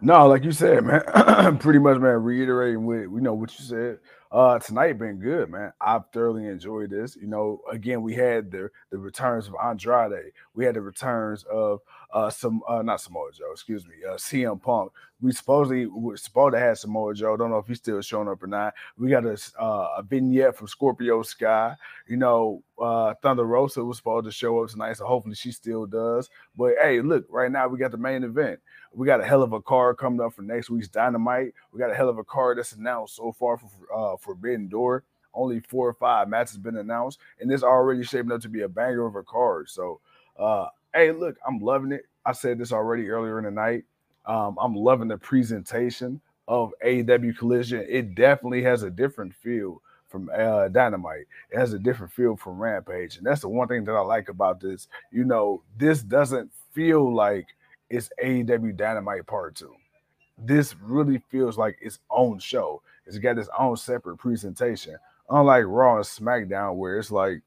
[0.00, 1.58] No, like you said, man.
[1.58, 2.22] pretty much, man.
[2.22, 3.98] Reiterating what we know what you said.
[4.30, 5.72] Uh, tonight been good, man.
[5.80, 7.16] I've thoroughly enjoyed this.
[7.16, 10.32] You know, again, we had the the returns of Andrade.
[10.54, 11.80] We had the returns of
[12.14, 14.92] uh some uh not Samoa Joe, excuse me, uh CM Punk.
[15.20, 17.36] We supposedly we're supposed to have Samoa Joe.
[17.36, 18.72] Don't know if he's still showing up or not.
[18.96, 21.74] We got a uh, a vignette from Scorpio Sky.
[22.06, 25.86] You know, uh Thunder Rosa was supposed to show up tonight, so hopefully she still
[25.86, 26.30] does.
[26.56, 28.60] But hey, look, right now we got the main event.
[28.92, 31.52] We got a hell of a card coming up for next week's Dynamite.
[31.72, 35.02] We got a hell of a card that's announced so far for uh Forbidden Door.
[35.36, 38.68] Only four or five matches been announced, and it's already shaping up to be a
[38.68, 39.68] banger of a card.
[39.68, 40.00] So
[40.38, 42.06] uh hey, look, I'm loving it.
[42.24, 43.84] I said this already earlier in the night.
[44.26, 47.84] Um, I'm loving the presentation of AEW Collision.
[47.88, 51.26] It definitely has a different feel from uh, Dynamite.
[51.50, 54.28] It has a different feel from Rampage, and that's the one thing that I like
[54.28, 54.88] about this.
[55.10, 57.46] You know, this doesn't feel like
[57.90, 59.74] it's AEW Dynamite Part Two.
[60.38, 62.82] This really feels like its own show.
[63.06, 64.96] It's got its own separate presentation,
[65.28, 67.42] unlike Raw and SmackDown, where it's like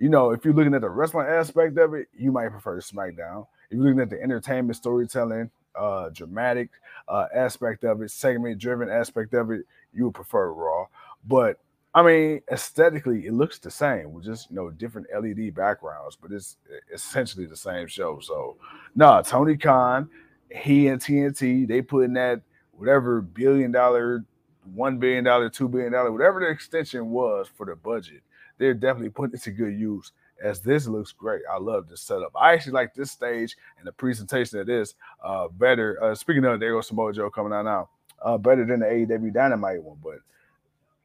[0.00, 3.46] you know, if you're looking at the wrestling aspect of it, you might prefer SmackDown.
[3.70, 6.70] If you're looking at the entertainment, storytelling, uh, dramatic
[7.06, 10.86] uh, aspect of it, segment driven aspect of it, you would prefer Raw.
[11.28, 11.60] But
[11.94, 16.32] I mean, aesthetically, it looks the same with just you know different LED backgrounds, but
[16.32, 16.56] it's
[16.92, 18.20] essentially the same show.
[18.20, 18.56] So,
[18.94, 20.08] nah, Tony Khan,
[20.50, 22.40] he and TNT, they put in that
[22.72, 24.24] whatever billion dollar,
[24.72, 28.22] one billion dollar, two billion dollar, whatever the extension was for the budget
[28.60, 30.12] they're definitely putting it to good use.
[30.42, 32.32] As this looks great, I love this setup.
[32.38, 36.02] I actually like this stage and the presentation of this uh, better.
[36.02, 37.88] Uh, speaking of, there goes Samoa Joe coming out now,
[38.22, 39.98] uh, better than the AEW Dynamite one.
[40.02, 40.18] But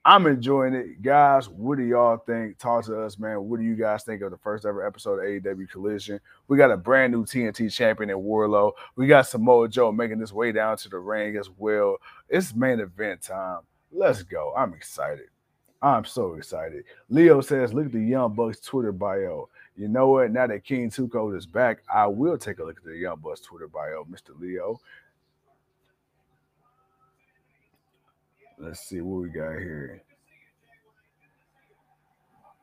[0.05, 1.49] I'm enjoying it, guys.
[1.49, 2.59] What do y'all think?
[2.59, 3.43] Talk to us, man.
[3.43, 6.19] What do you guys think of the first ever episode of AEW Collision?
[6.47, 8.71] We got a brand new TNT champion in Wardlow.
[8.95, 11.97] We got Samoa Joe making his way down to the ring as well.
[12.29, 13.61] It's main event time.
[13.91, 14.53] Let's go.
[14.55, 15.27] I'm excited.
[15.81, 16.83] I'm so excited.
[17.09, 19.49] Leo says, look at the Young Bucks Twitter bio.
[19.75, 20.31] You know what?
[20.31, 23.41] Now that King Tuco is back, I will take a look at the Young Bucks
[23.41, 24.39] Twitter bio, Mr.
[24.39, 24.79] Leo.
[28.57, 30.01] Let's see what we got here.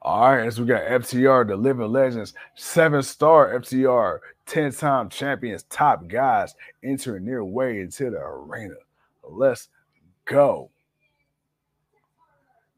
[0.05, 5.63] All right, so we got FTR, the Living Legends, seven star FTR, 10 time champions,
[5.65, 8.75] top guys entering their way into the arena.
[9.23, 9.69] Let's
[10.25, 10.71] go.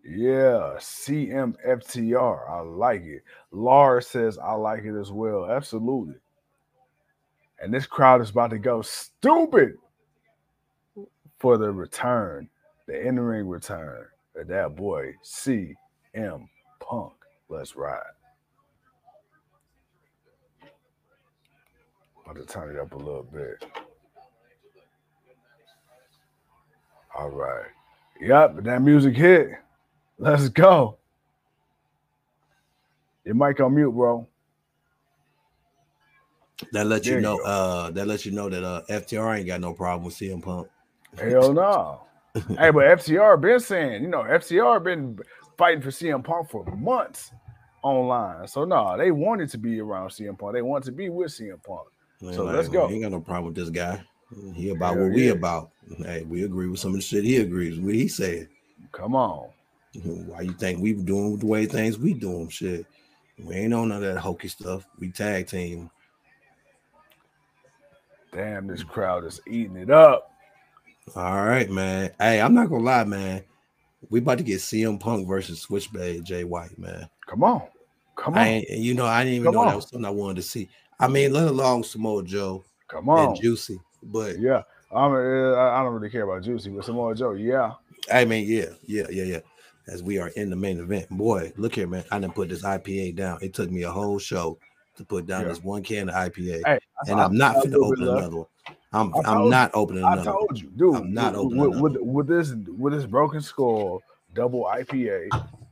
[0.06, 2.50] Yeah, CMFTR.
[2.50, 3.22] I like it.
[3.52, 5.50] Lars says I like it as well.
[5.50, 6.16] Absolutely.
[7.60, 9.78] And this crowd is about to go stupid
[11.38, 12.50] for the return,
[12.86, 14.06] the in-ring return
[14.36, 16.48] of that boy CM
[16.80, 17.14] Punk.
[17.48, 18.02] Let's ride.
[22.24, 23.64] About to turn it up a little bit.
[27.16, 27.66] All right.
[28.20, 29.52] Yep, that music hit.
[30.18, 30.98] Let's go.
[33.24, 34.26] Your mic on mute, bro.
[36.72, 37.36] That lets you know.
[37.36, 40.42] You uh, that lets you know that uh, FTR ain't got no problem with CM
[40.42, 40.68] Punk.
[41.18, 42.02] Hell no.
[42.34, 45.18] hey, but FTR been saying, you know, FTR been
[45.56, 47.30] fighting for CM Punk for months
[47.82, 48.46] online.
[48.48, 50.54] So no, they wanted to be around CM Punk.
[50.54, 51.88] They want to be with CM Punk.
[52.20, 52.88] Man, so like, let's go.
[52.90, 54.02] Ain't got no problem with this guy.
[54.54, 55.16] He about Hell what yeah.
[55.16, 55.70] we about.
[55.98, 57.94] Hey, we agree with some of the shit he agrees with.
[57.94, 58.48] He said.
[58.92, 59.48] Come on.
[60.02, 62.48] Why you think we doing the way things we doing?
[62.48, 62.86] Shit,
[63.38, 64.86] we ain't on none of that hokey stuff.
[64.98, 65.90] We tag team.
[68.32, 70.32] Damn, this crowd is eating it up.
[71.14, 72.10] All right, man.
[72.18, 73.44] Hey, I'm not gonna lie, man.
[74.10, 77.08] We about to get CM Punk versus Switchblade Jay White, man.
[77.26, 77.62] Come on,
[78.16, 78.40] come on.
[78.40, 79.68] I you know, I didn't even come know on.
[79.68, 80.68] that was something I wanted to see.
[80.98, 82.64] I mean, let alone Samoa Joe.
[82.88, 85.12] Come on, and Juicy, but yeah, I'm.
[85.12, 87.74] Uh, I don't really care about Juicy, but Samoa Joe, yeah.
[88.12, 89.40] I mean, yeah, yeah, yeah, yeah
[89.88, 91.08] as we are in the main event.
[91.10, 92.04] Boy, look here, man.
[92.10, 93.38] I didn't put this IPA down.
[93.42, 94.58] It took me a whole show
[94.96, 95.48] to put down yeah.
[95.48, 96.62] this one can of IPA.
[96.64, 98.46] Hey, and I, am not going to open another one.
[98.92, 100.20] I'm I'm not opening another.
[100.20, 100.94] I told you, dude.
[100.94, 104.02] I'm not opening with, with, with, this with this broken skull
[104.34, 105.28] double IPA.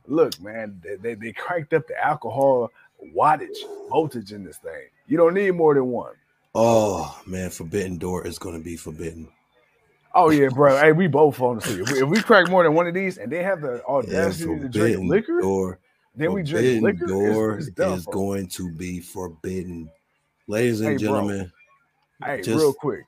[0.07, 2.71] Look, man, they, they, they cranked up the alcohol
[3.15, 3.57] wattage
[3.89, 4.89] voltage in this thing.
[5.07, 6.15] You don't need more than one.
[6.55, 9.29] Oh man, Forbidden Door is going to be forbidden.
[10.15, 10.77] Oh yeah, bro.
[10.79, 11.81] hey, we both on the sea.
[12.01, 14.99] If we crack more than one of these, and they have the audacity to drink
[15.09, 15.79] liquor,
[16.15, 17.07] then we drink liquor.
[17.07, 19.91] Door it's, it's is going to be forbidden,
[20.47, 21.51] ladies and hey, gentlemen.
[22.21, 22.29] Bro.
[22.29, 23.05] Hey, just, real quick,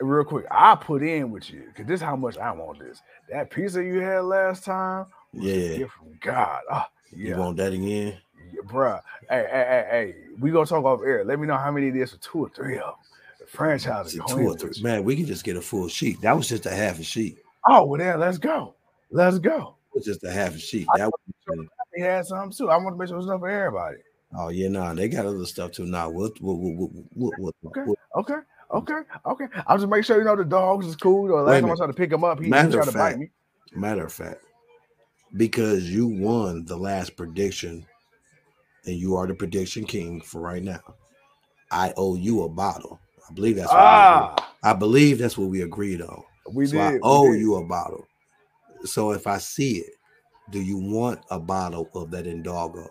[0.00, 0.46] real quick.
[0.50, 3.00] I put in with you because this is how much I want this.
[3.30, 6.62] That pizza you had last time, yeah, from God.
[6.70, 7.30] Oh, yeah.
[7.30, 8.18] You want that again?
[8.52, 8.98] Yeah, bro.
[9.30, 11.24] Hey, hey, hey, hey, we gonna talk off air.
[11.24, 13.07] Let me know how many it is for two or three of them
[13.48, 14.12] franchise.
[14.28, 14.72] Two or three.
[14.82, 16.20] Man, we can just get a full sheet.
[16.20, 17.38] That was just a half a sheet.
[17.66, 18.74] Oh, well, then let's go.
[19.10, 19.74] Let's go.
[19.94, 20.86] It was just a half a sheet.
[20.96, 22.70] That was he had some too.
[22.70, 23.96] I want to make sure it was enough for everybody.
[24.38, 25.86] Oh yeah, nah, they got other stuff too.
[25.86, 27.80] Nah, what, what, what, what, what, Okay.
[27.82, 28.38] what- Okay,
[28.72, 29.44] okay, okay.
[29.66, 31.28] I'll just make sure you know the dogs is cool.
[31.28, 33.18] The last time I tried to pick him up, he, he tried to fact, bite
[33.18, 33.30] me.
[33.72, 34.42] Matter of fact,
[35.36, 37.86] because you won the last prediction,
[38.86, 40.80] and you are the prediction king for right now.
[41.70, 42.98] I owe you a bottle.
[43.28, 44.34] I believe that's what we agreed.
[44.40, 46.22] Ah, I believe that's what we agreed on.
[46.52, 46.96] we so did.
[46.96, 47.40] I owe did.
[47.40, 48.06] you a bottle.
[48.84, 49.92] So if I see it,
[50.50, 52.88] do you want a bottle of that Indoggo?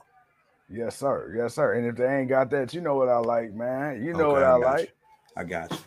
[0.69, 1.33] Yes, sir.
[1.35, 1.73] Yes, sir.
[1.73, 4.03] And if they ain't got that, you know what I like, man.
[4.03, 4.81] You know Okay, what I, got like.
[4.81, 4.87] you.
[5.37, 5.77] I got you.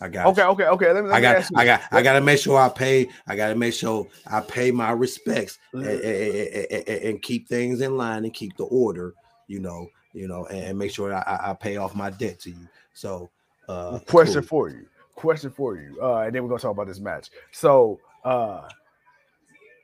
[0.00, 0.48] I got Okay, you.
[0.48, 0.92] okay, okay.
[0.92, 1.10] Let me.
[1.10, 1.44] Let I got.
[1.56, 3.08] I got, I got to make sure I pay.
[3.26, 7.80] I got to make sure I pay my respects and, and- and- and keep things
[7.80, 9.14] in line and keep the order.
[9.48, 12.38] You know, you know, and, and make sure I, I- I pay off my debt
[12.40, 12.68] to you.
[12.94, 13.28] So,
[13.68, 14.48] uh, question cool.
[14.48, 14.86] for you.
[15.14, 15.98] Question for you.
[16.00, 17.30] Uh, and then we're gonna talk about this match.
[17.52, 18.68] So, uh,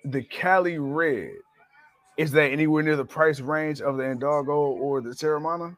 [0.05, 1.33] the Cali Red
[2.17, 5.77] is that anywhere near the price range of the Indoggo or the Teremana,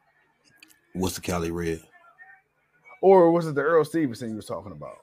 [0.92, 1.80] What's the Cali Red?
[3.02, 4.98] or was it the Earl Stevenson you was talking about?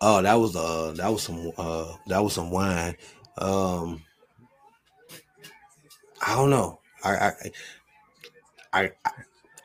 [0.00, 2.96] Oh, that was uh, that was some uh, that was some wine.
[3.38, 4.02] Um,
[6.24, 6.80] I don't know.
[7.04, 7.32] I
[8.72, 9.10] I I,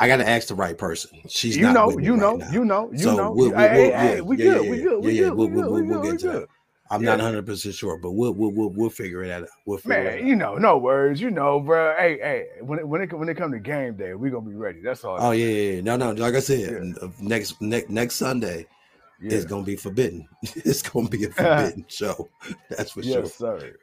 [0.03, 1.09] I, got to ask the right person.
[1.29, 2.51] She's you not know, with me you right know, now.
[2.51, 3.31] you know, you So know.
[3.31, 5.47] we'll- You- we'll- hey, yeah, hey, we yeah, good, yeah, we good, we good, we
[5.47, 6.33] good, we'll- good, get we to that.
[6.33, 6.47] good.
[6.91, 7.11] I'm Yeah.
[7.11, 9.47] not 100 percent sure, but we'll, we'll we'll we'll figure it out.
[9.65, 10.23] We'll figure it Man, out.
[10.25, 11.95] you know, no worries, you know, bro.
[11.97, 14.53] Hey, hey, when it when it when it come to game day, we gonna be
[14.55, 14.79] ready.
[14.81, 15.17] That's all.
[15.19, 15.81] Oh yeah, yeah, yeah.
[15.81, 16.11] no, no.
[16.11, 16.93] Like I said, Yeah.
[17.01, 18.67] uh, next next next Sunday
[19.21, 19.33] yeah.
[19.33, 20.27] it's gonna be forbidden.
[20.43, 22.29] it's gonna be a forbidden show.
[22.69, 23.21] That's for sure.
[23.21, 23.73] Yes, sir.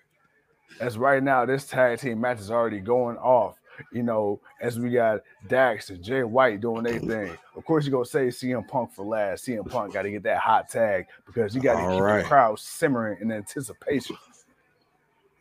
[0.81, 3.60] As right now, this tag team match is already going off.
[3.93, 7.37] You know, as we got Dax and Jay White doing their thing.
[7.57, 9.47] Of course, you're gonna say CM Punk for last.
[9.47, 12.23] CM Punk got to get that hot tag because you got to All keep right.
[12.23, 14.17] the crowd simmering in anticipation.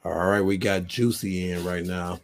[0.06, 2.20] All right, we got Juicy in right now.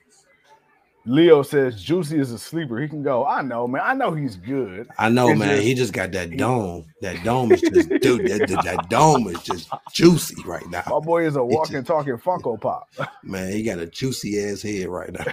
[1.08, 2.80] Leo says Juicy is a sleeper.
[2.80, 3.26] He can go.
[3.26, 3.82] I know, man.
[3.86, 4.88] I know he's good.
[4.98, 5.50] I know, It's man.
[5.50, 6.86] just- he just got that dome.
[7.02, 8.28] That dome is just, dude.
[8.28, 10.84] That, that, that dome is just juicy right now.
[10.90, 12.90] My boy is a It walking, talking Funko Pop.
[13.24, 13.52] man.
[13.52, 15.26] He got a juicy ass head right now.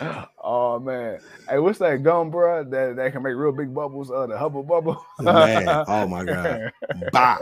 [0.42, 1.20] oh man.
[1.48, 2.64] Hey, what's that gum, bro?
[2.64, 4.10] That that can make real big bubbles?
[4.10, 4.96] Uh the Hubba Bubba.
[5.20, 6.72] man, oh my god,
[7.12, 7.38] bow.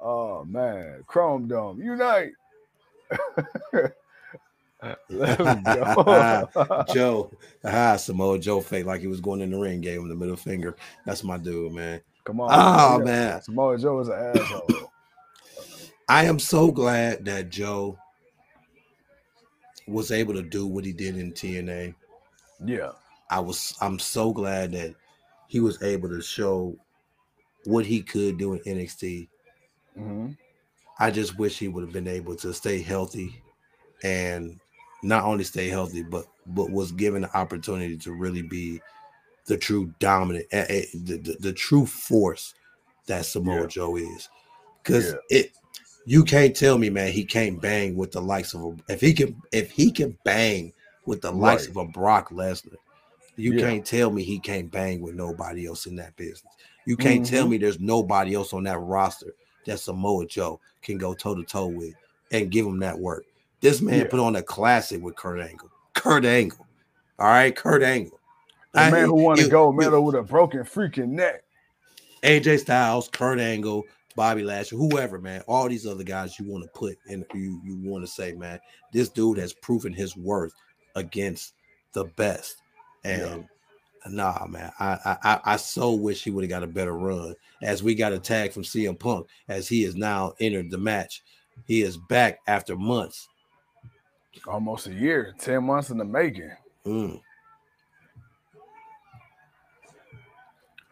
[0.00, 2.32] Oh man, Chrome Dome, unite!
[6.92, 7.30] Joe,
[7.64, 10.36] ah, Samoa Joe fake like he was going in the ring, gave him the middle
[10.36, 10.76] finger.
[11.06, 12.00] That's my dude, man.
[12.24, 13.04] Come on, Oh Yeah.
[13.04, 14.90] man, Samoa Joe is an asshole.
[16.08, 17.98] I am so glad that Joe
[19.86, 21.94] was able to do what he did in TNA.
[22.64, 22.92] yeah,
[23.30, 24.94] I was I'm so glad that
[25.48, 26.76] he was able to show
[27.64, 29.28] what he could do in NXT.
[29.96, 30.30] hmm
[30.98, 33.42] I just wish he would have been able to stay healthy
[34.02, 34.60] and
[35.02, 38.80] not only stay healthy, but but was given the opportunity to really be
[39.46, 42.54] the true dominant, eh, eh, the, the, the true force
[43.06, 43.66] that Samoa Yeah.
[43.66, 44.28] Joe is.
[44.82, 45.18] Because Yeah.
[45.30, 45.52] it,
[46.06, 49.12] you can't tell me, man, he can't bang with the likes of a, if he
[49.14, 50.72] can if he can bang
[51.06, 51.70] with the likes Right.
[51.70, 52.76] of a Brock Lesnar.
[53.36, 53.60] You Yeah.
[53.60, 56.54] can't tell me he can't bang with nobody else in that business.
[56.86, 57.50] You can't tell Mhm.
[57.50, 59.34] me there's nobody else on that roster
[59.66, 61.94] that Samoa Joe can go toe to toe with
[62.30, 63.24] and give him that work.
[63.60, 64.08] This man Yeah.
[64.08, 65.70] put on a classic with Kurt Angle.
[65.94, 66.66] Kurt Angle.
[67.18, 68.18] All right, Kurt Angle.
[68.72, 71.44] the I- man who won a gold medal with a broken freaking neck.
[72.24, 73.84] AJ Styles, Kurt Angle,
[74.16, 77.76] Bobby Lashley, whoever, man, all these other guys you want to put in, you you
[77.84, 78.58] want to say, man,
[78.92, 80.52] this dude has proven his worth
[80.96, 81.54] against
[81.92, 82.56] the best.
[83.04, 83.46] And
[84.06, 87.34] nah, man, I I I- so wish he would have got a better run.
[87.62, 91.22] As we got a tag from CM Punk, as he has now entered the match,
[91.66, 93.28] he is back after months.
[94.46, 96.50] Almost a year, ten months in the making.
[96.84, 97.20] Mm.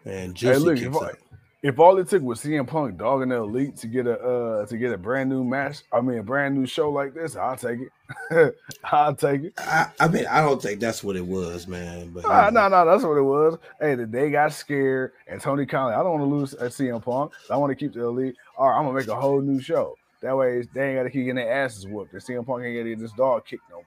[0.04, 1.18] And Hey, Juicy look,
[1.62, 4.76] if, all it took was CM Punk dogging the elite to get a uh to
[4.76, 7.78] get a brand new match, I mean a brand new show like this, I'll take
[7.80, 8.56] it.
[8.84, 9.54] I'll take it.
[9.58, 12.10] I, I mean, I don't think that's what it was, man.
[12.10, 13.58] But no, no, that's what it was.
[13.80, 17.02] Hey, the they got scared, and Tony Khan, I don't want to lose at CM
[17.02, 17.32] Punk.
[17.50, 18.36] I want to keep the elite.
[18.56, 19.96] All right, I'm gonna make a whole new show.
[20.20, 22.12] That way, they ain't got to keep getting their asses whooped.
[22.12, 23.84] And CM Punk ain't to get this dog kicked no more.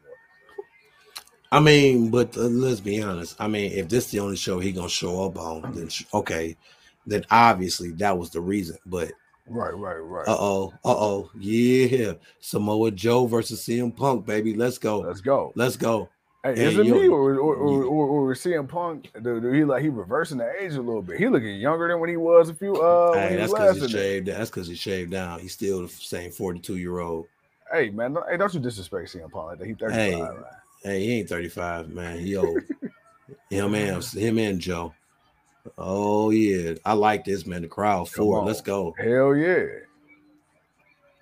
[1.51, 3.35] I mean, but uh, let's be honest.
[3.39, 6.57] I mean, if this the only show he gonna show up on, then sh- okay,
[7.05, 8.77] then obviously that was the reason.
[8.85, 9.11] But
[9.47, 10.27] Right, right, right.
[10.27, 15.53] uh oh, uh oh, yeah, Samoa Joe versus CM Punk, baby, let's go, Let's go.
[15.55, 16.09] let's go.
[16.43, 19.09] Hey, Hey, is it yo, me or or, or, or, or CM Punk?
[19.23, 21.19] Do, do he like he reversing the age a little bit?
[21.19, 23.87] He looking younger than when he was a few uh hey, he that's because he
[23.87, 24.27] shaved.
[24.27, 25.39] That's because he shaved down.
[25.39, 27.27] He's still the same forty-two year old.
[27.71, 29.67] Hey man, don't, hey, don't you disrespect CM Punk like that?
[29.67, 30.19] He 35, Hey.
[30.19, 30.43] man.
[30.83, 32.19] Hey, he ain't 35, man.
[32.19, 32.61] He old.
[33.49, 34.93] him and him and Joe.
[35.77, 36.75] Oh yeah.
[36.85, 37.61] I like this, man.
[37.63, 38.45] The crowd for it.
[38.45, 38.93] Let's go.
[38.97, 39.65] Hell yeah.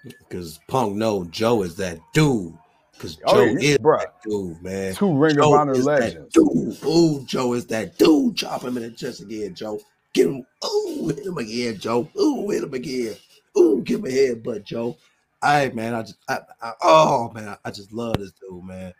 [0.04, 2.54] Because Punk know Joe is that dude.
[2.94, 4.00] Because Oh, Joe yeah, is bruh.
[4.00, 4.94] that dude, man.
[4.96, 6.34] Two Ring of Joe Honor is legends.
[6.34, 6.84] Dude.
[6.86, 8.36] Ooh, Joe is that dude.
[8.36, 9.80] Chop him in the chest again, Joe.
[10.14, 10.46] Get him.
[10.66, 12.08] Ooh, hit him again, Joe.
[12.20, 13.16] Ooh, hit him again.
[13.58, 14.98] Ooh, give him a headbutt, Joe.
[15.42, 15.94] All right, man.
[15.96, 18.94] I just, I, I, oh man, I just love this dude, man.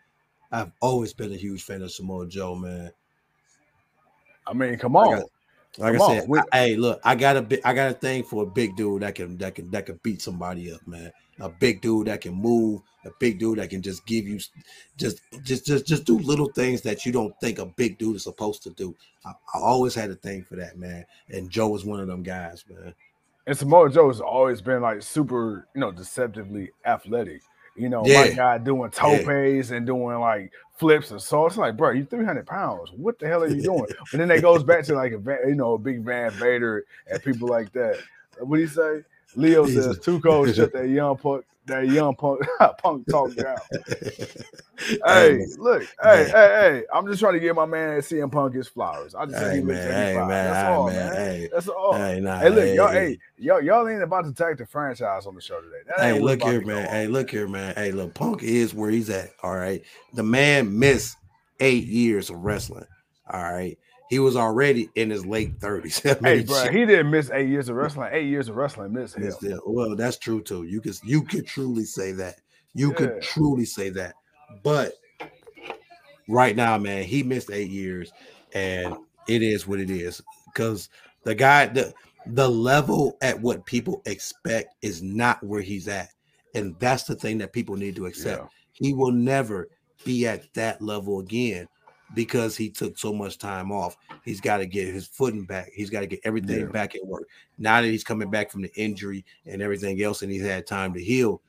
[0.50, 2.90] I've always been a huge fan of Samoa Joe, man.
[4.46, 5.24] I mean, come I on.
[5.76, 8.44] Like Come I said, I- hey, look, I got a I got a thing for
[8.44, 11.10] a big dude that can that can that can beat somebody up, man.
[11.40, 14.38] A big dude that can move, a big dude that can just give you,
[14.96, 18.22] just just just just do little things that you don't think a big dude is
[18.22, 18.94] supposed to do.
[19.26, 21.04] I, I always had a thing for that, man.
[21.28, 22.94] And Joe was one of them guys, man.
[23.48, 27.42] And Samoa Joe has always been like super, you know, deceptively athletic.
[27.76, 28.20] You know, Yeah.
[28.24, 32.46] my guy doing topes and doing like flips and so it's like, bro, you 300
[32.46, 32.90] pounds.
[32.92, 33.86] What the hell are you doing?
[34.12, 37.22] and then that goes back to like a you know a big Van Vader and
[37.22, 37.98] people like that.
[38.38, 39.02] What do you say?
[39.34, 42.40] Leo says two codes shut that young punk that young punk
[42.78, 43.60] punk talk down.
[45.06, 46.30] hey, Hey, look, hey, man.
[46.32, 46.82] hey, hey!
[46.92, 49.14] I'm just trying to give my man CM Punk his flowers.
[49.14, 50.28] I just hey, man, hey, 85.
[50.28, 51.94] man, That's hey, all, man, hey, That's all.
[51.94, 55.26] hey, nah, Hey, look, y'all, hey, hey, y'all, y'all ain't about to take the franchise
[55.26, 55.82] on the show today.
[55.86, 56.88] That Hey, look here, man.
[56.88, 57.74] Hey, look here, man.
[57.76, 59.30] Hey, look, Punk is where he's at.
[59.42, 59.82] All right.
[60.14, 61.16] The man missed
[61.60, 62.86] eight years of wrestling.
[63.32, 63.78] All right.
[64.10, 66.04] He was already in his late 30s.
[66.24, 68.10] I Hey, bro, he didn't miss eight years of wrestling.
[68.12, 69.60] Eight years of wrestling missed him.
[69.66, 70.64] Well, that's true too.
[70.64, 72.36] You could you could truly say that.
[72.74, 72.96] You Yeah.
[72.96, 74.14] could truly say that.
[74.62, 74.94] But
[76.28, 78.12] right now, man, he missed eight years,
[78.52, 78.94] and
[79.28, 80.20] it is what it is.
[80.52, 80.88] Because
[81.24, 81.94] the guy, the
[82.26, 86.08] the level at what people expect is not where he's at.
[86.54, 88.42] And that's the thing that people need to accept.
[88.42, 88.48] Yeah.
[88.72, 89.68] He will never
[90.04, 91.68] be at that level again
[92.14, 93.96] because he took so much time off.
[94.24, 95.70] He's got to get his footing back.
[95.72, 96.66] He's got to get everything Yeah.
[96.66, 97.28] back at work.
[97.58, 100.92] Now that he's coming back from the injury and everything else, and he's had time
[100.94, 101.40] to heal,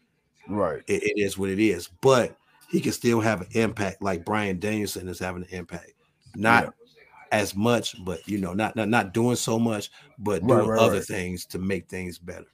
[0.47, 0.81] Right.
[0.87, 1.87] it, it is what it is.
[2.01, 2.37] But
[2.69, 5.93] he can still have an impact like Bryan Danielson is having an impact.
[6.35, 6.69] Not Yeah.
[7.31, 10.79] as much, but you know, not not, not doing so much, but Right, doing right,
[10.79, 11.05] other right.
[11.05, 12.45] things to make things better.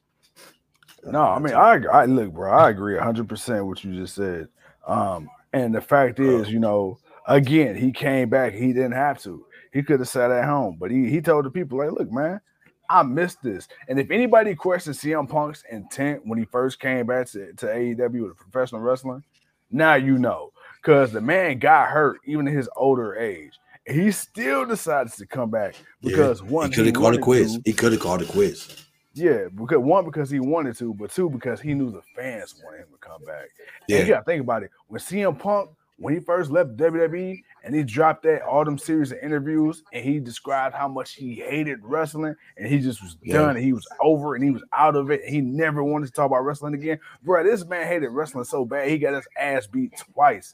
[1.04, 4.48] No, I mean, I, I look, bro, I agree 100% what you just said.
[4.86, 9.46] Um, and the fact is, you know, again, he came back, he didn't have to.
[9.74, 12.42] He could have sat at home, but he he told the people, like, look, man,
[12.90, 13.68] I missed this.
[13.88, 18.28] And if anybody questions CM Punk's intent when he first came back to, to AEW
[18.28, 19.24] with professional wrestling,
[19.72, 20.52] now you know.
[20.82, 23.54] Because the man got hurt even in his older age.
[23.88, 27.56] And he still decides to come back because one, he could have called a quiz.
[27.56, 27.62] to.
[27.66, 28.86] He could have called a quiz.
[29.14, 32.80] Yeah, because one because he wanted to, but two because he knew the fans wanted
[32.80, 33.50] him to come back.
[33.88, 33.98] Yeah.
[33.98, 34.72] And you gotta think about it.
[34.88, 35.72] When CM Punk,
[36.02, 40.20] when he first left WWE and he dropped that autumn series of interviews and he
[40.20, 43.38] described how much he hated wrestling and he just was Yeah.
[43.38, 46.08] done and he was over and he was out of it and he never wanted
[46.08, 47.00] to talk about wrestling again.
[47.24, 50.54] Bro, this man hated wrestling so bad he got his ass beat twice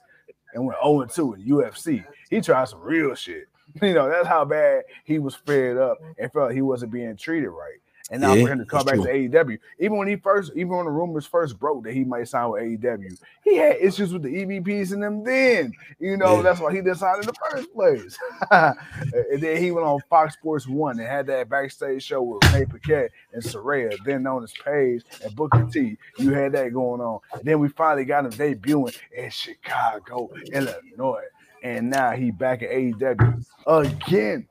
[0.53, 2.03] and went 0 2 in UFC.
[2.29, 3.47] He tried some real shit.
[3.81, 7.49] You know, that's how bad he was fed up and felt he wasn't being treated
[7.49, 7.79] right.
[8.09, 10.69] And now Yeah, for him to come back to AEW, even when he first, even
[10.69, 14.23] when the rumors first broke that he might sign with AEW, he had issues with
[14.23, 15.73] the EVPs and them then.
[15.99, 16.41] You know, Yeah.
[16.43, 18.17] that's why he didn't sign in the first place.
[18.51, 22.65] and then he went on Fox Sports One and had that backstage show with Renee
[22.65, 25.97] Paquette and Saraya, then known as Paige and Booker T.
[26.17, 27.19] You had that going on.
[27.33, 31.23] And then we finally got him debuting in Chicago, Illinois.
[31.63, 34.47] And now he back at AEW again.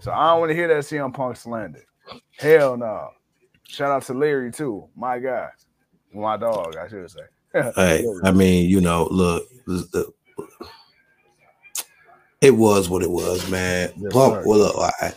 [0.00, 1.84] So I don't want to hear that CM Punk slander.
[2.38, 3.10] Hell no.
[3.64, 5.48] Shout out to Larry too, my guy,
[6.12, 7.20] my dog, I should say.
[7.74, 9.44] Hey, I mean, you know, look,
[12.40, 13.92] it was what it was, man.
[13.96, 15.12] Yes, Punk, well, look, I,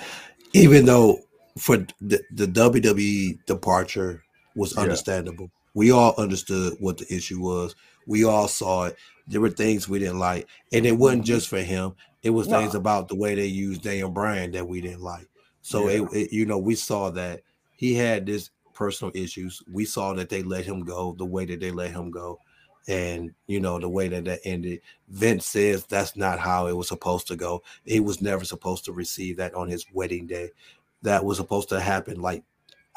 [0.54, 1.20] even though
[1.58, 4.24] for the, the WWE departure
[4.56, 4.82] was Yeah.
[4.82, 7.76] understandable, we all understood what the issue was.
[8.08, 8.98] We all saw it.
[9.28, 11.28] There were things we didn't like, and it wasn't mm-hmm.
[11.28, 11.94] just for him.
[12.24, 15.28] It was things about the way they used Daniel Bryan that we didn't like.
[15.64, 16.04] So Yeah.
[16.04, 17.42] it, it, you know, we saw that
[17.76, 19.64] he had this personal issues.
[19.72, 22.40] We saw that they let him go the way that they let him go,
[22.88, 24.82] and you know the way that that ended.
[25.10, 27.64] Vince says that's not how it was supposed to go.
[27.86, 30.52] He was never supposed to receive that on his wedding day.
[31.02, 32.44] That was supposed to happen like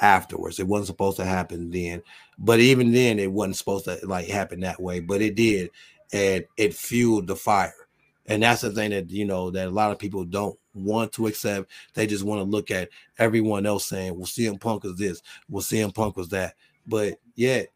[0.01, 0.59] afterwards.
[0.59, 2.03] It wasn't supposed to happen then.
[2.39, 5.01] But even then, it wasn't supposed to like happen that way.
[5.01, 5.71] But it did,
[6.13, 7.86] and it fueled the fire.
[8.29, 11.27] And that's the thing that you know that a lot of people don't want to
[11.27, 11.71] accept.
[11.95, 12.89] They just want to look at
[13.19, 15.23] everyone else saying, "Well, CM Punk is this.
[15.49, 16.55] Well, CM Punk was that."
[16.87, 17.69] But yet,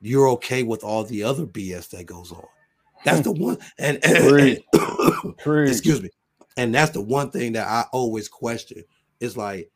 [0.00, 2.46] you're okay with all the other BS that goes on.
[3.04, 3.24] That's hmm.
[3.24, 6.10] the one, and, and, and excuse me,
[6.56, 8.84] and that's the one thing that I always question.
[9.20, 9.70] It's like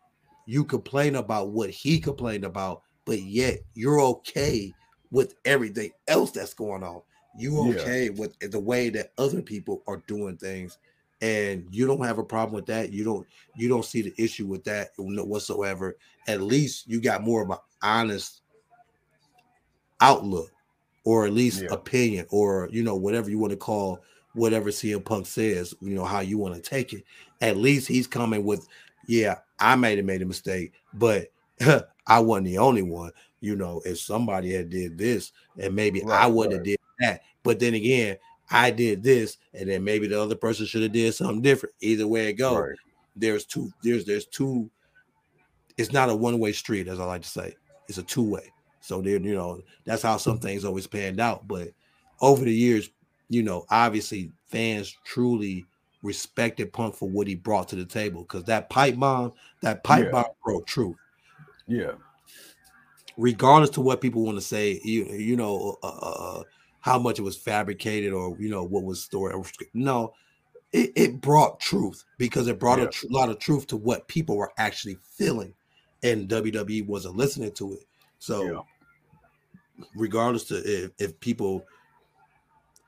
[0.47, 4.73] you complain about what he complained about, but yet you're okay
[5.11, 7.03] with everything else that's going on.
[7.39, 8.11] You okay yeah.
[8.11, 10.79] with the way that other people are doing things,
[11.23, 12.93] and you don't have a problem with that.
[12.93, 13.27] You don't
[13.57, 15.97] you don't see the issue with that whatsoever.
[16.29, 18.43] At least you got more of an honest
[20.01, 20.51] outlook,
[21.05, 21.69] or at least yeah.
[21.71, 24.01] opinion, or you know whatever you want to call
[24.35, 25.75] whatever CM Punk says.
[25.81, 27.05] You know how you want to take it.
[27.41, 28.67] At least he's coming with,
[29.07, 31.29] yeah, I made have made a mistake, but
[32.07, 33.13] I wasn't the only one.
[33.41, 36.59] You know, if somebody had did this, and maybe right, I wouldn't right.
[36.59, 37.23] have did that.
[37.43, 38.17] But then again,
[38.51, 41.75] I did this, and then maybe the other person should have did something different.
[41.81, 42.79] Either way it goes, right.
[43.17, 43.73] there's two.
[43.83, 44.71] There's there's two.
[45.79, 47.55] It's not a one way street, as I like to say.
[47.89, 48.53] It's a two way.
[48.81, 51.47] So there, you know, that's how some things always panned out.
[51.47, 51.69] But
[52.21, 52.91] over the years,
[53.29, 55.65] you know, obviously fans truly
[56.03, 60.07] respected Punk for what he brought to the table because that pipe bomb, that pipe
[60.07, 60.11] yeah.
[60.11, 60.97] bomb broke truth.
[61.67, 61.93] Yeah.
[63.17, 66.43] Regardless to what people want to say, you you know uh, uh, uh,
[66.83, 69.35] how much it was fabricated or you know what was story.
[69.73, 70.13] No,
[70.73, 72.87] it, it brought truth because it brought yeah.
[72.87, 75.55] a tr- lot of truth to what people were actually feeling,
[76.03, 77.87] and WWE wasn't listening to it.
[78.19, 78.67] So,
[79.79, 79.85] yeah.
[79.95, 81.65] regardless to if, if people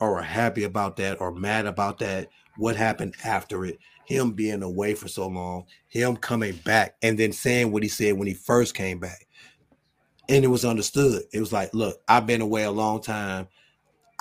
[0.01, 4.95] are happy about that or mad about that, what happened after it, him being away
[4.95, 8.75] for so long, him coming back, and then saying what he said when he first
[8.75, 9.27] came back.
[10.29, 11.23] And it was understood.
[11.33, 13.47] It was like, look, I've been away a long time.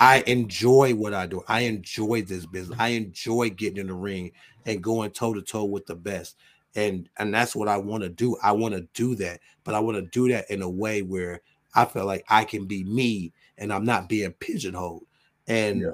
[0.04, 1.42] I enjoy what I do.
[1.48, 2.78] I enjoy this business.
[2.78, 4.32] I enjoy getting in the ring
[4.66, 6.36] and going toe to toe with the best.
[6.74, 8.36] And and that's what I want to do.
[8.42, 11.40] I want to do that, but I want to do that in a way where
[11.74, 15.06] I feel like I can be me and I'm not being pigeonholed.
[15.46, 15.90] And yeah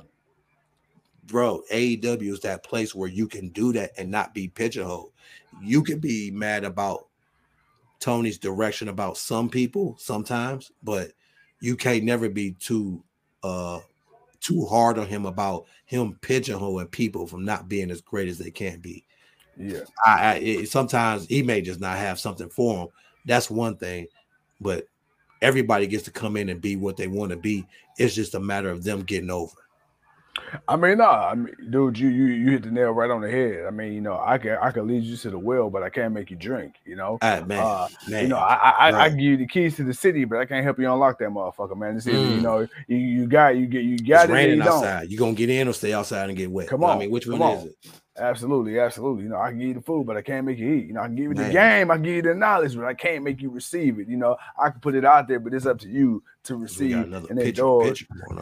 [1.30, 5.12] bro, AEW is that place where you can do that and not be pigeonholed.
[5.62, 7.06] You can be mad about
[8.00, 11.12] Tony's direction about some people sometimes, but
[11.60, 13.04] you can't never be too
[13.42, 13.78] uh
[14.40, 18.50] too hard on him about him pigeonholing people from not being as great as they
[18.50, 19.04] can be.
[19.56, 22.88] Yeah, I, I it, sometimes he may just not have something for him.
[23.26, 24.06] That's one thing,
[24.60, 24.86] but
[25.42, 27.66] everybody gets to come in and be what they want to be.
[27.98, 29.52] It's just a matter of them getting over.
[30.68, 33.30] I mean, no, I mean, dude, you you you hit the nail right on the
[33.30, 33.66] head.
[33.66, 35.90] I mean, you know, I can I can lead you to the well, but I
[35.90, 36.74] can't make you drink.
[36.84, 38.94] You know, right, man, uh, man, you know, I I, right.
[38.94, 41.28] I, give you the keys to the city, but I can't help you unlock that
[41.28, 41.94] motherfucker, man.
[41.94, 42.36] This mm.
[42.36, 44.34] you know, you, you got you get you got it's it.
[44.34, 45.10] Raining you outside.
[45.10, 46.68] You gonna get in or stay outside and get wet?
[46.68, 47.58] Come on, I mean, which one on.
[47.58, 47.76] is it?
[48.18, 49.22] Absolutely, absolutely.
[49.22, 50.88] You know, I can give you the food, but I can't make you eat.
[50.88, 52.84] You know, I can give you the game, I can give you the knowledge, but
[52.84, 54.08] I can't make you receive it.
[54.08, 56.96] You know, I can put it out there, but it's up to you to receive
[56.96, 57.94] and endure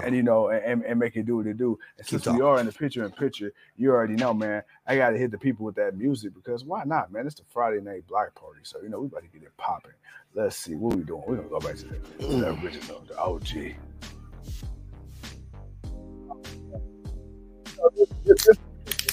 [0.03, 1.79] and you know and, and make it do what it do.
[1.99, 2.39] And Keep since talking.
[2.41, 4.63] we are in the picture in picture, you already know, man.
[4.87, 7.27] I gotta hit the people with that music because why not, man?
[7.27, 9.93] It's the Friday night block party, so you know we about to get it popping.
[10.35, 11.23] Let's see what we doing.
[11.27, 13.75] We're gonna go back to the, the original, the OG.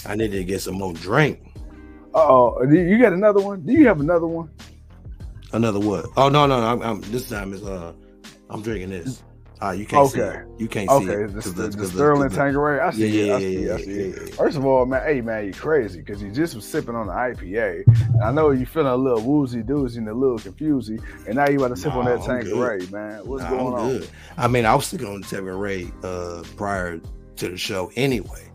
[0.05, 1.39] I needed to get some more drink.
[2.13, 3.61] Oh, you got another one?
[3.61, 4.49] Do you have another one?
[5.51, 6.05] Another what?
[6.17, 7.93] Oh no, no, I'm, I'm this time is uh,
[8.49, 9.23] I'm drinking this.
[9.61, 10.19] Ah, uh, you can't okay.
[10.19, 10.45] see it.
[10.59, 11.05] You can't okay.
[11.05, 11.27] see it.
[11.27, 12.79] The, the, the, the Sterling Tanqueray.
[12.81, 13.35] I see yeah, it.
[13.35, 13.73] I see yeah, it.
[13.73, 14.35] I see yeah, it.
[14.35, 17.13] First of all, man, hey man, you crazy because you just was sipping on the
[17.13, 17.87] IPA.
[17.87, 21.47] And I know you feeling a little woozy doozy and a little confusing, and now
[21.49, 23.25] you about to sip on that Tanqueray, man.
[23.25, 23.97] What's nah, going I'm on?
[23.99, 24.09] Good.
[24.37, 26.99] I mean, I was sitting on the Tanqueray uh prior
[27.37, 28.51] to the show anyway.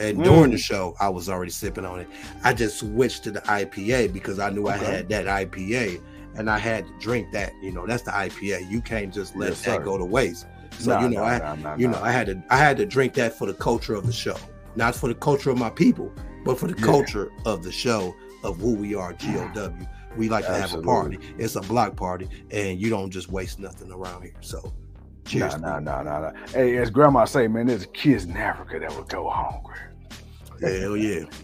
[0.00, 0.24] And mm.
[0.24, 2.08] during the show, I was already sipping on it.
[2.42, 4.74] I just switched to the IPA because I knew okay.
[4.74, 6.02] I had that IPA
[6.36, 7.52] and I had to drink that.
[7.62, 8.70] You know, that's the IPA.
[8.70, 9.84] You can't just let yes, that sir.
[9.84, 10.46] go to waste.
[10.78, 13.46] So you know, I you know, I had to I had to drink that for
[13.46, 14.36] the culture of the show,
[14.76, 16.10] not for the culture of my people,
[16.44, 16.86] but for the yeah.
[16.86, 19.12] culture of the show of who we are.
[19.12, 19.74] GOW.
[20.16, 20.62] We like Absolutely.
[20.62, 21.18] to have a party.
[21.38, 24.34] It's a block party, and you don't just waste nothing around here.
[24.40, 24.72] So
[25.24, 25.58] Cheers.
[25.58, 26.46] Nah, nah, nah, nah, nah.
[26.48, 29.76] Hey, as grandma say, man, there's kids in Africa that would go hungry.
[30.60, 31.24] Hell yeah.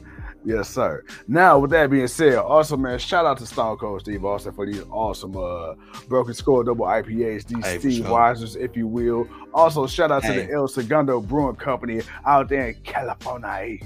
[0.47, 1.03] Yes, sir.
[1.27, 4.65] Now, with that being said, also, man, shout out to Stone Cold Steve Austin for
[4.65, 5.75] these awesome uh
[6.07, 8.07] Broken Skull double IPAs, these hey, Steve sure.
[8.07, 9.29] Weisers, if you will.
[9.53, 10.43] Also, shout out hey.
[10.43, 13.79] to the El Segundo Brewing Company out there in California.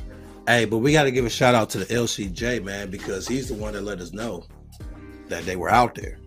[0.46, 3.48] Hey, but we got to give a shout out to the LCJ, man, because he's
[3.48, 4.44] the one that let us know
[5.28, 6.18] that they were out there.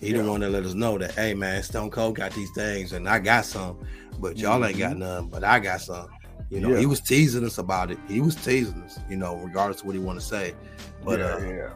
[0.00, 0.22] He yeah.
[0.22, 3.08] the one that let us know that, hey, man, Stone Cold got these things and
[3.08, 3.78] I got some,
[4.18, 4.64] but y'all mm-hmm.
[4.64, 6.08] ain't got none, but I got some.
[6.50, 6.78] You know, yeah.
[6.78, 7.98] he was teasing us about it.
[8.08, 10.54] He was teasing us, you know, regardless of what he want to say.
[11.04, 11.70] But yeah,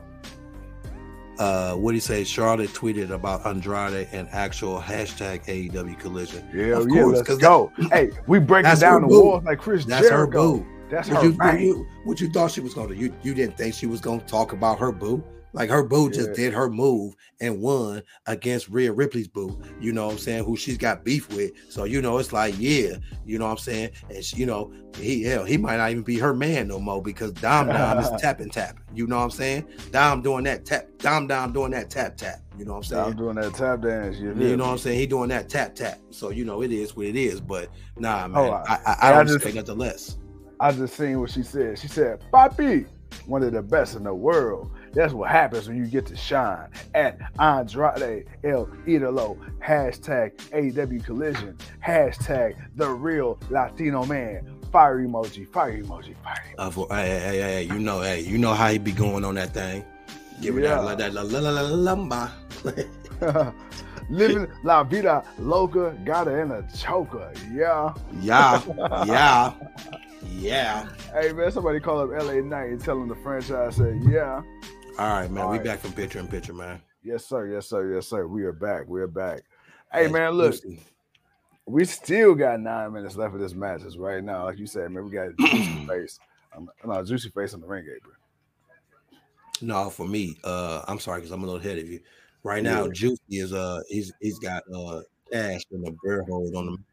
[1.38, 2.22] uh, uh, what he say?
[2.22, 6.48] Charlotte tweeted about Andrade and actual hashtag AEW collision.
[6.54, 7.72] Yeah, Of yeah, let's go.
[7.90, 9.24] hey, we breaking down the boo.
[9.24, 10.58] walls like Chris That's her Jericho.
[10.58, 10.66] boo.
[10.90, 12.94] That's What her you, what you what you thought she was gonna do?
[12.94, 15.22] You you didn't think she was gonna talk about her boo?
[15.52, 19.60] Like her boo just did her move and won against Rhea Ripley's boo.
[19.80, 20.44] You know what I'm saying?
[20.44, 21.52] Who she's got beef with.
[21.68, 22.96] So you know it's like yeah,
[23.26, 23.90] you know what I'm saying?
[24.10, 27.02] And she, you know he hell he might not even be her man no more
[27.02, 28.76] because Dom Dom is tapping tap.
[28.94, 29.66] You know what I'm saying?
[29.90, 30.86] Dom doing that tap.
[30.98, 32.40] Dom Dom doing that tap tap.
[32.58, 33.04] You know what I'm saying?
[33.04, 34.18] I'm doing that tap dance.
[34.18, 34.98] You, You know what I'm saying?
[35.00, 35.98] He doing that tap tap.
[36.10, 37.40] So you know it is what it is.
[37.40, 40.16] But nah, oh, man, Oh, I, I, I I don't just- expect nothing less.
[40.62, 41.78] I just seen what she said.
[41.78, 42.86] She said, Papi,
[43.24, 44.70] one of the best in the world.
[44.92, 46.68] That's what happens when you get to shine.
[46.94, 54.56] At Andrade El Idolo, hashtag AW Collision, hashtag the real Latino man.
[54.72, 56.54] Fire emoji, fire emoji, fire emoji.
[56.58, 59.34] Uh, for, hey, hey, hey, you know, hey, you know how he be going on
[59.34, 59.84] that thing.
[60.40, 60.80] Give it Yeah.
[60.82, 62.30] that, that, la, la, la, la, lumba.
[64.10, 67.32] Living La Vida Loca, got her in a choker.
[67.52, 67.94] Yeah.
[68.20, 68.60] yeah,
[69.06, 69.52] yeah,
[70.36, 70.88] yeah.
[71.12, 74.42] Hey, man, somebody call up LA Knight and tell him the franchise said, yeah.
[75.00, 75.44] All right, man.
[75.44, 75.64] All we right.
[75.64, 76.78] back from picture in picture, man.
[77.02, 77.46] Yes, sir.
[77.46, 77.94] Yes, sir.
[77.94, 78.26] Yes, sir.
[78.26, 78.86] We are back.
[78.86, 79.40] We are back.
[79.90, 80.82] Hey, That's man, look, juicy.
[81.64, 84.44] we still got nine minutes left of this matches right now.
[84.44, 86.18] Like you said, man, we got juicy face.
[86.54, 88.14] Um, no, juicy face on the ring apron.
[89.62, 92.00] No, for me, uh, I'm sorry because I'm a little ahead of you.
[92.42, 92.90] Right now, Yeah.
[92.92, 95.00] Juicy is uh, he's he's got uh,
[95.32, 96.84] Cash in a bear hold on him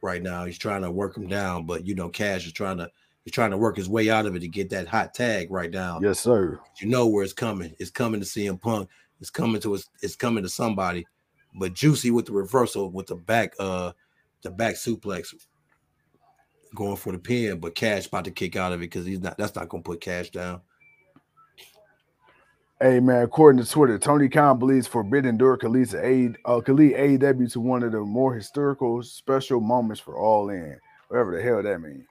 [0.00, 0.46] right now.
[0.46, 2.88] He's trying to work him down, but you know, Cash is trying to
[3.24, 5.70] he's trying to work his way out of it to get that hot tag right
[5.70, 6.00] now.
[6.02, 6.58] Yes, sir.
[6.80, 7.74] you know where it's coming.
[7.78, 8.88] It's coming to CM Punk.
[9.20, 9.88] It's coming to us.
[10.02, 11.06] It's coming to somebody.
[11.54, 13.92] But Juicy with the reversal with the back, uh,
[14.42, 15.34] the back suplex,
[16.74, 17.60] going for the pin.
[17.60, 19.36] But Cash about to kick out of it because he's not.
[19.38, 20.60] That's not going to put Cash down.
[22.80, 26.60] Hey, man, according to Twitter, Tony Khan believes Forbidden Door could lead, to A, uh,
[26.60, 30.76] could lead AEW to one of the more historical special moments for All In.
[31.06, 32.06] Whatever the hell that means.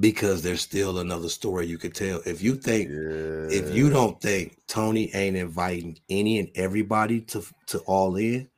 [0.00, 2.20] Because there's still another story you could tell.
[2.26, 3.48] If you think, Yeah.
[3.50, 8.48] if you don't think Tony ain't inviting any and everybody to to all in,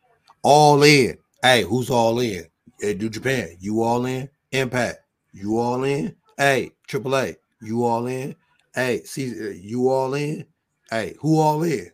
[0.42, 1.16] all in.
[1.42, 2.44] Hey, who's all in?
[2.80, 4.28] Hey, New Japan, you all in?
[4.52, 4.98] Impact,
[5.32, 6.14] you all in?
[6.36, 8.36] Hey, AAA, you all in?
[8.74, 10.44] Hey, see, uh, you all in?
[10.90, 11.90] Hey, who all in?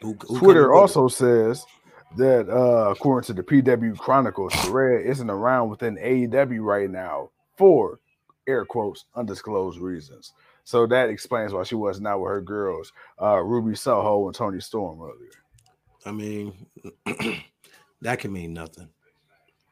[0.00, 1.64] Who, who Twitter also says
[2.16, 8.00] that uh according to the PW Chronicles, Saraya isn't around within AEW right now for
[8.46, 10.32] air quotes undisclosed reasons.
[10.64, 14.60] So that explains why she was not with her girls, uh Ruby Soho and Toni
[14.60, 15.44] Storm earlier.
[16.04, 16.66] I mean,
[18.00, 18.90] that can mean nothing.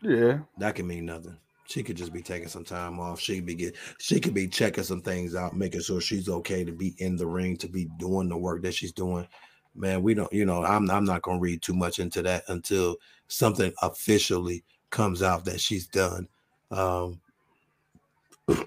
[0.02, 1.38] Yeah, That can mean nothing.
[1.66, 3.20] She could just be taking some time off.
[3.20, 6.64] She could be get, she could be checking some things out, making sure she's okay
[6.64, 9.26] to be in the ring, to be doing the work that she's doing.
[9.74, 12.96] Man, we don't, you know, I'm I'm not gonna read too much into that until
[13.28, 16.28] something officially comes out that she's done.
[16.70, 17.20] Um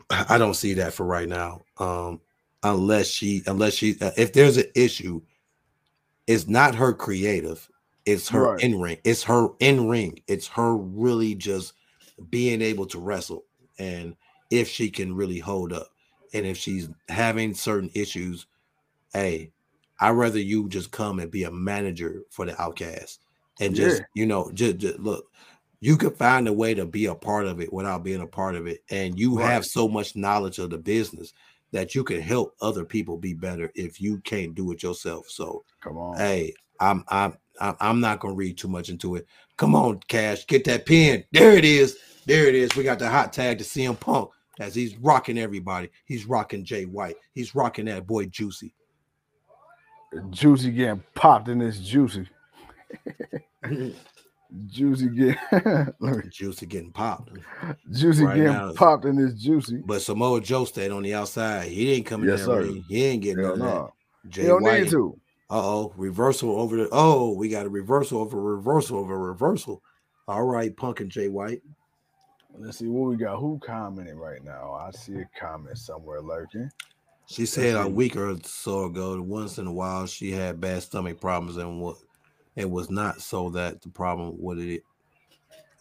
[0.10, 1.64] I don't see that for right now.
[1.78, 2.22] Um
[2.64, 5.22] unless she unless she uh, if there's an issue,
[6.28, 7.70] it's not her creative,
[8.06, 8.60] it's her Right.
[8.60, 11.74] in ring, it's her in ring, it's her really just
[12.30, 13.46] being able to wrestle
[13.80, 14.16] and
[14.52, 15.90] if she can really hold up
[16.34, 18.48] and if she's having certain issues
[19.14, 19.52] hey
[20.02, 23.22] i'd rather you just come and be a manager for the outcast
[23.60, 24.06] and just Yeah.
[24.16, 25.26] you know just, just look
[25.80, 28.56] you could find a way to be a part of it without being a part
[28.56, 29.52] of it and you Right.
[29.52, 31.34] have so much knowledge of the business
[31.72, 35.64] that you can help other people be better if you can't do it yourself so
[35.82, 36.18] come on.
[36.18, 39.26] Hey, I'm I'm I'm I'm not gonna read too much into it.
[39.58, 41.24] Come on, Cash, get that pen.
[41.32, 41.98] There it is.
[42.26, 42.76] There it is.
[42.76, 44.30] We got the hot tag to CM Punk
[44.60, 45.90] as he's rocking everybody.
[46.06, 47.16] He's rocking Jay White.
[47.34, 48.74] He's rocking that boy Juicy.
[50.30, 52.28] Juicy getting popped in this juicy.
[54.68, 55.38] Juicy get
[56.30, 57.32] Juicy getting popped.
[57.92, 59.84] juicy Right getting now, popped in this juicy.
[59.86, 61.68] But Samoa Joe stayed on the outside.
[61.70, 62.64] He didn't come in Yes, that sir.
[62.88, 63.94] He ain't getting Hell none no.
[64.24, 64.30] that.
[64.30, 64.84] Jay don't White.
[64.84, 65.20] need to.
[65.50, 66.90] Uh oh, reversal over the.
[66.92, 69.82] Oh, we got a reversal over a reversal over a reversal.
[70.28, 71.62] All right, Punk and Jay White.
[72.58, 73.40] Let's see what we got.
[73.40, 74.74] Who commented right now?
[74.74, 76.70] I see a comment somewhere lurking.
[77.28, 77.90] She said a see.
[77.90, 81.98] week or so ago once in a while she had bad stomach problems and what
[82.58, 84.84] it was not so that the problem what it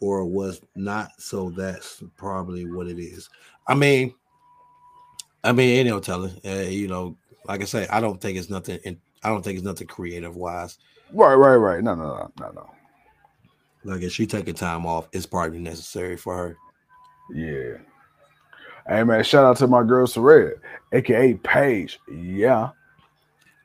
[0.01, 3.28] or was not so that's probably what it is.
[3.66, 4.15] I mean,
[5.43, 6.39] I mean, ain't no telling.
[6.44, 7.16] Uh, you know,
[7.47, 8.78] like I say, I don't think it's nothing.
[8.85, 10.78] In, I don't think it's nothing creative wise.
[11.12, 11.82] Right, right, right.
[11.82, 12.70] No, no, no, no, no.
[13.85, 16.57] Like if she taking time off, it's probably necessary for her.
[17.32, 17.78] Yeah.
[18.86, 20.53] Hey man, shout out to my girl Saraya,
[20.93, 21.98] aka Paige.
[22.12, 22.70] Yeah.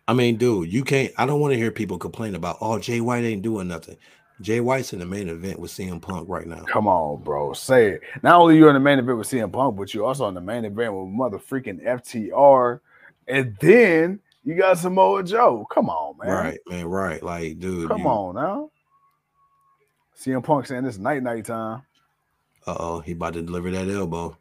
[0.07, 1.14] I mean, dude, you can't.
[1.18, 3.98] I don't want to hear people complain about, oh, Jay White ain't doing nothing.
[4.41, 6.64] Jay White's in the main event with CM Punk right now.
[6.64, 7.53] Come on, bro.
[7.53, 8.02] Say it.
[8.23, 10.41] Not only you're in the main event with CM Punk, but you're also in the
[10.41, 12.80] main event with mother freaking FTR.
[13.28, 15.68] And then you got Samoa Joe.
[15.72, 16.30] Come on, man.
[16.30, 16.86] Right, man.
[16.86, 17.22] Right.
[17.22, 17.88] Like, dude.
[17.88, 18.72] Come you, on now.
[20.18, 21.84] CM Punk saying this night night time.
[22.65, 24.38] Uh oh, he about to deliver that elbow.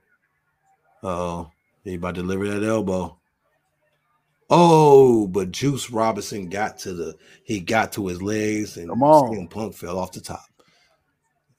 [1.03, 1.51] Uh oh,
[1.85, 3.16] he about to deliver that elbow.
[4.51, 7.15] Oh, but Juice Robinson got to the
[7.45, 9.33] he got to his legs and Come on.
[9.35, 10.45] CM Punk fell off the top.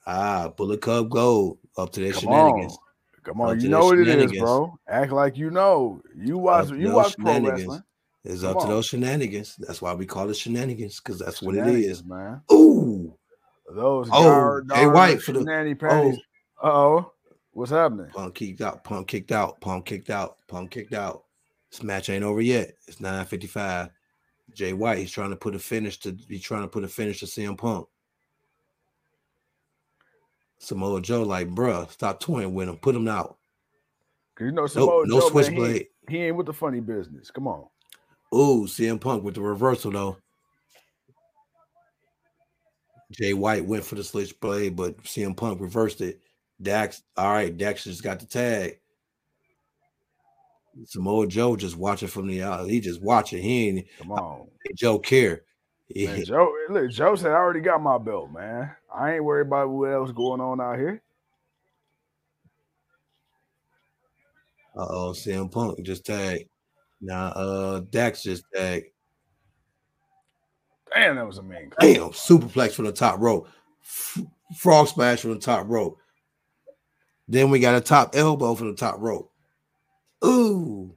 [0.05, 2.73] Ah, Bullet Club Gold up to their Come shenanigans.
[2.73, 2.77] on.
[3.23, 3.59] Come on.
[3.61, 4.73] You know what it is, bro.
[4.89, 6.01] Act like you know.
[6.17, 7.83] You watch Up you watch pro wrestling.
[8.23, 9.55] It's Come up to those shenanigans.
[9.57, 12.03] That's why we call it shenanigans, because that's what it is.
[12.03, 12.41] Man.
[12.51, 13.15] Ooh,
[13.73, 16.11] Those Oh, Jay White for the- shenanny oh.
[16.63, 17.13] Uh oh.
[17.53, 18.07] What's happening?
[18.13, 18.83] Punk kicked out.
[18.83, 19.59] Punk kicked out.
[19.61, 20.37] Punk kicked out.
[20.47, 21.23] Punk kicked out.
[21.71, 22.73] This match ain't over yet.
[22.87, 23.89] It's 955.
[24.53, 27.21] Jay White, he's trying to put a finish to he's trying to put a finish
[27.21, 27.87] to CM Punk.
[30.59, 32.77] Samoa Joe, like, bruh, stop toying with him.
[32.77, 33.37] Put him out.
[34.35, 35.87] Cause you know No, Samoa no Joe, he, switchblade.
[36.09, 37.31] he ain't with the funny business.
[37.31, 37.65] Come on.
[38.33, 40.17] Ooh, CM Punk with the reversal though.
[43.11, 46.19] Jay White went for the switchblade, but CM Punk reversed it.
[46.61, 48.80] Dax, all right, Dax just got the tag.
[50.85, 52.69] Samoa Joe just watching from the out.
[52.69, 53.41] He just watching.
[53.41, 54.47] He ain't Come on.
[54.75, 55.43] Joe care.
[55.93, 58.71] Man, Joe, look, Joe said I already got my belt, man.
[58.93, 61.01] I ain't worried about what else going on out here.
[64.75, 66.45] Uh-oh, CM Punk just tagged.
[67.01, 68.85] Now uh Dax just tagged.
[70.93, 71.71] Damn, that was a mean.
[71.79, 73.47] Damn, superplex from the top rope.
[73.81, 74.23] F-
[74.57, 75.97] frog splash from the top rope.
[77.27, 79.30] Then we got a top elbow from the top rope.
[80.25, 80.95] Ooh.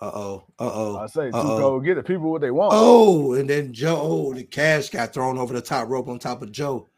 [0.00, 0.44] Uh-oh.
[0.58, 0.96] Uh-oh.
[0.98, 1.58] I say, too Uh-oh.
[1.58, 1.84] cold.
[1.84, 2.72] Get the people what they want.
[2.74, 6.42] Oh, and then Joe, oh, the cash got thrown over the top rope on top
[6.42, 6.88] of Joe.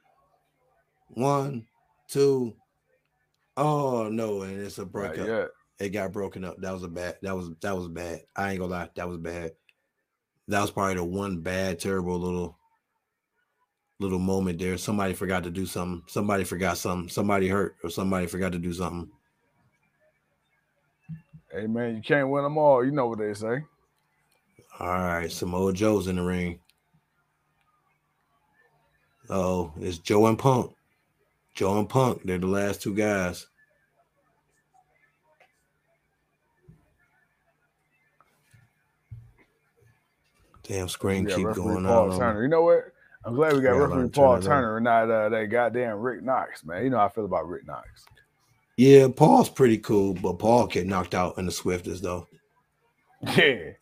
[1.08, 1.66] One,
[2.08, 2.54] two.
[3.56, 5.50] Oh no, and it's a breakup.
[5.78, 6.56] It got broken up.
[6.58, 7.16] That was a bad.
[7.22, 8.20] That was that was bad.
[8.36, 8.90] I ain't gonna lie.
[8.94, 9.52] That was bad.
[10.48, 12.58] That was probably the one bad, terrible little
[13.98, 14.78] little moment there.
[14.78, 16.02] Somebody forgot to do something.
[16.06, 17.08] Somebody forgot something.
[17.08, 19.10] Somebody hurt or somebody forgot to do something.
[21.52, 22.84] Hey man, you can't win them all.
[22.84, 23.62] You know what they say.
[24.78, 26.60] All right, Samoa Joe's in the ring.
[29.28, 30.72] Oh, it's Joe and Punk.
[31.54, 32.22] Joe and Punk.
[32.24, 33.46] They're the last two guys.
[40.62, 42.18] Damn screen keep going Paul on.
[42.18, 42.42] Turner.
[42.42, 42.92] You know what?
[43.24, 44.42] I'm glad we got Yeah, referee Paul turn.
[44.42, 46.84] Turner and not uh, that goddamn Rick Knox, man.
[46.84, 48.04] You know how I feel about Rick Knox.
[48.80, 52.26] Yeah, Paul's pretty cool, but Paul get knocked out in the swiftest though.
[53.36, 53.72] Yeah.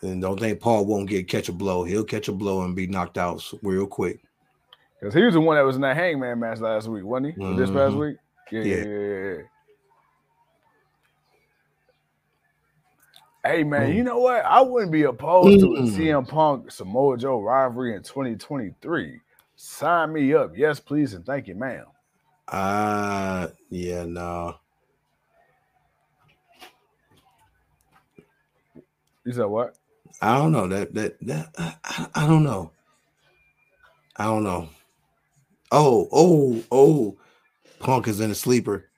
[0.00, 1.84] And don't think Paul won't get catch a blow.
[1.84, 4.20] He'll catch a blow and be knocked out real quick.
[4.98, 7.44] Because he was the one that was in that hangman match last week, wasn't he?
[7.44, 8.00] Or This past Mhm.
[8.00, 8.16] week?
[8.50, 8.76] Yeah, Yeah.
[8.76, 9.42] yeah, yeah, yeah.
[13.44, 13.94] Hey man, Mm.
[13.96, 14.42] you know what?
[14.42, 15.88] I wouldn't be opposed to a Mm.
[15.90, 19.20] CM Punk Samoa Joe rivalry in 2023.
[19.56, 20.56] Sign me up.
[20.56, 21.84] Yes, please, and thank you, ma'am.
[22.48, 24.56] Uh yeah, no.
[29.24, 29.76] You said what?
[30.20, 32.70] I don't know that that that I, I- don't know.
[34.16, 34.68] I don't know.
[35.72, 37.16] Oh, oh, oh.
[37.80, 38.88] Punk is in a sleeper.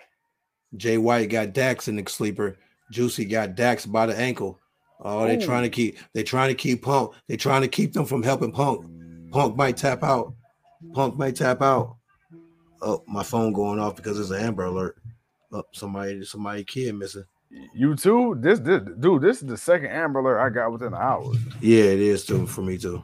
[0.77, 2.59] Jay White got Dax in the sleeper.
[2.91, 4.61] Juicy got Dax by the ankle.
[5.01, 5.41] Oh, they Ooh.
[5.41, 7.13] trying to keep they trying to keep Punk.
[7.29, 8.85] They trying to keep them from helping Punk.
[9.31, 10.35] Punk might tap out.
[10.93, 11.96] Punk might tap out.
[12.83, 14.99] Oh, my phone going off because there's an Amber Alert.
[15.53, 17.25] Oh, somebody, somebody kid missing.
[17.75, 18.37] You too?
[18.41, 21.33] This, this, dude, this is the second Amber Alert I got within an hour.
[21.61, 23.03] Yeah, it is too for me too.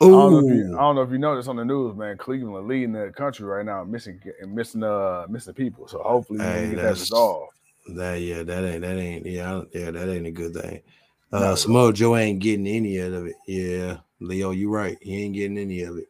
[0.00, 1.96] I don't, know if you, I Oh, don't know if you noticed on the news,
[1.96, 2.18] man.
[2.18, 5.88] Cleveland leading the country right now, missing and missing uh missing people.
[5.88, 7.52] So hopefully we Hey, get that that's- resolved.
[7.94, 10.82] that yeah, that ain't that ain't yeah, yeah, that ain't a good thing.
[11.32, 11.38] No.
[11.38, 13.36] Uh Samoa Joe ain't getting any of it.
[13.46, 14.98] Yeah, Leo, you're right.
[15.00, 16.08] He ain't getting any of it.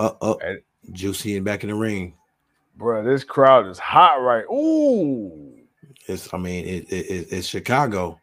[0.00, 0.56] Uh oh, Hey.
[0.92, 2.14] Juicy and back in the ring.
[2.76, 4.44] Bro, this crowd is hot right.
[4.50, 5.58] Ooh,
[6.08, 8.18] It's I mean it, it, it- it's Chicago.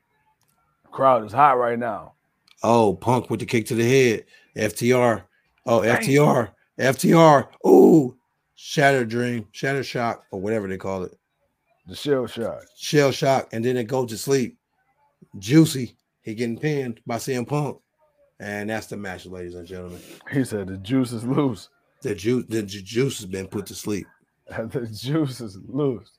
[0.91, 2.13] crowd is hot right now.
[2.63, 4.25] Oh, Punk with the kick to the head.
[4.55, 5.21] FTR.
[5.67, 6.01] Oh, Damn.
[6.01, 6.49] FTR.
[6.79, 7.47] FTR.
[7.63, 8.15] Oh,
[8.55, 11.15] Shatter Dream, Shatter Shock, or whatever they call it.
[11.85, 12.63] The shell shock.
[12.75, 14.57] Shell Shock, and then it goes to sleep.
[15.37, 15.95] Juicy.
[16.23, 17.77] He getting pinned by CM Punk.
[18.39, 19.99] And that's the match, ladies and gentlemen.
[20.31, 21.69] He said the juice is loose.
[22.01, 24.05] The juice, the ju- juice has been put to sleep.
[24.47, 26.16] the juice is loose.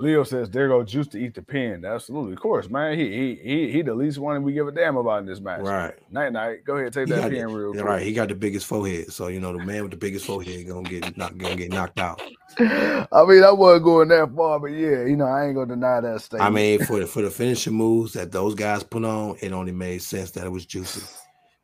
[0.00, 1.84] Leo says there go Juice to eat the pin.
[1.84, 2.96] Absolutely, of course, man.
[2.96, 5.60] He he he, he the least one we give a damn about in this match.
[5.62, 5.92] Right.
[6.12, 6.64] Night night.
[6.64, 7.84] Go ahead, take He that pin the- real quick.
[7.84, 8.02] right.
[8.02, 10.88] He got the biggest forehead, so you know the man with the biggest forehead gonna
[10.88, 12.20] get knocked, gonna get knocked out.
[12.60, 16.00] I mean, I wasn't going that far, but yeah, you know, I ain't gonna deny
[16.00, 16.46] that statement.
[16.48, 19.72] I mean, for the for the finishing moves that those guys put on, it only
[19.72, 21.02] made sense that it was juicy.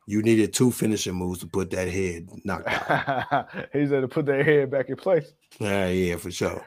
[0.07, 3.47] You needed two finishing moves to put that head knocked out.
[3.73, 5.31] he said to put their head back in place.
[5.57, 6.63] Yeah, yeah, for sure.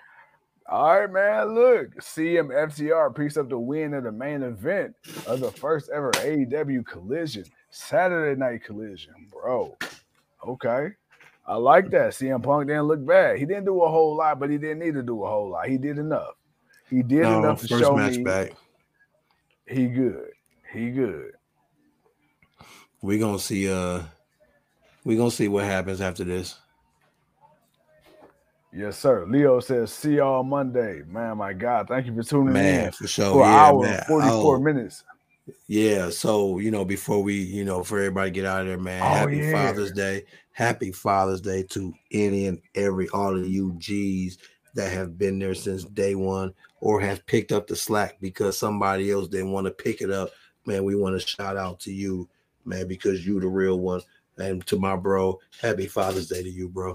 [0.68, 1.54] All right, man.
[1.54, 4.94] Look, CM FTR picks up the win of the main event
[5.26, 9.76] of the first ever AEW collision, Saturday night collision, bro.
[10.46, 10.90] Okay.
[11.46, 12.10] I like that.
[12.12, 13.38] CM Punk didn't look bad.
[13.38, 15.66] He didn't do a whole lot, but he didn't need to do a whole lot.
[15.68, 16.34] He did enough.
[16.90, 18.52] He did No, enough to first show match me back.
[19.66, 20.28] he good.
[20.72, 21.32] He good.
[23.00, 24.02] We're gonna see uh
[25.04, 26.58] we're gonna see what happens after this.
[28.78, 29.26] Yes, sir.
[29.26, 31.02] Leo says, see y'all Monday.
[31.08, 31.88] Man, my God.
[31.88, 33.32] Thank you for tuning Man, in for sure.
[33.32, 33.94] for yeah, hour man.
[33.94, 35.02] and 44 Oh, minutes.
[35.66, 39.02] Yeah, so you know, before we, you know, for everybody get out of there, man.
[39.02, 39.50] Oh, happy yeah.
[39.50, 40.26] Father's Day.
[40.52, 44.38] Happy Father's Day to any and every all of you G's
[44.76, 49.10] that have been there since day one or have picked up the slack because somebody
[49.10, 50.30] else didn't want to pick it up.
[50.66, 52.28] Man, we want to shout out to you,
[52.64, 54.02] man, because you the real one.
[54.36, 56.94] And to my bro, happy Father's Day to you, bro.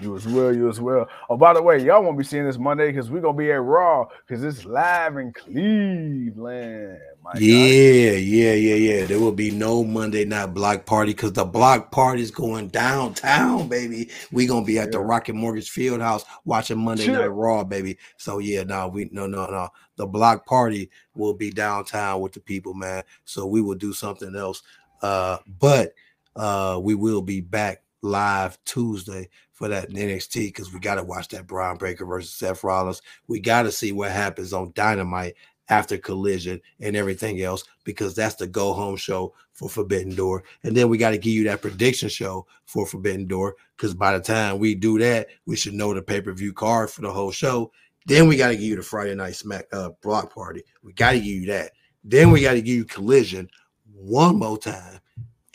[0.00, 1.08] You as well, you as well.
[1.28, 3.62] Oh, by the way, y'all won't be seeing this Monday because we're gonna be at
[3.62, 6.98] Raw because it's live in Cleveland.
[7.22, 7.40] My God.
[7.40, 9.06] Yeah, yeah, yeah, yeah.
[9.06, 13.68] There will be no Monday night block party because the block party is going downtown,
[13.68, 14.10] baby.
[14.32, 15.04] We're gonna be at the Yeah.
[15.04, 17.14] Rocket Mortgage Field House watching Monday Chill.
[17.14, 17.98] Night Raw, baby.
[18.16, 19.68] So yeah, no, we no, no, no.
[19.96, 23.04] The block party will be downtown with the people, man.
[23.24, 24.62] So we will do something else.
[25.00, 25.94] Uh, but
[26.34, 31.28] uh, we will be back live Tuesday for that NXT because we got to watch
[31.28, 33.00] that Bron Breakker versus Seth Rollins.
[33.28, 35.34] We got to see what happens on Dynamite
[35.68, 40.42] after Collision and everything else because that's the go home show for Forbidden Door.
[40.64, 44.12] And then we got to give you that prediction show for Forbidden Door because by
[44.12, 47.12] the time we do that, we should know the pay per view card for the
[47.12, 47.72] whole show.
[48.04, 50.64] Then we got to give you the Friday night smack uh, block party.
[50.82, 51.70] We got to give you that.
[52.02, 53.48] Then we got to give you Collision
[53.94, 54.98] one more time,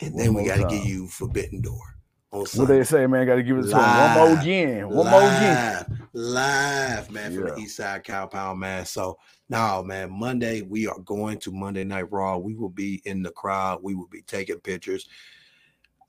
[0.00, 1.97] and then we got to give you Forbidden Door
[2.30, 3.26] on What they say, man?
[3.26, 4.88] Got to give it to him one more again.
[4.88, 5.86] One more again.
[6.12, 7.54] Live, live, man, from Yeah.
[7.54, 8.84] the East Side Compound, man.
[8.84, 9.18] So
[9.48, 12.36] now, man, Monday we are going to Monday Night Raw.
[12.36, 13.82] We will be in the crowd.
[13.82, 15.08] We will be taking pictures.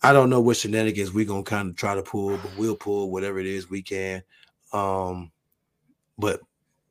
[0.02, 3.12] I don't know what shenanigans we're gonna kind of try to pull, but we'll pull
[3.12, 4.24] whatever it is we can.
[4.72, 5.32] Um,
[6.18, 6.41] but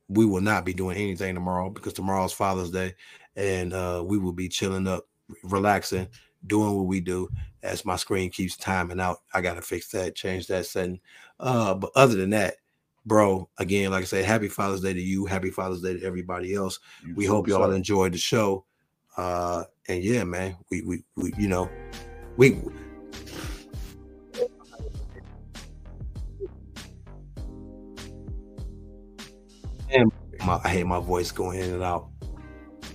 [0.07, 2.95] we will not be doing anything tomorrow because tomorrow's Father's Day,
[3.35, 5.07] and uh, we will be chilling up,
[5.43, 6.07] relaxing,
[6.45, 7.29] doing what we do.
[7.61, 10.99] As my screen keeps timing out, I gotta fix that, change that setting.
[11.39, 12.55] Uh, but other than that,
[13.05, 15.25] bro, again, like I said, happy Father's Day to you.
[15.25, 16.79] Happy Father's Day to everybody else.
[17.05, 17.75] You We hope y'all sir.
[17.75, 18.65] enjoyed the show.
[19.17, 21.69] Uh, and yeah, man, we we, we you know,
[22.37, 22.61] we
[29.91, 30.11] Damn,
[30.45, 32.09] my, I hate my voice going in and out.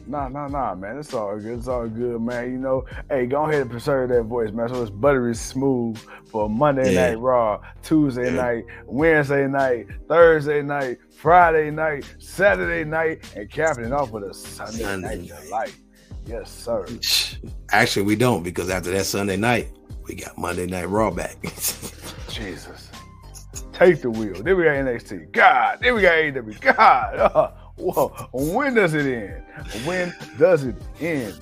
[0.07, 0.99] Nah, nah, nah, man.
[0.99, 1.59] It's all good.
[1.59, 2.53] It's all good, man.
[2.53, 4.69] You know, hey, go ahead and preserve that voice, man.
[4.69, 7.09] So it's buttery smooth for Monday Yeah.
[7.11, 8.43] Night Raw, Tuesday Yeah.
[8.43, 14.35] night, Wednesday night, Thursday night, Friday night, Saturday night, and capping it off with a
[14.35, 15.43] Sunday, Sunday night night.
[15.45, 15.77] delight.
[16.27, 16.87] Yes, sir.
[17.73, 19.69] Actually, we don't because after that Sunday night,
[20.07, 21.37] we got Monday Night Raw back.
[22.29, 22.91] Jesus.
[23.73, 24.35] Take the wheel.
[24.43, 25.33] Then we got NXT.
[25.33, 25.79] God.
[25.81, 26.61] Then we got AEW.
[26.61, 27.15] God.
[27.35, 28.09] Uh, whoa.
[28.33, 29.45] When does it end?
[29.85, 31.39] When does it end?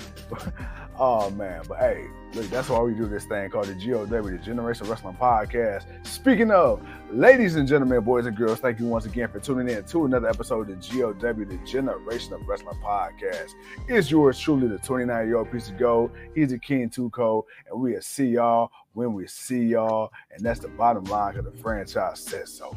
[0.99, 1.63] oh man.
[1.69, 5.17] But hey, look, that's why we do this thing called the GOW, the Generation Wrestling
[5.21, 5.85] Podcast.
[6.07, 9.85] Speaking of, ladies and gentlemen, boys and girls, thank you once again for tuning in
[9.85, 11.13] to another episode of the GOW,
[11.45, 13.53] the Generation of Wrestling Podcast.
[13.89, 16.13] It's yours truly, the 29 year old piece of gold.
[16.35, 20.13] He's the King Tuco, and we'll see y'all when we see y'all.
[20.33, 22.77] And that's the bottom line because the franchise says so.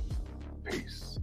[0.64, 1.20] Peace.